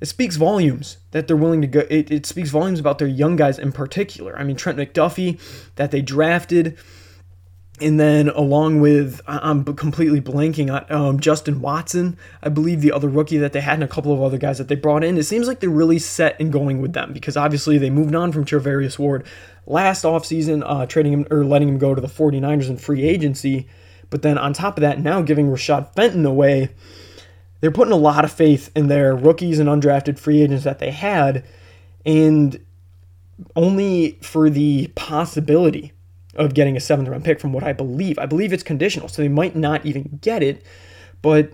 it 0.00 0.06
speaks 0.06 0.36
volumes 0.36 0.98
that 1.10 1.26
they're 1.26 1.36
willing 1.36 1.60
to 1.60 1.66
go. 1.66 1.80
It, 1.90 2.10
it 2.10 2.26
speaks 2.26 2.50
volumes 2.50 2.80
about 2.80 2.98
their 2.98 3.08
young 3.08 3.36
guys 3.36 3.58
in 3.58 3.72
particular. 3.72 4.38
I 4.38 4.44
mean, 4.44 4.56
Trent 4.56 4.78
McDuffie 4.78 5.40
that 5.76 5.90
they 5.90 6.02
drafted, 6.02 6.78
and 7.80 7.98
then 7.98 8.28
along 8.28 8.80
with 8.80 9.20
I'm 9.26 9.64
completely 9.64 10.20
blanking 10.20 10.72
on 10.72 10.92
um, 10.92 11.20
Justin 11.20 11.60
Watson, 11.60 12.16
I 12.42 12.48
believe 12.48 12.80
the 12.80 12.92
other 12.92 13.08
rookie 13.08 13.38
that 13.38 13.52
they 13.52 13.60
had, 13.60 13.74
and 13.74 13.84
a 13.84 13.88
couple 13.88 14.12
of 14.12 14.22
other 14.22 14.38
guys 14.38 14.58
that 14.58 14.68
they 14.68 14.76
brought 14.76 15.02
in. 15.02 15.18
It 15.18 15.24
seems 15.24 15.48
like 15.48 15.60
they're 15.60 15.70
really 15.70 15.98
set 15.98 16.38
and 16.40 16.52
going 16.52 16.80
with 16.80 16.92
them 16.92 17.12
because 17.12 17.36
obviously 17.36 17.78
they 17.78 17.90
moved 17.90 18.14
on 18.14 18.32
from 18.32 18.44
Charvarius 18.44 18.98
Ward 18.98 19.26
last 19.66 20.04
offseason, 20.04 20.62
uh, 20.64 20.86
trading 20.86 21.12
him 21.12 21.26
or 21.30 21.44
letting 21.44 21.68
him 21.68 21.78
go 21.78 21.94
to 21.94 22.00
the 22.00 22.08
49ers 22.08 22.68
in 22.68 22.76
free 22.76 23.02
agency. 23.02 23.66
But 24.10 24.22
then 24.22 24.38
on 24.38 24.52
top 24.52 24.78
of 24.78 24.82
that, 24.82 25.00
now 25.00 25.22
giving 25.22 25.50
Rashad 25.50 25.94
Fenton 25.94 26.24
away 26.24 26.70
they're 27.60 27.70
putting 27.70 27.92
a 27.92 27.96
lot 27.96 28.24
of 28.24 28.32
faith 28.32 28.70
in 28.76 28.88
their 28.88 29.14
rookies 29.14 29.58
and 29.58 29.68
undrafted 29.68 30.18
free 30.18 30.42
agents 30.42 30.64
that 30.64 30.78
they 30.78 30.90
had, 30.90 31.44
and 32.04 32.64
only 33.56 34.18
for 34.22 34.50
the 34.50 34.88
possibility 34.94 35.92
of 36.34 36.54
getting 36.54 36.76
a 36.76 36.80
seventh 36.80 37.08
round 37.08 37.24
pick 37.24 37.40
from 37.40 37.52
what 37.52 37.64
I 37.64 37.72
believe. 37.72 38.18
I 38.18 38.26
believe 38.26 38.52
it's 38.52 38.62
conditional, 38.62 39.08
so 39.08 39.22
they 39.22 39.28
might 39.28 39.56
not 39.56 39.84
even 39.84 40.18
get 40.22 40.42
it, 40.42 40.64
but 41.20 41.52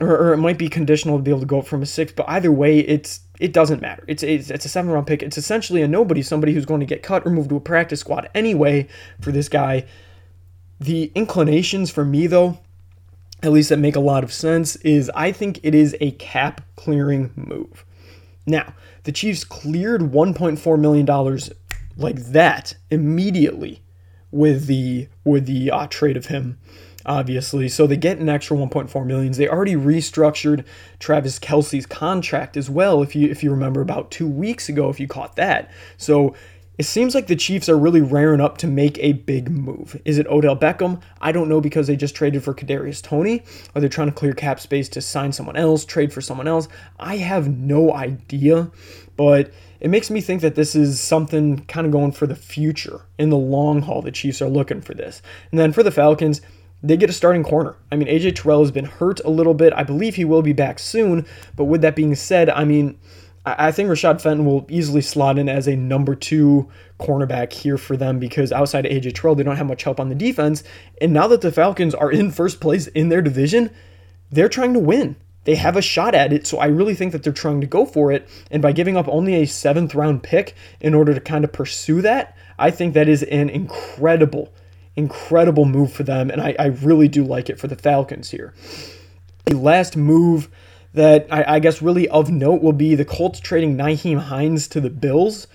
or, 0.00 0.08
or 0.08 0.32
it 0.32 0.38
might 0.38 0.58
be 0.58 0.68
conditional 0.68 1.16
to 1.16 1.22
be 1.22 1.30
able 1.30 1.40
to 1.40 1.46
go 1.46 1.62
from 1.62 1.82
a 1.82 1.86
six. 1.86 2.12
But 2.12 2.28
either 2.28 2.52
way, 2.52 2.80
it's 2.80 3.20
it 3.38 3.52
doesn't 3.52 3.82
matter. 3.82 4.04
It's 4.06 4.22
it's, 4.22 4.50
it's 4.50 4.64
a 4.64 4.68
seven 4.68 4.90
round 4.90 5.06
pick. 5.06 5.22
It's 5.22 5.38
essentially 5.38 5.82
a 5.82 5.88
nobody, 5.88 6.22
somebody 6.22 6.54
who's 6.54 6.66
going 6.66 6.80
to 6.80 6.86
get 6.86 7.02
cut 7.02 7.26
or 7.26 7.30
moved 7.30 7.50
to 7.50 7.56
a 7.56 7.60
practice 7.60 8.00
squad 8.00 8.28
anyway 8.34 8.88
for 9.20 9.32
this 9.32 9.48
guy. 9.48 9.84
The 10.80 11.10
inclinations 11.14 11.90
for 11.90 12.04
me 12.04 12.26
though 12.26 12.58
at 13.42 13.52
least 13.52 13.68
that 13.68 13.78
make 13.78 13.96
a 13.96 14.00
lot 14.00 14.24
of 14.24 14.32
sense, 14.32 14.76
is 14.76 15.10
I 15.14 15.32
think 15.32 15.60
it 15.62 15.74
is 15.74 15.96
a 16.00 16.12
cap 16.12 16.62
clearing 16.76 17.32
move. 17.36 17.84
Now, 18.46 18.74
the 19.04 19.12
Chiefs 19.12 19.44
cleared 19.44 20.02
$1.4 20.02 20.78
million 20.78 21.38
like 21.96 22.16
that 22.32 22.74
immediately 22.90 23.82
with 24.30 24.66
the 24.66 25.08
with 25.24 25.46
the 25.46 25.70
uh, 25.70 25.86
trade 25.86 26.16
of 26.16 26.26
him 26.26 26.58
obviously. 27.06 27.68
So 27.68 27.86
they 27.86 27.96
get 27.96 28.18
an 28.18 28.28
extra 28.28 28.56
1.4 28.56 29.06
millions 29.06 29.36
they 29.36 29.48
already 29.48 29.74
restructured 29.74 30.64
travis 30.98 31.38
Kelce's 31.38 31.86
contract 31.86 32.56
as 32.56 32.68
well 32.68 33.02
if 33.02 33.14
you 33.14 33.28
if 33.28 33.42
you 33.42 33.50
remember 33.50 33.80
about 33.80 34.10
two 34.10 34.28
weeks 34.28 34.68
ago 34.68 34.90
if 34.90 35.00
you 35.00 35.06
caught 35.06 35.36
that. 35.36 35.70
So 35.96 36.34
it 36.78 36.84
seems 36.84 37.14
like 37.14 37.26
the 37.26 37.36
Chiefs 37.36 37.68
are 37.68 37.78
really 37.78 38.02
raring 38.02 38.40
up 38.40 38.58
to 38.58 38.66
make 38.66 38.98
a 38.98 39.14
big 39.14 39.50
move. 39.50 40.00
Is 40.04 40.18
it 40.18 40.26
Odell 40.26 40.56
Beckham? 40.56 41.00
I 41.20 41.32
don't 41.32 41.48
know 41.48 41.60
because 41.60 41.86
they 41.86 41.96
just 41.96 42.14
traded 42.14 42.44
for 42.44 42.54
Kadarius 42.54 43.02
Toney. 43.02 43.42
Are 43.74 43.80
they 43.80 43.88
trying 43.88 44.08
to 44.08 44.14
clear 44.14 44.32
cap 44.32 44.60
space 44.60 44.88
to 44.90 45.00
sign 45.00 45.32
someone 45.32 45.56
else, 45.56 45.84
trade 45.84 46.12
for 46.12 46.20
someone 46.20 46.48
else? 46.48 46.68
I 46.98 47.16
have 47.16 47.48
no 47.48 47.92
idea, 47.92 48.70
but 49.16 49.52
it 49.80 49.88
makes 49.88 50.10
me 50.10 50.20
think 50.20 50.42
that 50.42 50.54
this 50.54 50.74
is 50.74 51.00
something 51.00 51.64
kind 51.66 51.86
of 51.86 51.92
going 51.92 52.12
for 52.12 52.26
the 52.26 52.36
future 52.36 53.02
in 53.18 53.30
the 53.30 53.36
long 53.36 53.82
haul. 53.82 54.02
The 54.02 54.12
Chiefs 54.12 54.42
are 54.42 54.48
looking 54.48 54.80
for 54.82 54.94
this. 54.94 55.22
And 55.50 55.58
then 55.58 55.72
for 55.72 55.82
the 55.82 55.90
Falcons, 55.90 56.40
they 56.82 56.96
get 56.96 57.10
a 57.10 57.14
starting 57.14 57.42
corner. 57.42 57.76
I 57.90 57.96
mean, 57.96 58.08
AJ 58.08 58.36
Terrell 58.36 58.60
has 58.60 58.70
been 58.70 58.84
hurt 58.84 59.20
a 59.24 59.30
little 59.30 59.54
bit. 59.54 59.72
I 59.72 59.82
believe 59.82 60.16
he 60.16 60.24
will 60.24 60.42
be 60.42 60.52
back 60.52 60.78
soon. 60.78 61.26
But 61.56 61.64
with 61.64 61.80
that 61.82 61.96
being 61.96 62.14
said, 62.14 62.50
I 62.50 62.64
mean, 62.64 62.98
I 63.46 63.70
think 63.70 63.88
Rashad 63.88 64.20
Fenton 64.20 64.44
will 64.44 64.66
easily 64.68 65.00
slot 65.00 65.38
in 65.38 65.48
as 65.48 65.68
a 65.68 65.76
number 65.76 66.16
two 66.16 66.68
cornerback 66.98 67.52
here 67.52 67.78
for 67.78 67.96
them 67.96 68.18
because 68.18 68.50
outside 68.50 68.84
of 68.84 68.90
AJ 68.90 69.14
Terrell, 69.14 69.36
they 69.36 69.44
don't 69.44 69.56
have 69.56 69.68
much 69.68 69.84
help 69.84 70.00
on 70.00 70.08
the 70.08 70.16
defense. 70.16 70.64
And 71.00 71.12
now 71.12 71.28
that 71.28 71.42
the 71.42 71.52
Falcons 71.52 71.94
are 71.94 72.10
in 72.10 72.32
first 72.32 72.58
place 72.58 72.88
in 72.88 73.08
their 73.08 73.22
division, 73.22 73.70
they're 74.32 74.48
trying 74.48 74.72
to 74.72 74.80
win. 74.80 75.14
They 75.44 75.54
have 75.54 75.76
a 75.76 75.82
shot 75.82 76.12
at 76.12 76.32
it, 76.32 76.44
so 76.44 76.58
I 76.58 76.66
really 76.66 76.96
think 76.96 77.12
that 77.12 77.22
they're 77.22 77.32
trying 77.32 77.60
to 77.60 77.68
go 77.68 77.86
for 77.86 78.10
it. 78.10 78.28
And 78.50 78.60
by 78.60 78.72
giving 78.72 78.96
up 78.96 79.06
only 79.06 79.36
a 79.36 79.46
seventh 79.46 79.94
round 79.94 80.24
pick 80.24 80.56
in 80.80 80.92
order 80.92 81.14
to 81.14 81.20
kind 81.20 81.44
of 81.44 81.52
pursue 81.52 82.02
that, 82.02 82.36
I 82.58 82.72
think 82.72 82.94
that 82.94 83.08
is 83.08 83.22
an 83.22 83.48
incredible, 83.48 84.52
incredible 84.96 85.66
move 85.66 85.92
for 85.92 86.02
them. 86.02 86.30
And 86.30 86.40
I, 86.40 86.56
I 86.58 86.66
really 86.66 87.06
do 87.06 87.22
like 87.22 87.48
it 87.48 87.60
for 87.60 87.68
the 87.68 87.76
Falcons 87.76 88.28
here. 88.28 88.54
The 89.44 89.56
last 89.56 89.96
move 89.96 90.48
that 90.96 91.26
I, 91.30 91.56
I, 91.56 91.58
guess 91.58 91.82
really 91.82 92.08
of 92.08 92.30
note 92.30 92.62
will 92.62 92.72
be 92.72 92.94
the 92.94 93.04
Colts 93.04 93.38
trading 93.38 93.76
Nyheim 93.76 94.18
Hines 94.18 94.66
to 94.68 94.80
the 94.80 94.88
Bills. 94.88 95.46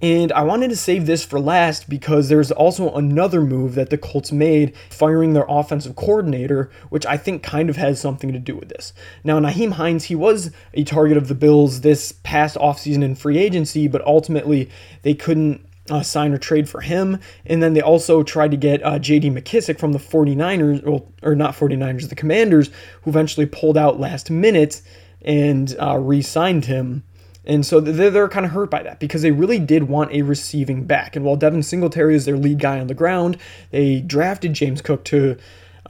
And 0.00 0.30
I 0.32 0.42
wanted 0.42 0.70
to 0.70 0.76
save 0.76 1.06
this 1.06 1.24
for 1.24 1.40
last 1.40 1.88
because 1.88 2.28
there's 2.28 2.52
also 2.52 2.94
another 2.94 3.40
move 3.40 3.74
that 3.74 3.90
the 3.90 3.98
Colts 3.98 4.30
made, 4.30 4.72
firing 4.90 5.32
their 5.32 5.46
offensive 5.48 5.96
coordinator, 5.96 6.70
which 6.90 7.04
I 7.06 7.16
think 7.16 7.42
kind 7.42 7.68
of 7.68 7.76
has 7.76 8.00
something 8.00 8.32
to 8.32 8.38
do 8.38 8.54
with 8.54 8.68
this. 8.68 8.92
Now, 9.24 9.40
Nyheim 9.40 9.72
Hines, 9.72 10.04
he 10.04 10.14
was 10.14 10.52
a 10.74 10.84
target 10.84 11.16
of 11.16 11.26
the 11.26 11.34
Bills 11.34 11.80
this 11.80 12.12
past 12.22 12.56
offseason 12.56 13.02
in 13.02 13.16
free 13.16 13.38
agency, 13.38 13.88
but 13.88 14.06
ultimately 14.06 14.70
they 15.02 15.14
couldn't 15.14 15.66
uh, 15.90 16.02
sign 16.02 16.32
or 16.32 16.38
trade 16.38 16.68
for 16.68 16.80
him. 16.80 17.18
And 17.46 17.62
then 17.62 17.74
they 17.74 17.80
also 17.80 18.22
tried 18.22 18.50
to 18.52 18.56
get 18.56 18.82
uh, 18.84 18.98
JD 18.98 19.32
McKissic 19.32 19.78
from 19.78 19.92
the 19.92 19.98
49ers, 19.98 20.86
or, 20.86 21.06
or 21.22 21.34
not 21.34 21.54
49ers, 21.54 22.08
the 22.08 22.14
Commanders, 22.14 22.70
who 23.02 23.10
eventually 23.10 23.46
pulled 23.46 23.76
out 23.76 24.00
last 24.00 24.30
minute 24.30 24.82
and 25.22 25.76
uh, 25.80 25.98
re 25.98 26.22
signed 26.22 26.66
him. 26.66 27.04
And 27.46 27.66
so 27.66 27.78
they're, 27.80 28.10
they're 28.10 28.28
kind 28.28 28.46
of 28.46 28.52
hurt 28.52 28.70
by 28.70 28.82
that 28.82 29.00
because 29.00 29.22
they 29.22 29.30
really 29.30 29.58
did 29.58 29.84
want 29.84 30.12
a 30.12 30.22
receiving 30.22 30.84
back. 30.84 31.14
And 31.14 31.24
while 31.24 31.36
Devin 31.36 31.62
Singletary 31.62 32.14
is 32.14 32.24
their 32.24 32.38
lead 32.38 32.58
guy 32.58 32.80
on 32.80 32.86
the 32.86 32.94
ground, 32.94 33.36
they 33.70 34.00
drafted 34.00 34.54
James 34.54 34.80
Cook 34.80 35.04
to 35.06 35.36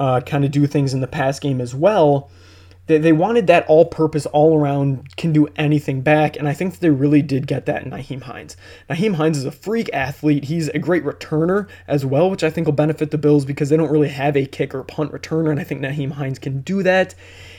uh, 0.01 0.21
kind 0.21 0.45
of 0.45 0.51
do 0.51 0.67
things 0.67 0.93
in 0.93 1.01
the 1.01 1.07
pass 1.07 1.39
game 1.39 1.61
as 1.61 1.75
well. 1.75 2.29
They, 2.87 2.99
they 2.99 3.13
wanted 3.13 3.47
that 3.47 3.67
all 3.67 3.87
purpose, 3.87 4.27
all 4.27 4.59
around, 4.59 5.17
can 5.17 5.33
do 5.33 5.49
anything 5.57 6.03
back, 6.03 6.37
and 6.37 6.47
I 6.47 6.53
think 6.53 6.79
they 6.79 6.91
really 6.91 7.23
did 7.23 7.47
get 7.47 7.67
that 7.67 7.83
in 7.83 7.91
Nyheim 7.91 8.23
Hines. 8.23 8.57
Nyheim 8.91 9.15
Hines 9.15 9.39
is 9.39 9.45
a 9.47 9.53
freak 9.53 9.89
athlete. 9.93 10.45
He's 10.45 10.69
a 10.69 10.79
great 10.79 11.05
returner 11.05 11.69
as 11.87 12.05
well, 12.05 12.31
which 12.31 12.45
I 12.45 12.51
think 12.51 12.67
will 12.67 12.75
benefit 12.75 13.11
the 13.11 13.19
Bills 13.19 13.45
because 13.45 13.71
they 13.71 13.77
don't 13.77 13.91
really 13.91 14.09
have 14.09 14.37
a 14.37 14.45
kick 14.47 14.75
or 14.75 14.83
punt 14.85 15.13
returner, 15.13 15.51
and 15.51 15.59
I 15.59 15.65
think 15.65 15.81
Nyheim 15.81 16.13
Hines 16.13 16.39
can 16.39 16.61
do 16.61 16.83
that. 16.83 17.15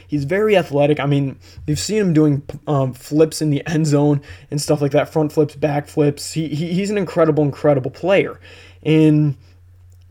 He's 0.08 0.26
very 0.26 0.56
athletic. 0.56 1.00
I 1.00 1.08
mean, 1.08 1.40
you've 1.66 1.80
seen 1.80 1.98
him 1.98 2.14
doing 2.14 2.44
um, 2.68 2.94
flips 2.94 3.42
in 3.42 3.50
the 3.50 3.66
end 3.68 3.88
zone 3.88 4.22
and 4.52 4.62
stuff 4.62 4.82
like 4.82 4.92
that, 4.92 5.10
front 5.10 5.32
flips, 5.32 5.56
back 5.56 5.88
flips. 5.88 6.34
He, 6.34 6.48
he, 6.50 6.74
he's 6.74 6.92
an 6.92 6.98
incredible, 6.98 7.44
incredible 7.44 7.90
player. 7.90 8.40
And 8.84 9.36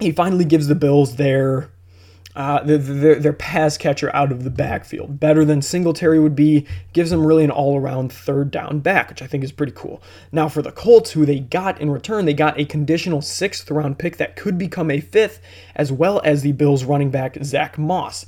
he 0.01 0.11
finally 0.11 0.45
gives 0.45 0.67
the 0.67 0.75
Bills 0.75 1.17
their 1.17 1.71
uh, 2.37 2.63
their, 2.65 3.15
their 3.15 3.33
pass 3.33 3.79
catcher 3.79 4.15
out 4.15 4.33
of 4.33 4.43
the 4.43 4.51
backfield. 4.51 5.21
Better 5.21 5.45
than 5.45 5.63
Singletary 5.63 6.19
would 6.19 6.35
be, 6.35 6.67
gives 6.93 7.11
them 7.11 7.25
really 7.25 7.45
an 7.45 7.51
all 7.51 7.79
around 7.79 8.13
third 8.13 8.51
down 8.51 8.81
back, 8.81 9.09
which 9.09 9.23
I 9.23 9.27
think 9.27 9.45
is 9.45 9.53
pretty 9.53 9.73
cool. 9.73 10.03
Now, 10.33 10.49
for 10.49 10.61
the 10.61 10.73
Colts, 10.73 11.13
who 11.13 11.25
they 11.25 11.39
got 11.39 11.81
in 11.81 11.91
return, 11.91 12.25
they 12.25 12.35
got 12.35 12.59
a 12.59 12.65
conditional 12.65 13.23
sixth 13.23 13.71
round 13.71 13.99
pick 13.99 14.17
that 14.17 14.37
could 14.37 14.59
become 14.59 14.91
a 14.91 15.01
fifth, 15.01 15.41
as 15.77 15.93
well 15.93 16.21
as 16.25 16.43
the 16.43 16.53
Bills 16.53 16.85
running 16.85 17.11
back, 17.11 17.39
Zach 17.45 17.79
Moss. 17.79 18.27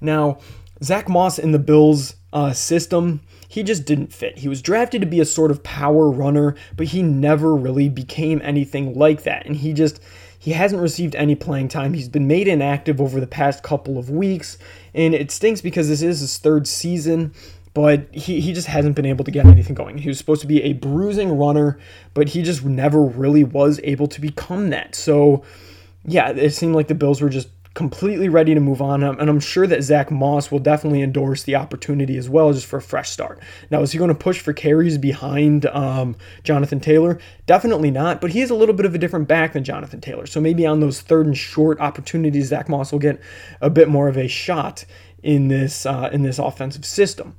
Now, 0.00 0.38
Zach 0.82 1.08
Moss 1.08 1.38
in 1.38 1.52
the 1.52 1.58
Bills 1.58 2.16
uh, 2.34 2.52
system, 2.52 3.22
he 3.48 3.62
just 3.62 3.86
didn't 3.86 4.12
fit. 4.12 4.38
He 4.38 4.48
was 4.48 4.60
drafted 4.60 5.00
to 5.00 5.06
be 5.06 5.20
a 5.20 5.24
sort 5.24 5.50
of 5.50 5.62
power 5.62 6.10
runner, 6.10 6.54
but 6.76 6.88
he 6.88 7.02
never 7.02 7.56
really 7.56 7.88
became 7.88 8.42
anything 8.44 8.92
like 8.94 9.22
that. 9.22 9.46
And 9.46 9.56
he 9.56 9.72
just 9.72 10.00
he 10.46 10.52
hasn't 10.52 10.80
received 10.80 11.16
any 11.16 11.34
playing 11.34 11.66
time. 11.66 11.92
He's 11.92 12.08
been 12.08 12.28
made 12.28 12.46
inactive 12.46 13.00
over 13.00 13.18
the 13.18 13.26
past 13.26 13.64
couple 13.64 13.98
of 13.98 14.10
weeks, 14.10 14.58
and 14.94 15.12
it 15.12 15.32
stinks 15.32 15.60
because 15.60 15.88
this 15.88 16.02
is 16.02 16.20
his 16.20 16.38
third 16.38 16.68
season, 16.68 17.32
but 17.74 18.06
he, 18.14 18.40
he 18.40 18.52
just 18.52 18.68
hasn't 18.68 18.94
been 18.94 19.06
able 19.06 19.24
to 19.24 19.32
get 19.32 19.44
anything 19.44 19.74
going. 19.74 19.98
He 19.98 20.08
was 20.08 20.18
supposed 20.18 20.42
to 20.42 20.46
be 20.46 20.62
a 20.62 20.74
bruising 20.74 21.36
runner, 21.36 21.80
but 22.14 22.28
he 22.28 22.42
just 22.42 22.64
never 22.64 23.02
really 23.02 23.42
was 23.42 23.80
able 23.82 24.06
to 24.06 24.20
become 24.20 24.70
that. 24.70 24.94
So, 24.94 25.42
yeah, 26.04 26.28
it 26.28 26.50
seemed 26.50 26.76
like 26.76 26.86
the 26.86 26.94
Bills 26.94 27.20
were 27.20 27.28
just 27.28 27.48
completely 27.76 28.30
ready 28.30 28.54
to 28.54 28.60
move 28.60 28.80
on. 28.80 29.02
And 29.02 29.28
I'm 29.28 29.38
sure 29.38 29.66
that 29.66 29.82
Zach 29.82 30.10
Moss 30.10 30.50
will 30.50 30.58
definitely 30.58 31.02
endorse 31.02 31.42
the 31.42 31.56
opportunity 31.56 32.16
as 32.16 32.28
well, 32.28 32.50
just 32.54 32.64
for 32.64 32.78
a 32.78 32.82
fresh 32.82 33.10
start. 33.10 33.38
Now, 33.70 33.82
is 33.82 33.92
he 33.92 33.98
going 33.98 34.08
to 34.08 34.14
push 34.14 34.40
for 34.40 34.54
carries 34.54 34.96
behind 34.96 35.66
um, 35.66 36.16
Jonathan 36.42 36.80
Taylor? 36.80 37.18
Definitely 37.44 37.90
not, 37.90 38.22
but 38.22 38.30
he 38.30 38.40
is 38.40 38.48
a 38.48 38.54
little 38.54 38.74
bit 38.74 38.86
of 38.86 38.94
a 38.94 38.98
different 38.98 39.28
back 39.28 39.52
than 39.52 39.62
Jonathan 39.62 40.00
Taylor. 40.00 40.24
So 40.26 40.40
maybe 40.40 40.64
on 40.64 40.80
those 40.80 41.02
third 41.02 41.26
and 41.26 41.36
short 41.36 41.78
opportunities, 41.78 42.48
Zach 42.48 42.66
Moss 42.68 42.92
will 42.92 42.98
get 42.98 43.20
a 43.60 43.68
bit 43.68 43.90
more 43.90 44.08
of 44.08 44.16
a 44.16 44.26
shot 44.26 44.86
in 45.22 45.48
this 45.48 45.84
uh, 45.84 46.08
in 46.10 46.22
this 46.22 46.38
offensive 46.38 46.86
system. 46.86 47.36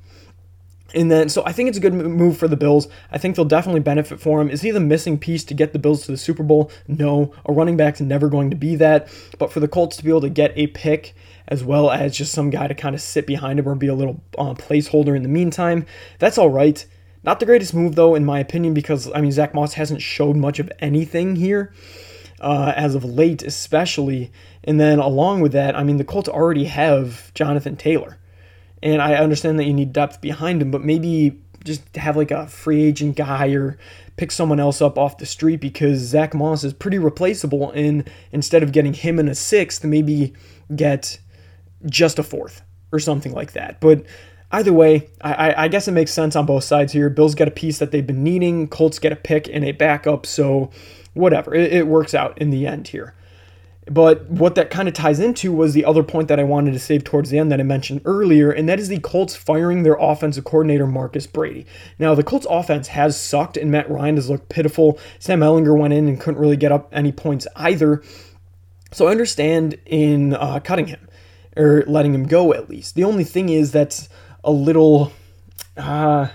And 0.96 1.12
then, 1.12 1.28
so 1.28 1.44
I 1.46 1.52
think 1.52 1.68
it's 1.68 1.78
a 1.78 1.82
good 1.82 1.94
move 1.94 2.38
for 2.38 2.48
the 2.48 2.56
Bills. 2.56 2.88
I 3.12 3.18
think 3.18 3.36
they'll 3.36 3.46
definitely 3.46 3.82
benefit 3.82 4.22
for 4.22 4.40
him. 4.40 4.50
Is 4.50 4.62
he 4.62 4.72
the 4.72 4.80
missing 4.80 5.18
piece 5.18 5.44
to 5.46 5.54
get 5.54 5.74
the 5.74 5.80
Bills 5.80 6.06
to 6.06 6.12
the 6.12 6.18
Super 6.18 6.44
Bowl? 6.44 6.72
No. 6.88 7.34
A 7.46 7.52
running 7.52 7.76
back's 7.76 8.00
never 8.00 8.30
going 8.30 8.50
to 8.52 8.56
be 8.56 8.76
that. 8.78 9.10
But 9.38 9.52
for 9.52 9.60
the 9.60 9.68
Colts 9.68 9.98
to 9.98 10.04
be 10.04 10.10
able 10.10 10.22
to 10.22 10.30
get 10.30 10.54
a 10.56 10.68
pick 10.68 11.14
as 11.50 11.64
well 11.64 11.92
as 11.92 12.16
just 12.16 12.32
some 12.32 12.50
guy 12.50 12.68
to 12.68 12.74
kind 12.74 12.96
of 12.96 13.02
sit 13.02 13.28
behind 13.28 13.60
him 13.60 13.68
or 13.68 13.76
be 13.76 13.88
a 13.88 13.94
little 13.94 14.22
uh, 14.38 14.54
placeholder 14.54 15.16
in 15.16 15.24
the 15.24 15.30
meantime, 15.30 15.86
that's 16.20 16.38
all 16.38 16.50
right. 16.50 16.86
Not 17.24 17.40
the 17.40 17.46
greatest 17.46 17.74
move, 17.74 17.96
though, 17.96 18.16
in 18.16 18.24
my 18.24 18.40
opinion, 18.40 18.74
because, 18.74 19.12
I 19.14 19.20
mean, 19.20 19.32
Zach 19.32 19.54
Moss 19.54 19.74
hasn't 19.74 20.02
showed 20.02 20.38
much 20.38 20.60
of 20.60 20.72
anything 20.80 21.36
here. 21.36 21.74
Uh, 22.40 22.72
as 22.76 22.94
of 22.94 23.04
late, 23.04 23.42
especially. 23.42 24.32
And 24.64 24.80
then 24.80 25.00
along 25.00 25.42
with 25.42 25.54
that, 25.54 25.76
I 25.76 25.84
mean, 25.84 25.98
the 25.98 26.04
Colts 26.04 26.30
already 26.30 26.66
have 26.66 27.34
Jonathan 27.34 27.76
Taylor. 27.76 28.20
And 28.84 29.02
I 29.02 29.16
understand 29.16 29.60
that 29.60 29.66
you 29.66 29.74
need 29.74 29.94
depth 29.94 30.22
behind 30.22 30.62
him, 30.62 30.72
but 30.72 30.84
maybe 30.84 31.40
just 31.64 31.96
have 31.96 32.16
like 32.16 32.32
a 32.32 32.48
free 32.48 32.84
agent 32.84 33.16
guy 33.16 33.50
or 33.50 33.78
pick 34.16 34.32
someone 34.32 34.60
else 34.60 34.82
up 34.82 34.98
off 34.98 35.18
the 35.18 35.26
street 35.26 35.58
because 35.58 36.00
Zach 36.00 36.34
Moss 36.34 36.64
is 36.64 36.74
pretty 36.74 36.98
replaceable. 36.98 37.72
And 37.72 38.10
instead 38.32 38.64
of 38.64 38.72
getting 38.72 38.94
him 38.94 39.20
in 39.20 39.28
a 39.28 39.36
sixth, 39.36 39.84
maybe 39.84 40.34
get 40.76 41.20
just 41.86 42.20
a 42.20 42.24
fourth 42.24 42.62
or 42.92 43.00
something 43.00 43.34
like 43.34 43.54
that. 43.54 43.80
But 43.80 44.06
either 44.52 44.74
way, 44.74 45.10
I, 45.22 45.66
I 45.66 45.68
guess 45.68 45.88
it 45.88 45.92
makes 45.92 46.12
sense 46.12 46.36
on 46.36 46.46
both 46.46 46.64
sides 46.64 46.94
here. 46.94 47.10
Bills 47.10 47.36
get 47.36 47.48
a 47.48 47.52
piece 47.52 47.80
that 47.80 47.92
they've 47.92 48.06
been 48.06 48.24
needing, 48.24 48.68
Colts 48.68 49.00
get 49.00 49.12
a 49.12 49.18
pick 49.18 49.50
and 49.52 49.66
a 49.66 49.72
backup. 49.72 50.26
So 50.26 50.72
whatever, 51.14 51.54
it, 51.54 51.74
it 51.74 51.88
works 51.88 52.14
out 52.14 52.38
in 52.38 52.50
the 52.50 52.66
end 52.66 52.88
here. 52.88 53.14
But 53.90 54.30
what 54.30 54.56
that 54.56 54.70
kind 54.70 54.88
of 54.88 54.94
ties 54.94 55.20
into 55.20 55.54
was 55.54 55.74
the 55.74 55.86
other 55.86 56.04
point 56.04 56.28
that 56.28 56.40
I 56.40 56.44
wanted 56.44 56.74
to 56.74 56.80
save 56.80 57.04
towards 57.06 57.30
the 57.30 57.40
end 57.40 57.52
that 57.52 57.60
I 57.62 57.64
mentioned 57.64 58.02
earlier, 58.04 58.52
and 58.52 58.68
that 58.68 58.80
is 58.80 58.90
the 58.90 59.00
Colts 59.00 59.36
firing 59.36 59.84
their 59.84 59.96
offensive 60.00 60.44
coordinator, 60.44 60.86
Marcus 60.86 61.26
Brady. 61.26 61.66
Now, 61.98 62.14
the 62.14 62.24
Colts 62.24 62.46
offense 62.50 62.90
has 62.90 63.20
sucked, 63.20 63.56
and 63.56 63.72
Matt 63.72 63.90
Ryan 63.90 64.16
has 64.16 64.30
looked 64.30 64.50
pitiful. 64.50 65.00
Sam 65.20 65.40
Ehlinger 65.40 65.78
went 65.78 65.94
in 65.94 66.08
and 66.08 66.20
couldn't 66.20 66.40
really 66.40 66.58
get 66.58 66.72
up 66.72 66.90
any 66.92 67.12
points 67.14 67.48
either. 67.56 68.04
So 68.92 69.08
I 69.08 69.12
understand 69.12 69.78
in 69.86 70.34
uh, 70.34 70.60
cutting 70.60 70.88
him, 70.88 71.08
or 71.56 71.84
letting 71.88 72.14
him 72.14 72.28
go 72.28 72.54
at 72.54 72.70
least. 72.70 72.96
The 72.96 73.04
only 73.04 73.24
thing 73.24 73.50
is 73.50 73.72
that's 73.72 74.10
a 74.44 74.52
little 74.52 75.12
uh, 75.78 76.28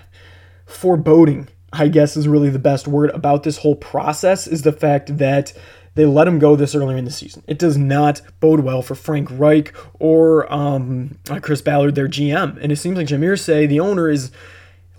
foreboding, 0.65 1.49
I 1.71 1.87
guess 1.87 2.17
is 2.17 2.27
really 2.27 2.49
the 2.49 2.59
best 2.59 2.87
word 2.87 3.11
about 3.11 3.43
this 3.43 3.57
whole 3.57 3.75
process, 3.75 4.47
is 4.47 4.63
the 4.63 4.71
fact 4.71 5.17
that 5.17 5.53
they 5.95 6.05
let 6.05 6.27
him 6.27 6.39
go 6.39 6.55
this 6.55 6.75
earlier 6.75 6.97
in 6.97 7.05
the 7.05 7.11
season. 7.11 7.43
It 7.47 7.59
does 7.59 7.77
not 7.77 8.21
bode 8.39 8.61
well 8.61 8.81
for 8.81 8.95
Frank 8.95 9.29
Reich 9.31 9.73
or 9.99 10.51
um, 10.51 11.17
uh, 11.29 11.39
Chris 11.39 11.61
Ballard, 11.61 11.95
their 11.95 12.07
GM. 12.07 12.57
And 12.61 12.71
it 12.71 12.77
seems 12.77 12.97
like 12.97 13.07
Jim 13.07 13.21
Irsay, 13.21 13.67
the 13.67 13.79
owner, 13.79 14.09
is 14.09 14.31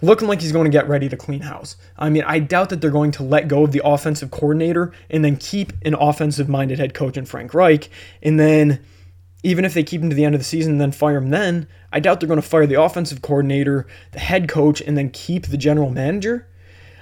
looking 0.02 0.28
like 0.28 0.40
he's 0.40 0.52
going 0.52 0.64
to 0.64 0.70
get 0.70 0.88
ready 0.88 1.08
to 1.08 1.16
clean 1.16 1.40
house. 1.40 1.76
I 1.96 2.10
mean, 2.10 2.24
I 2.26 2.38
doubt 2.38 2.68
that 2.70 2.80
they're 2.80 2.90
going 2.90 3.10
to 3.12 3.22
let 3.22 3.48
go 3.48 3.64
of 3.64 3.72
the 3.72 3.82
offensive 3.84 4.30
coordinator 4.30 4.92
and 5.10 5.24
then 5.24 5.36
keep 5.36 5.72
an 5.82 5.94
offensive 5.94 6.48
minded 6.48 6.78
head 6.78 6.94
coach 6.94 7.16
in 7.16 7.24
Frank 7.24 7.54
Reich. 7.54 7.88
And 8.22 8.38
then, 8.38 8.84
even 9.42 9.64
if 9.64 9.74
they 9.74 9.82
keep 9.82 10.00
him 10.00 10.10
to 10.10 10.16
the 10.16 10.24
end 10.24 10.34
of 10.34 10.40
the 10.40 10.44
season 10.44 10.72
and 10.72 10.80
then 10.80 10.92
fire 10.92 11.18
him 11.18 11.30
then, 11.30 11.66
I 11.92 12.00
doubt 12.00 12.20
they're 12.20 12.28
going 12.28 12.40
to 12.40 12.46
fire 12.46 12.66
the 12.66 12.80
offensive 12.80 13.20
coordinator, 13.20 13.86
the 14.12 14.20
head 14.20 14.48
coach, 14.48 14.80
and 14.80 14.96
then 14.96 15.10
keep 15.10 15.46
the 15.46 15.58
general 15.58 15.90
manager. 15.90 16.48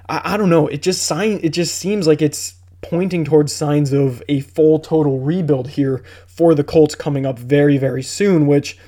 I, 0.09 0.35
I 0.35 0.37
don't 0.37 0.51
know. 0.51 0.67
It 0.67 0.83
just 0.83 1.05
sign. 1.05 1.41
It 1.43 1.51
just 1.51 1.77
seems 1.77 2.07
like 2.07 2.23
it's 2.23 2.55
pointing 2.83 3.25
towards 3.25 3.53
signs 3.53 3.93
of 3.93 4.23
a 4.29 4.41
full 4.41 4.79
total 4.79 5.21
rebuild 5.21 5.71
here 5.71 6.03
for 6.27 6.55
the 6.55 6.65
Colts 6.65 6.95
coming 6.95 7.25
up 7.25 7.39
very 7.39 7.79
very 7.79 8.03
soon, 8.03 8.47
which 8.47 8.79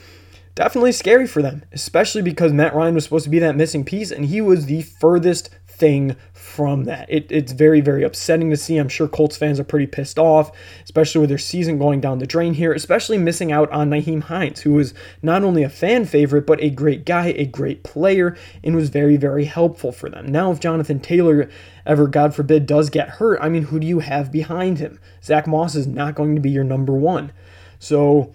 definitely 0.54 0.92
scary 0.92 1.26
for 1.26 1.42
them, 1.42 1.64
especially 1.72 2.22
because 2.22 2.52
Matt 2.52 2.74
Ryan 2.74 2.94
was 2.94 3.04
supposed 3.04 3.24
to 3.24 3.30
be 3.30 3.38
that 3.40 3.56
missing 3.56 3.84
piece, 3.84 4.10
and 4.10 4.26
he 4.26 4.40
was 4.40 4.66
the 4.66 4.82
furthest 4.82 5.50
thing 5.76 6.16
from 6.32 6.84
that. 6.84 7.06
It, 7.10 7.30
it's 7.30 7.52
very, 7.52 7.80
very 7.80 8.04
upsetting 8.04 8.50
to 8.50 8.56
see. 8.56 8.76
I'm 8.76 8.88
sure 8.88 9.08
Colts 9.08 9.36
fans 9.36 9.58
are 9.58 9.64
pretty 9.64 9.86
pissed 9.86 10.18
off, 10.18 10.52
especially 10.84 11.20
with 11.20 11.30
their 11.30 11.38
season 11.38 11.78
going 11.78 12.00
down 12.00 12.18
the 12.18 12.26
drain 12.26 12.54
here, 12.54 12.72
especially 12.72 13.18
missing 13.18 13.50
out 13.50 13.70
on 13.72 13.90
Nyheim 13.90 14.22
Hines, 14.22 14.60
who 14.60 14.74
was 14.74 14.94
not 15.22 15.42
only 15.42 15.62
a 15.62 15.68
fan 15.68 16.04
favorite, 16.04 16.46
but 16.46 16.62
a 16.62 16.70
great 16.70 17.04
guy, 17.04 17.28
a 17.28 17.46
great 17.46 17.82
player, 17.82 18.36
and 18.62 18.76
was 18.76 18.88
very, 18.88 19.16
very 19.16 19.46
helpful 19.46 19.90
for 19.90 20.08
them. 20.08 20.26
Now, 20.26 20.52
if 20.52 20.60
Jonathan 20.60 21.00
Taylor 21.00 21.50
ever, 21.84 22.06
God 22.06 22.34
forbid, 22.34 22.66
does 22.66 22.88
get 22.88 23.08
hurt, 23.08 23.38
I 23.42 23.48
mean, 23.48 23.64
who 23.64 23.80
do 23.80 23.86
you 23.86 23.98
have 23.98 24.30
behind 24.30 24.78
him? 24.78 25.00
Zach 25.22 25.46
Moss 25.46 25.74
is 25.74 25.86
not 25.86 26.14
going 26.14 26.34
to 26.36 26.40
be 26.40 26.50
your 26.50 26.64
number 26.64 26.92
one. 26.92 27.32
So, 27.78 28.32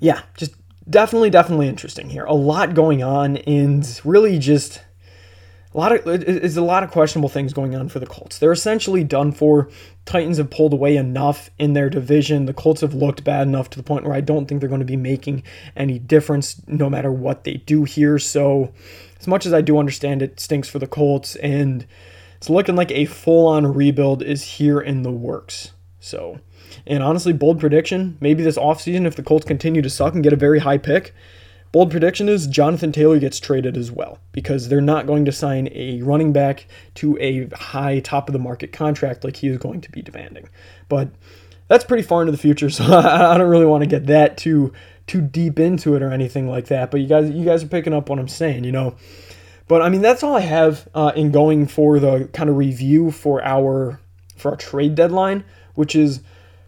yeah, 0.00 0.22
just 0.36 0.54
definitely, 0.90 1.30
definitely 1.30 1.68
interesting 1.68 2.10
here. 2.10 2.24
A 2.24 2.34
lot 2.34 2.74
going 2.74 3.02
on, 3.02 3.36
and 3.38 4.00
really 4.04 4.38
just 4.38 4.80
a 5.76 5.78
lot 5.78 5.92
of 5.92 6.06
it's 6.06 6.56
a 6.56 6.62
lot 6.62 6.82
of 6.82 6.90
questionable 6.90 7.28
things 7.28 7.52
going 7.52 7.74
on 7.74 7.90
for 7.90 7.98
the 7.98 8.06
Colts. 8.06 8.38
They're 8.38 8.50
essentially 8.50 9.04
done 9.04 9.30
for. 9.30 9.68
Titans 10.06 10.38
have 10.38 10.48
pulled 10.48 10.72
away 10.72 10.96
enough 10.96 11.50
in 11.58 11.74
their 11.74 11.90
division. 11.90 12.46
The 12.46 12.54
Colts 12.54 12.80
have 12.80 12.94
looked 12.94 13.24
bad 13.24 13.46
enough 13.46 13.68
to 13.70 13.76
the 13.76 13.82
point 13.82 14.04
where 14.04 14.14
I 14.14 14.22
don't 14.22 14.46
think 14.46 14.60
they're 14.60 14.70
going 14.70 14.80
to 14.80 14.86
be 14.86 14.96
making 14.96 15.42
any 15.76 15.98
difference 15.98 16.62
no 16.66 16.88
matter 16.88 17.12
what 17.12 17.44
they 17.44 17.54
do 17.54 17.84
here. 17.84 18.18
So, 18.18 18.72
as 19.20 19.26
much 19.26 19.44
as 19.44 19.52
I 19.52 19.60
do 19.60 19.76
understand 19.76 20.22
it 20.22 20.40
stinks 20.40 20.68
for 20.68 20.78
the 20.78 20.86
Colts 20.86 21.36
and 21.36 21.86
it's 22.38 22.48
looking 22.48 22.76
like 22.76 22.90
a 22.90 23.04
full-on 23.04 23.74
rebuild 23.74 24.22
is 24.22 24.42
here 24.42 24.80
in 24.80 25.02
the 25.02 25.12
works. 25.12 25.72
So, 26.00 26.40
and 26.86 27.02
honestly, 27.02 27.34
bold 27.34 27.60
prediction, 27.60 28.16
maybe 28.20 28.42
this 28.42 28.56
offseason 28.56 29.06
if 29.06 29.16
the 29.16 29.22
Colts 29.22 29.44
continue 29.44 29.82
to 29.82 29.90
suck 29.90 30.14
and 30.14 30.22
get 30.22 30.32
a 30.32 30.36
very 30.36 30.60
high 30.60 30.78
pick, 30.78 31.14
Bold 31.72 31.90
prediction 31.90 32.28
is 32.28 32.46
Jonathan 32.46 32.92
Taylor 32.92 33.18
gets 33.18 33.38
traded 33.38 33.76
as 33.76 33.90
well 33.90 34.18
because 34.32 34.68
they're 34.68 34.80
not 34.80 35.06
going 35.06 35.24
to 35.24 35.32
sign 35.32 35.68
a 35.72 36.00
running 36.02 36.32
back 36.32 36.66
to 36.94 37.18
a 37.20 37.48
high 37.54 38.00
top 38.00 38.28
of 38.28 38.32
the 38.32 38.38
market 38.38 38.72
contract 38.72 39.24
like 39.24 39.36
he 39.36 39.48
is 39.48 39.58
going 39.58 39.80
to 39.82 39.90
be 39.90 40.00
demanding. 40.00 40.48
But 40.88 41.10
that's 41.68 41.84
pretty 41.84 42.02
far 42.02 42.22
into 42.22 42.32
the 42.32 42.38
future, 42.38 42.70
so 42.70 42.84
I 42.84 43.36
don't 43.36 43.48
really 43.48 43.66
want 43.66 43.82
to 43.82 43.88
get 43.88 44.06
that 44.06 44.36
too 44.36 44.72
too 45.06 45.20
deep 45.20 45.60
into 45.60 45.94
it 45.94 46.02
or 46.02 46.12
anything 46.12 46.48
like 46.48 46.66
that. 46.66 46.90
But 46.90 47.00
you 47.00 47.06
guys 47.06 47.30
you 47.30 47.44
guys 47.44 47.62
are 47.62 47.68
picking 47.68 47.92
up 47.92 48.08
what 48.08 48.18
I'm 48.18 48.28
saying, 48.28 48.64
you 48.64 48.72
know. 48.72 48.96
But 49.68 49.82
I 49.82 49.88
mean 49.88 50.02
that's 50.02 50.22
all 50.22 50.36
I 50.36 50.40
have 50.40 50.88
uh, 50.94 51.12
in 51.16 51.32
going 51.32 51.66
for 51.66 51.98
the 51.98 52.28
kind 52.32 52.48
of 52.48 52.56
review 52.56 53.10
for 53.10 53.44
our 53.44 54.00
for 54.36 54.52
our 54.52 54.56
trade 54.56 54.94
deadline, 54.94 55.44
which 55.74 55.96
is 55.96 56.20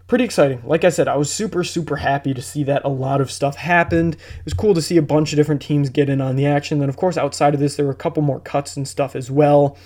pretty 0.09 0.25
exciting. 0.25 0.61
Like 0.65 0.83
I 0.83 0.89
said, 0.89 1.07
I 1.07 1.15
was 1.15 1.31
super, 1.31 1.63
super 1.63 1.97
happy 1.97 2.33
to 2.33 2.41
see 2.41 2.63
that 2.63 2.83
a 2.83 2.89
lot 2.89 3.21
of 3.21 3.31
stuff 3.31 3.55
happened. 3.55 4.15
It 4.15 4.43
was 4.43 4.55
cool 4.55 4.73
to 4.73 4.81
see 4.81 4.97
a 4.97 5.03
bunch 5.03 5.31
of 5.31 5.37
different 5.37 5.61
teams 5.61 5.89
get 5.89 6.09
in 6.09 6.19
on 6.19 6.35
the 6.35 6.47
action. 6.47 6.79
Then, 6.79 6.89
of 6.89 6.97
course, 6.97 7.15
outside 7.15 7.53
of 7.53 7.59
this, 7.59 7.75
there 7.75 7.85
were 7.85 7.91
a 7.91 7.95
couple 7.95 8.23
more 8.23 8.39
cuts 8.39 8.75
and 8.75 8.87
stuff 8.87 9.15
as 9.15 9.29
well. 9.29 9.77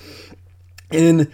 And 0.89 1.29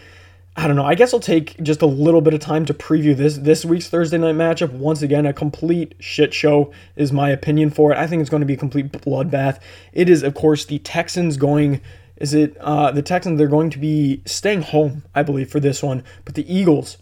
I 0.55 0.67
don't 0.67 0.75
know. 0.75 0.85
I 0.85 0.95
guess 0.95 1.13
I'll 1.13 1.19
take 1.19 1.61
just 1.61 1.83
a 1.83 1.85
little 1.85 2.19
bit 2.19 2.33
of 2.33 2.39
time 2.39 2.65
to 2.65 2.73
preview 2.73 3.15
this 3.15 3.37
this 3.37 3.63
week's 3.63 3.87
Thursday 3.87 4.17
night 4.17 4.35
matchup. 4.35 4.71
Once 4.73 5.03
again, 5.03 5.27
a 5.27 5.33
complete 5.33 5.93
shit 5.99 6.33
show 6.33 6.73
is 6.95 7.13
my 7.13 7.29
opinion 7.29 7.69
for 7.69 7.91
it. 7.91 7.97
I 7.97 8.07
think 8.07 8.21
it's 8.21 8.29
going 8.29 8.41
to 8.41 8.47
be 8.47 8.55
a 8.55 8.57
complete 8.57 8.91
bloodbath. 8.91 9.61
It 9.93 10.09
is, 10.09 10.23
of 10.23 10.33
course, 10.33 10.65
the 10.65 10.79
Texans 10.79 11.37
going. 11.37 11.79
Is 12.17 12.33
it 12.33 12.57
uh, 12.57 12.91
the 12.91 13.03
Texans? 13.03 13.37
They're 13.37 13.47
going 13.47 13.69
to 13.69 13.79
be 13.79 14.23
staying 14.25 14.63
home, 14.63 15.03
I 15.13 15.21
believe, 15.21 15.51
for 15.51 15.59
this 15.59 15.83
one. 15.83 16.03
But 16.25 16.33
the 16.33 16.51
Eagles 16.53 16.97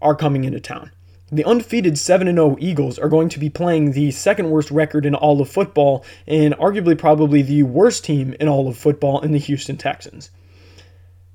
are 0.00 0.16
coming 0.16 0.44
into 0.44 0.60
town. 0.60 0.90
The 1.30 1.44
undefeated 1.44 1.98
7 1.98 2.26
0 2.26 2.56
Eagles 2.58 2.98
are 2.98 3.08
going 3.08 3.28
to 3.28 3.38
be 3.38 3.50
playing 3.50 3.92
the 3.92 4.10
second 4.10 4.50
worst 4.50 4.70
record 4.70 5.04
in 5.04 5.14
all 5.14 5.40
of 5.42 5.48
football 5.50 6.04
and 6.26 6.54
arguably 6.54 6.96
probably 6.96 7.42
the 7.42 7.64
worst 7.64 8.04
team 8.04 8.34
in 8.40 8.48
all 8.48 8.66
of 8.66 8.78
football 8.78 9.20
in 9.20 9.32
the 9.32 9.38
Houston 9.38 9.76
Texans. 9.76 10.30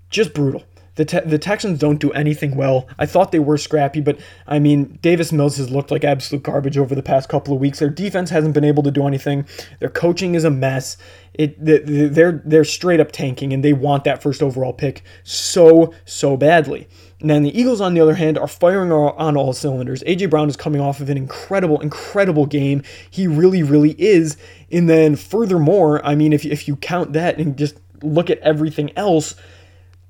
Just 0.09 0.33
brutal. 0.33 0.63
The, 0.95 1.05
te- 1.05 1.19
the 1.21 1.39
Texans 1.39 1.79
don't 1.79 1.99
do 1.99 2.11
anything 2.11 2.55
well. 2.55 2.87
I 2.99 3.05
thought 3.05 3.31
they 3.31 3.39
were 3.39 3.57
scrappy, 3.57 3.99
but 4.01 4.19
I 4.47 4.59
mean, 4.59 4.99
Davis 5.01 5.31
Mills 5.31 5.57
has 5.57 5.71
looked 5.71 5.89
like 5.89 6.03
absolute 6.03 6.43
garbage 6.43 6.77
over 6.77 6.93
the 6.93 7.01
past 7.01 7.29
couple 7.29 7.53
of 7.53 7.59
weeks. 7.59 7.79
Their 7.79 7.89
defense 7.89 8.29
hasn't 8.29 8.53
been 8.53 8.63
able 8.63 8.83
to 8.83 8.91
do 8.91 9.07
anything. 9.07 9.47
Their 9.79 9.89
coaching 9.89 10.35
is 10.35 10.43
a 10.43 10.51
mess. 10.51 10.97
It 11.33 11.55
they're 11.59 12.43
they're 12.45 12.63
straight 12.63 12.99
up 12.99 13.11
tanking, 13.11 13.53
and 13.53 13.63
they 13.63 13.73
want 13.73 14.03
that 14.03 14.21
first 14.21 14.43
overall 14.43 14.71
pick 14.71 15.03
so 15.23 15.91
so 16.05 16.37
badly. 16.37 16.87
And 17.23 17.29
then 17.29 17.43
the 17.43 17.57
Eagles, 17.57 17.79
on 17.79 17.93
the 17.93 18.01
other 18.01 18.15
hand, 18.15 18.37
are 18.37 18.49
firing 18.49 18.91
on 18.91 19.37
all 19.37 19.53
cylinders. 19.53 20.03
A.J. 20.05 20.25
Brown 20.25 20.49
is 20.49 20.57
coming 20.57 20.81
off 20.81 20.99
of 20.99 21.09
an 21.09 21.15
incredible, 21.15 21.79
incredible 21.79 22.45
game. 22.45 22.83
He 23.09 23.27
really, 23.27 23.63
really 23.63 23.95
is. 23.97 24.35
And 24.69 24.89
then, 24.89 25.15
furthermore, 25.15 26.05
I 26.05 26.15
mean, 26.15 26.33
if, 26.33 26.45
if 26.45 26.67
you 26.67 26.75
count 26.75 27.13
that 27.13 27.37
and 27.37 27.57
just 27.57 27.79
look 28.01 28.29
at 28.29 28.39
everything 28.39 28.91
else, 28.97 29.35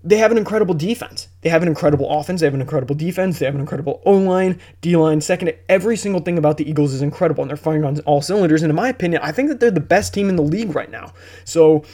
they 0.03 0.17
have 0.17 0.31
an 0.31 0.37
incredible 0.37 0.73
defense. 0.73 1.29
They 1.41 1.49
have 1.49 1.61
an 1.61 1.69
incredible 1.69 2.09
offense. 2.09 2.41
They 2.41 2.47
have 2.47 2.53
an 2.53 2.61
incredible 2.61 2.95
defense. 2.95 3.39
They 3.39 3.45
have 3.45 3.55
an 3.55 3.61
incredible 3.61 4.01
O 4.05 4.13
line, 4.13 4.59
D 4.81 4.97
line, 4.97 5.21
second. 5.21 5.53
Every 5.69 5.95
single 5.95 6.21
thing 6.21 6.37
about 6.37 6.57
the 6.57 6.69
Eagles 6.69 6.93
is 6.93 7.01
incredible, 7.01 7.41
and 7.41 7.49
they're 7.49 7.57
firing 7.57 7.85
on 7.85 7.99
all 8.01 8.21
cylinders. 8.21 8.63
And 8.63 8.69
in 8.69 8.75
my 8.75 8.89
opinion, 8.89 9.21
I 9.23 9.31
think 9.31 9.47
that 9.47 9.59
they're 9.61 9.71
the 9.71 9.79
best 9.79 10.13
team 10.13 10.27
in 10.27 10.35
the 10.35 10.43
league 10.43 10.75
right 10.75 10.91
now. 10.91 11.13
So 11.45 11.85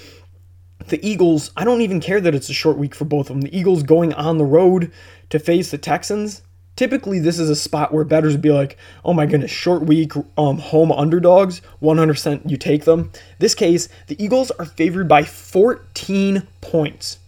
the 0.87 1.05
Eagles, 1.07 1.51
I 1.55 1.63
don't 1.63 1.81
even 1.81 1.99
care 1.99 2.19
that 2.19 2.33
it's 2.33 2.49
a 2.49 2.53
short 2.53 2.77
week 2.77 2.95
for 2.95 3.05
both 3.05 3.29
of 3.29 3.35
them. 3.35 3.41
The 3.41 3.57
Eagles 3.57 3.83
going 3.83 4.13
on 4.13 4.39
the 4.39 4.45
road 4.45 4.91
to 5.29 5.37
face 5.37 5.69
the 5.69 5.77
Texans. 5.77 6.41
Typically, 6.75 7.19
this 7.19 7.37
is 7.37 7.49
a 7.49 7.55
spot 7.55 7.93
where 7.93 8.05
bettors 8.05 8.33
would 8.33 8.41
be 8.41 8.51
like, 8.51 8.77
"Oh 9.03 9.13
my 9.13 9.25
goodness, 9.25 9.51
short 9.51 9.85
week, 9.85 10.13
um, 10.37 10.57
home 10.57 10.91
underdogs, 10.91 11.61
100% 11.79 12.49
you 12.49 12.57
take 12.57 12.85
them." 12.85 13.11
This 13.37 13.53
case, 13.53 13.89
the 14.07 14.23
Eagles 14.23 14.49
are 14.51 14.65
favored 14.65 15.07
by 15.07 15.23
14 15.23 16.47
points. 16.61 17.19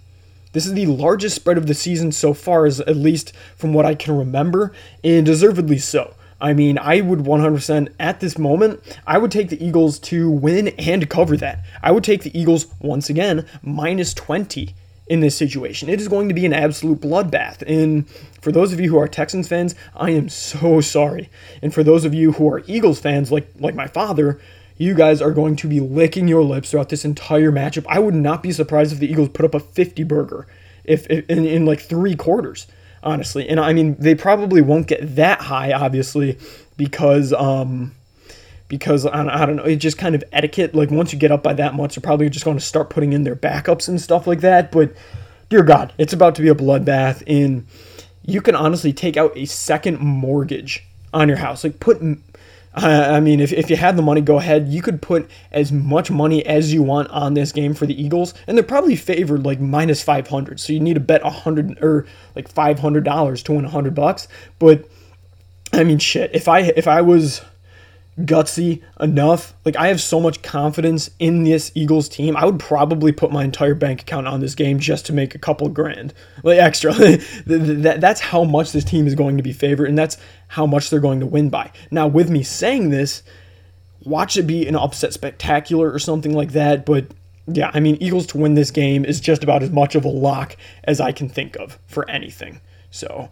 This 0.54 0.66
is 0.66 0.74
the 0.74 0.86
largest 0.86 1.36
spread 1.36 1.58
of 1.58 1.68
the 1.68 1.74
season 1.74 2.12
so 2.12 2.34
far, 2.34 2.66
as 2.66 2.80
at 2.82 2.96
least 2.96 3.34
from 3.56 3.74
what 3.74 3.86
I 3.86 3.96
can 3.96 4.18
remember, 4.18 4.74
and 5.04 5.26
deservedly 5.26 5.78
so. 5.78 6.14
I 6.42 6.54
mean, 6.54 6.80
I 6.80 7.02
would 7.02 7.20
100% 7.20 7.94
at 8.00 8.20
this 8.20 8.38
moment, 8.38 8.82
I 9.06 9.20
would 9.20 9.32
take 9.32 9.50
the 9.50 9.64
Eagles 9.64 10.00
to 10.00 10.30
win 10.30 10.70
and 10.70 11.10
cover 11.10 11.38
that. 11.38 11.64
I 11.84 11.92
would 11.92 12.04
take 12.04 12.24
the 12.24 12.38
Eagles 12.38 12.66
once 12.80 13.10
again 13.10 13.46
minus 13.62 14.14
20 14.16 14.74
in 15.08 15.20
this 15.20 15.38
situation. 15.38 15.90
It 15.90 16.02
is 16.02 16.08
going 16.08 16.30
to 16.30 16.34
be 16.34 16.46
an 16.46 16.54
absolute 16.54 17.00
bloodbath. 17.00 17.62
And 17.68 18.10
for 18.42 18.52
those 18.52 18.74
of 18.74 18.80
you 18.80 18.90
who 18.90 18.98
are 18.98 19.08
Texans 19.08 19.48
fans, 19.48 19.76
I 19.96 20.12
am 20.12 20.30
so 20.30 20.82
sorry. 20.82 21.30
And 21.62 21.74
for 21.74 21.84
those 21.84 22.06
of 22.06 22.14
you 22.14 22.32
who 22.32 22.50
are 22.50 22.64
Eagles 22.66 23.00
fans 23.00 23.32
like 23.32 23.48
like 23.60 23.76
my 23.76 23.88
father, 23.88 24.40
you 24.82 24.96
guys 24.96 25.22
are 25.22 25.32
going 25.32 25.56
to 25.58 25.68
be 25.68 25.80
licking 25.80 26.28
your 26.28 26.44
lips 26.44 26.72
throughout 26.72 26.90
this 26.90 27.06
entire 27.06 27.52
matchup. 27.52 27.86
I 27.88 28.00
would 28.00 28.16
not 28.16 28.42
be 28.42 28.52
surprised 28.52 28.92
if 28.92 29.00
the 29.00 29.10
Eagles 29.10 29.30
put 29.30 29.46
up 29.46 29.54
a 29.54 29.60
50 29.60 30.04
burger 30.04 30.48
if, 30.84 31.08
if 31.10 31.30
in, 31.30 31.46
in 31.46 31.66
like 31.66 31.82
3 31.82 32.16
quarters, 32.16 32.66
honestly. 33.04 33.48
And 33.48 33.60
I 33.60 33.74
mean, 33.74 33.96
they 34.00 34.16
probably 34.16 34.62
won't 34.62 34.88
get 34.88 35.16
that 35.16 35.42
high 35.42 35.72
obviously 35.72 36.40
because 36.78 37.32
um 37.34 37.94
because 38.68 39.06
I, 39.06 39.44
I 39.44 39.46
don't 39.46 39.58
know, 39.58 39.66
it's 39.66 39.84
just 39.84 39.98
kind 39.98 40.16
of 40.16 40.24
etiquette. 40.32 40.74
Like 40.74 40.90
once 40.90 41.14
you 41.14 41.20
get 41.20 41.32
up 41.32 41.44
by 41.44 41.54
that 41.54 41.76
much, 41.76 41.96
they're 41.96 42.02
probably 42.02 42.30
just 42.30 42.46
going 42.46 42.58
to 42.58 42.64
start 42.64 42.90
putting 42.90 43.14
in 43.14 43.24
their 43.24 43.36
backups 43.36 43.88
and 43.88 44.02
stuff 44.02 44.26
like 44.26 44.40
that. 44.42 44.72
But 44.72 44.94
dear 45.50 45.62
God, 45.62 45.94
it's 45.98 46.14
about 46.14 46.36
to 46.36 46.42
be 46.42 46.48
a 46.48 46.56
bloodbath. 46.56 47.22
And 47.28 47.68
you 48.26 48.42
can 48.42 48.56
honestly 48.56 48.94
take 48.94 49.18
out 49.18 49.38
a 49.38 49.46
second 49.46 50.00
mortgage 50.00 50.88
on 51.14 51.28
your 51.28 51.38
house. 51.38 51.66
Like 51.66 51.82
put 51.82 52.02
I 52.74 53.20
mean, 53.20 53.42
if, 53.42 53.52
if 53.52 53.70
you 53.70 53.76
had 53.76 53.98
the 53.98 54.02
money, 54.02 54.22
go 54.22 54.38
ahead. 54.38 54.70
You 54.70 54.82
could 54.82 55.02
put 55.02 55.30
as 55.52 55.72
much 55.72 56.10
money 56.10 56.46
as 56.46 56.74
you 56.74 56.82
want 56.82 57.10
on 57.10 57.34
this 57.34 57.52
game 57.52 57.74
for 57.74 57.86
the 57.86 58.02
Eagles, 58.02 58.34
and 58.48 58.58
they're 58.58 58.64
probably 58.64 58.96
favored 58.96 59.44
like 59.44 59.60
minus 59.60 60.02
500. 60.02 60.60
So 60.60 60.72
you 60.72 60.80
need 60.80 60.94
to 60.94 61.02
bet 61.02 61.24
100 61.24 61.84
or 61.84 62.06
like 62.36 62.54
$500 62.54 63.44
to 63.44 63.52
win 63.52 63.64
100 63.64 63.94
bucks. 63.94 64.28
But 64.58 64.88
I 65.74 65.84
mean, 65.84 66.00
shit. 66.00 66.32
If 66.34 66.48
I 66.48 66.62
if 66.62 66.88
I 66.88 67.02
was 67.02 67.42
gutsy 68.20 68.82
enough. 69.00 69.54
Like 69.66 69.76
I 69.76 69.88
have 69.88 70.02
so 70.02 70.20
much 70.20 70.42
confidence 70.42 71.10
in 71.20 71.44
this 71.44 71.72
Eagles 71.76 72.10
team. 72.10 72.36
I 72.36 72.46
would 72.46 72.60
probably 72.60 73.12
put 73.12 73.32
my 73.32 73.44
entire 73.44 73.76
bank 73.76 74.02
account 74.02 74.28
on 74.28 74.40
this 74.40 74.56
game 74.56 74.80
just 74.80 75.06
to 75.08 75.14
make 75.14 75.34
a 75.34 75.40
couple 75.40 75.68
grand, 75.70 76.14
like 76.44 76.60
extra. 76.60 76.94
that's 77.46 78.22
how 78.22 78.44
much 78.44 78.72
this 78.72 78.84
team 78.84 79.08
is 79.08 79.16
going 79.16 79.38
to 79.38 79.44
be 79.44 79.54
favored, 79.54 79.88
and 79.88 79.98
that's 79.98 80.18
how 80.50 80.66
much 80.66 80.90
they're 80.90 81.00
going 81.00 81.20
to 81.20 81.26
win 81.26 81.50
by. 81.50 81.72
Now, 81.90 82.08
with 82.08 82.30
me 82.30 82.44
saying 82.44 82.90
this, 82.90 83.24
watch 84.04 84.38
it 84.38 84.44
be 84.44 84.68
an 84.68 84.76
upset 84.76 85.14
spectacular 85.14 85.92
or 85.92 86.00
something 86.00 86.34
like 86.34 86.52
that. 86.52 86.86
But 86.86 87.06
yeah, 87.48 87.72
I 87.74 87.80
mean, 87.80 87.98
Eagles 88.00 88.28
to 88.28 88.38
win 88.38 88.56
this 88.56 88.72
game 88.72 89.06
is 89.06 89.20
just 89.20 89.44
about 89.44 89.64
as 89.64 89.72
much 89.72 89.96
of 89.96 90.06
a 90.06 90.10
lock 90.10 90.56
as 90.84 91.00
I 91.00 91.12
can 91.12 91.30
think 91.30 91.56
of 91.58 91.80
for 91.88 92.10
anything. 92.10 92.62
So, 92.94 93.30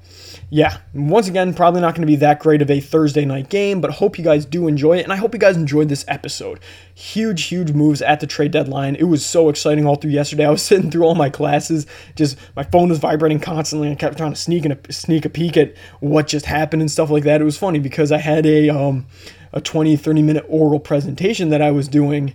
yeah, 0.50 0.78
once 0.94 1.28
again, 1.28 1.54
probably 1.54 1.82
not 1.82 1.94
going 1.94 2.04
to 2.04 2.12
be 2.12 2.16
that 2.16 2.40
great 2.40 2.62
of 2.62 2.72
a 2.72 2.80
Thursday 2.80 3.26
night 3.26 3.50
game, 3.50 3.82
but 3.82 3.92
hope 3.92 4.18
you 4.18 4.24
guys 4.24 4.46
do 4.46 4.70
enjoy 4.70 4.98
it. 4.98 5.04
And 5.04 5.12
I 5.12 5.18
hope 5.18 5.34
you 5.34 5.40
guys 5.40 5.58
enjoyed 5.58 5.90
this 5.90 6.06
episode. 6.08 6.62
Huge, 6.96 7.44
huge 7.44 7.74
moves 7.74 8.02
at 8.02 8.22
the 8.22 8.28
trade 8.28 8.52
deadline. 8.52 8.96
It 8.96 9.04
was 9.04 9.26
so 9.26 9.50
exciting 9.50 9.86
all 9.86 9.98
through 9.98 10.12
yesterday. 10.12 10.46
I 10.46 10.50
was 10.50 10.62
sitting 10.70 10.90
through 10.90 11.04
all 11.04 11.14
my 11.14 11.30
classes, 11.30 11.86
just 12.16 12.38
my 12.56 12.64
phone 12.64 12.88
was 12.88 13.00
vibrating 13.00 13.42
constantly. 13.42 13.92
I 13.92 13.96
kept 13.96 14.18
trying 14.18 14.34
to 14.34 14.40
sneak 14.40 14.66
a 14.66 14.94
sneak 14.94 15.26
a 15.26 15.30
peek 15.30 15.58
at 15.58 15.76
what 16.00 16.28
just 16.28 16.46
happened 16.46 16.82
and 16.82 16.90
stuff 16.90 17.10
like 17.10 17.26
that. 17.26 17.42
It 17.42 17.46
was 17.46 17.58
funny 17.58 17.80
because 17.80 18.14
I 18.14 18.18
had 18.18 18.46
a 18.46 18.70
um, 18.70 19.08
a 19.52 19.60
20, 19.60 19.98
30 19.98 20.22
minute 20.22 20.46
oral 20.48 20.80
presentation 20.80 21.50
that 21.50 21.62
I 21.62 21.72
was 21.72 21.90
doing, 21.90 22.34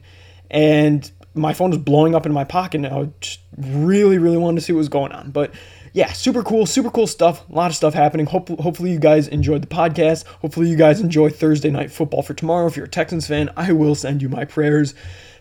and 0.51 1.11
my 1.35 1.55
phone 1.55 1.71
was 1.71 1.79
blowing 1.79 2.15
up 2.15 2.27
in 2.27 2.33
my 2.33 2.45
pocket, 2.45 2.85
and 2.85 2.87
I 2.87 3.09
just 3.21 3.41
really, 3.57 4.19
really 4.19 4.37
wanted 4.37 4.57
to 4.57 4.61
see 4.61 4.73
what 4.75 4.79
was 4.79 4.89
going 4.91 5.13
on. 5.13 5.31
But 5.31 5.53
yeah, 5.95 6.13
super 6.13 6.43
cool, 6.43 6.67
super 6.67 6.91
cool 6.91 7.07
stuff. 7.07 7.49
A 7.49 7.55
lot 7.55 7.71
of 7.71 7.77
stuff 7.77 7.95
happening. 7.95 8.27
Hope, 8.27 8.49
hopefully, 8.61 8.91
you 8.91 8.99
guys 8.99 9.29
enjoyed 9.29 9.63
the 9.63 9.69
podcast. 9.69 10.27
Hopefully, 10.27 10.69
you 10.69 10.77
guys 10.77 11.01
enjoy 11.01 11.31
Thursday 11.31 11.71
night 11.71 11.93
football 11.93 12.21
for 12.21 12.35
tomorrow. 12.35 12.67
If 12.67 12.77
you're 12.77 12.87
a 12.87 12.89
Texans 12.89 13.29
fan, 13.29 13.49
I 13.57 13.71
will 13.71 13.95
send 13.95 14.21
you 14.21 14.29
my 14.29 14.45
prayers. 14.45 14.93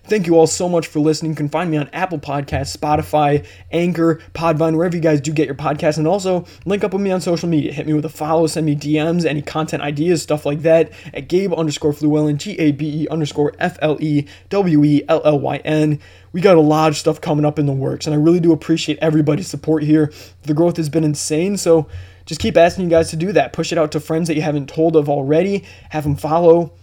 Thank 0.06 0.28
you 0.28 0.36
all 0.36 0.48
so 0.48 0.70
much 0.70 0.86
for 0.86 1.00
listening. 1.00 1.32
You 1.32 1.38
can 1.38 1.50
find 1.50 1.72
me 1.72 1.78
on 1.78 1.90
Apple 1.92 2.20
Podcasts, 2.20 2.76
Spotify, 2.78 3.46
Anchor, 3.72 4.22
Podvine, 4.34 4.76
wherever 4.76 4.96
you 4.96 5.02
guys 5.02 5.22
do 5.22 5.32
get 5.32 5.46
your 5.48 5.56
podcasts. 5.56 5.98
And 5.98 6.06
also 6.06 6.46
link 6.66 6.84
up 6.84 6.94
with 6.94 7.02
me 7.02 7.10
on 7.10 7.22
social 7.22 7.48
media. 7.50 7.72
Hit 7.72 7.88
me 7.88 7.94
with 7.94 8.06
a 8.06 8.10
follow, 8.10 8.46
send 8.46 8.66
me 8.66 8.76
DMs, 8.76 9.26
any 9.26 9.42
content 9.42 9.82
ideas, 9.82 10.22
stuff 10.22 10.46
like 10.46 10.62
that 10.64 10.92
at 11.14 11.30
Gabe 11.30 11.54
underscore 11.54 11.94
Flewellyn, 11.94 12.38
G 12.38 12.60
A 12.60 12.74
B 12.74 13.04
E 13.04 13.08
underscore 13.08 13.54
F 13.58 13.80
L 13.82 13.98
E 14.02 14.28
W 14.50 14.84
E 14.84 15.04
L 15.08 15.22
L 15.26 15.40
Y 15.40 15.58
N. 15.58 16.00
We 16.34 16.42
got 16.42 16.58
a 16.58 16.62
lot 16.62 16.90
of 16.90 16.98
stuff 16.98 17.22
coming 17.22 17.46
up 17.46 17.58
in 17.58 17.66
the 17.66 17.74
works, 17.74 18.06
and 18.06 18.14
I 18.14 18.18
really 18.18 18.40
do 18.40 18.52
appreciate 18.52 18.98
everybody's 19.02 19.48
support 19.48 19.84
here. 19.84 20.12
The 20.42 20.54
growth 20.54 20.78
has 20.78 20.90
been 20.90 21.04
insane, 21.04 21.58
so 21.58 21.88
just 22.26 22.42
keep 22.42 22.58
asking 22.58 22.86
you 22.86 22.90
guys 22.90 23.10
to 23.12 23.16
do 23.16 23.32
that. 23.32 23.54
Push 23.54 23.72
it 23.72 23.78
out 23.78 23.92
to 23.94 24.00
friends 24.00 24.28
that 24.28 24.36
you 24.36 24.42
haven't 24.42 24.68
told 24.68 24.96
of 24.96 25.08
already. 25.10 25.64
Have 25.92 26.04
them 26.04 26.16
follow 26.16 26.74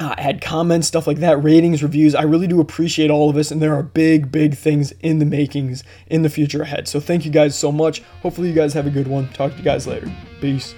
uh, 0.00 0.14
add 0.18 0.40
comments, 0.40 0.88
stuff 0.88 1.06
like 1.06 1.18
that, 1.18 1.42
ratings, 1.42 1.82
reviews. 1.82 2.14
I 2.14 2.22
really 2.22 2.46
do 2.46 2.60
appreciate 2.60 3.10
all 3.10 3.30
of 3.30 3.36
this, 3.36 3.50
and 3.50 3.62
there 3.62 3.74
are 3.74 3.82
big, 3.82 4.32
big 4.32 4.56
things 4.56 4.92
in 5.00 5.18
the 5.18 5.24
makings 5.24 5.84
in 6.08 6.22
the 6.22 6.30
future 6.30 6.62
ahead. 6.62 6.88
So 6.88 7.00
thank 7.00 7.24
you 7.24 7.30
guys 7.30 7.56
so 7.56 7.70
much. 7.70 8.00
Hopefully, 8.22 8.48
you 8.48 8.54
guys 8.54 8.72
have 8.74 8.86
a 8.86 8.90
good 8.90 9.06
one. 9.06 9.28
Talk 9.28 9.52
to 9.52 9.58
you 9.58 9.64
guys 9.64 9.86
later. 9.86 10.10
Peace. 10.40 10.74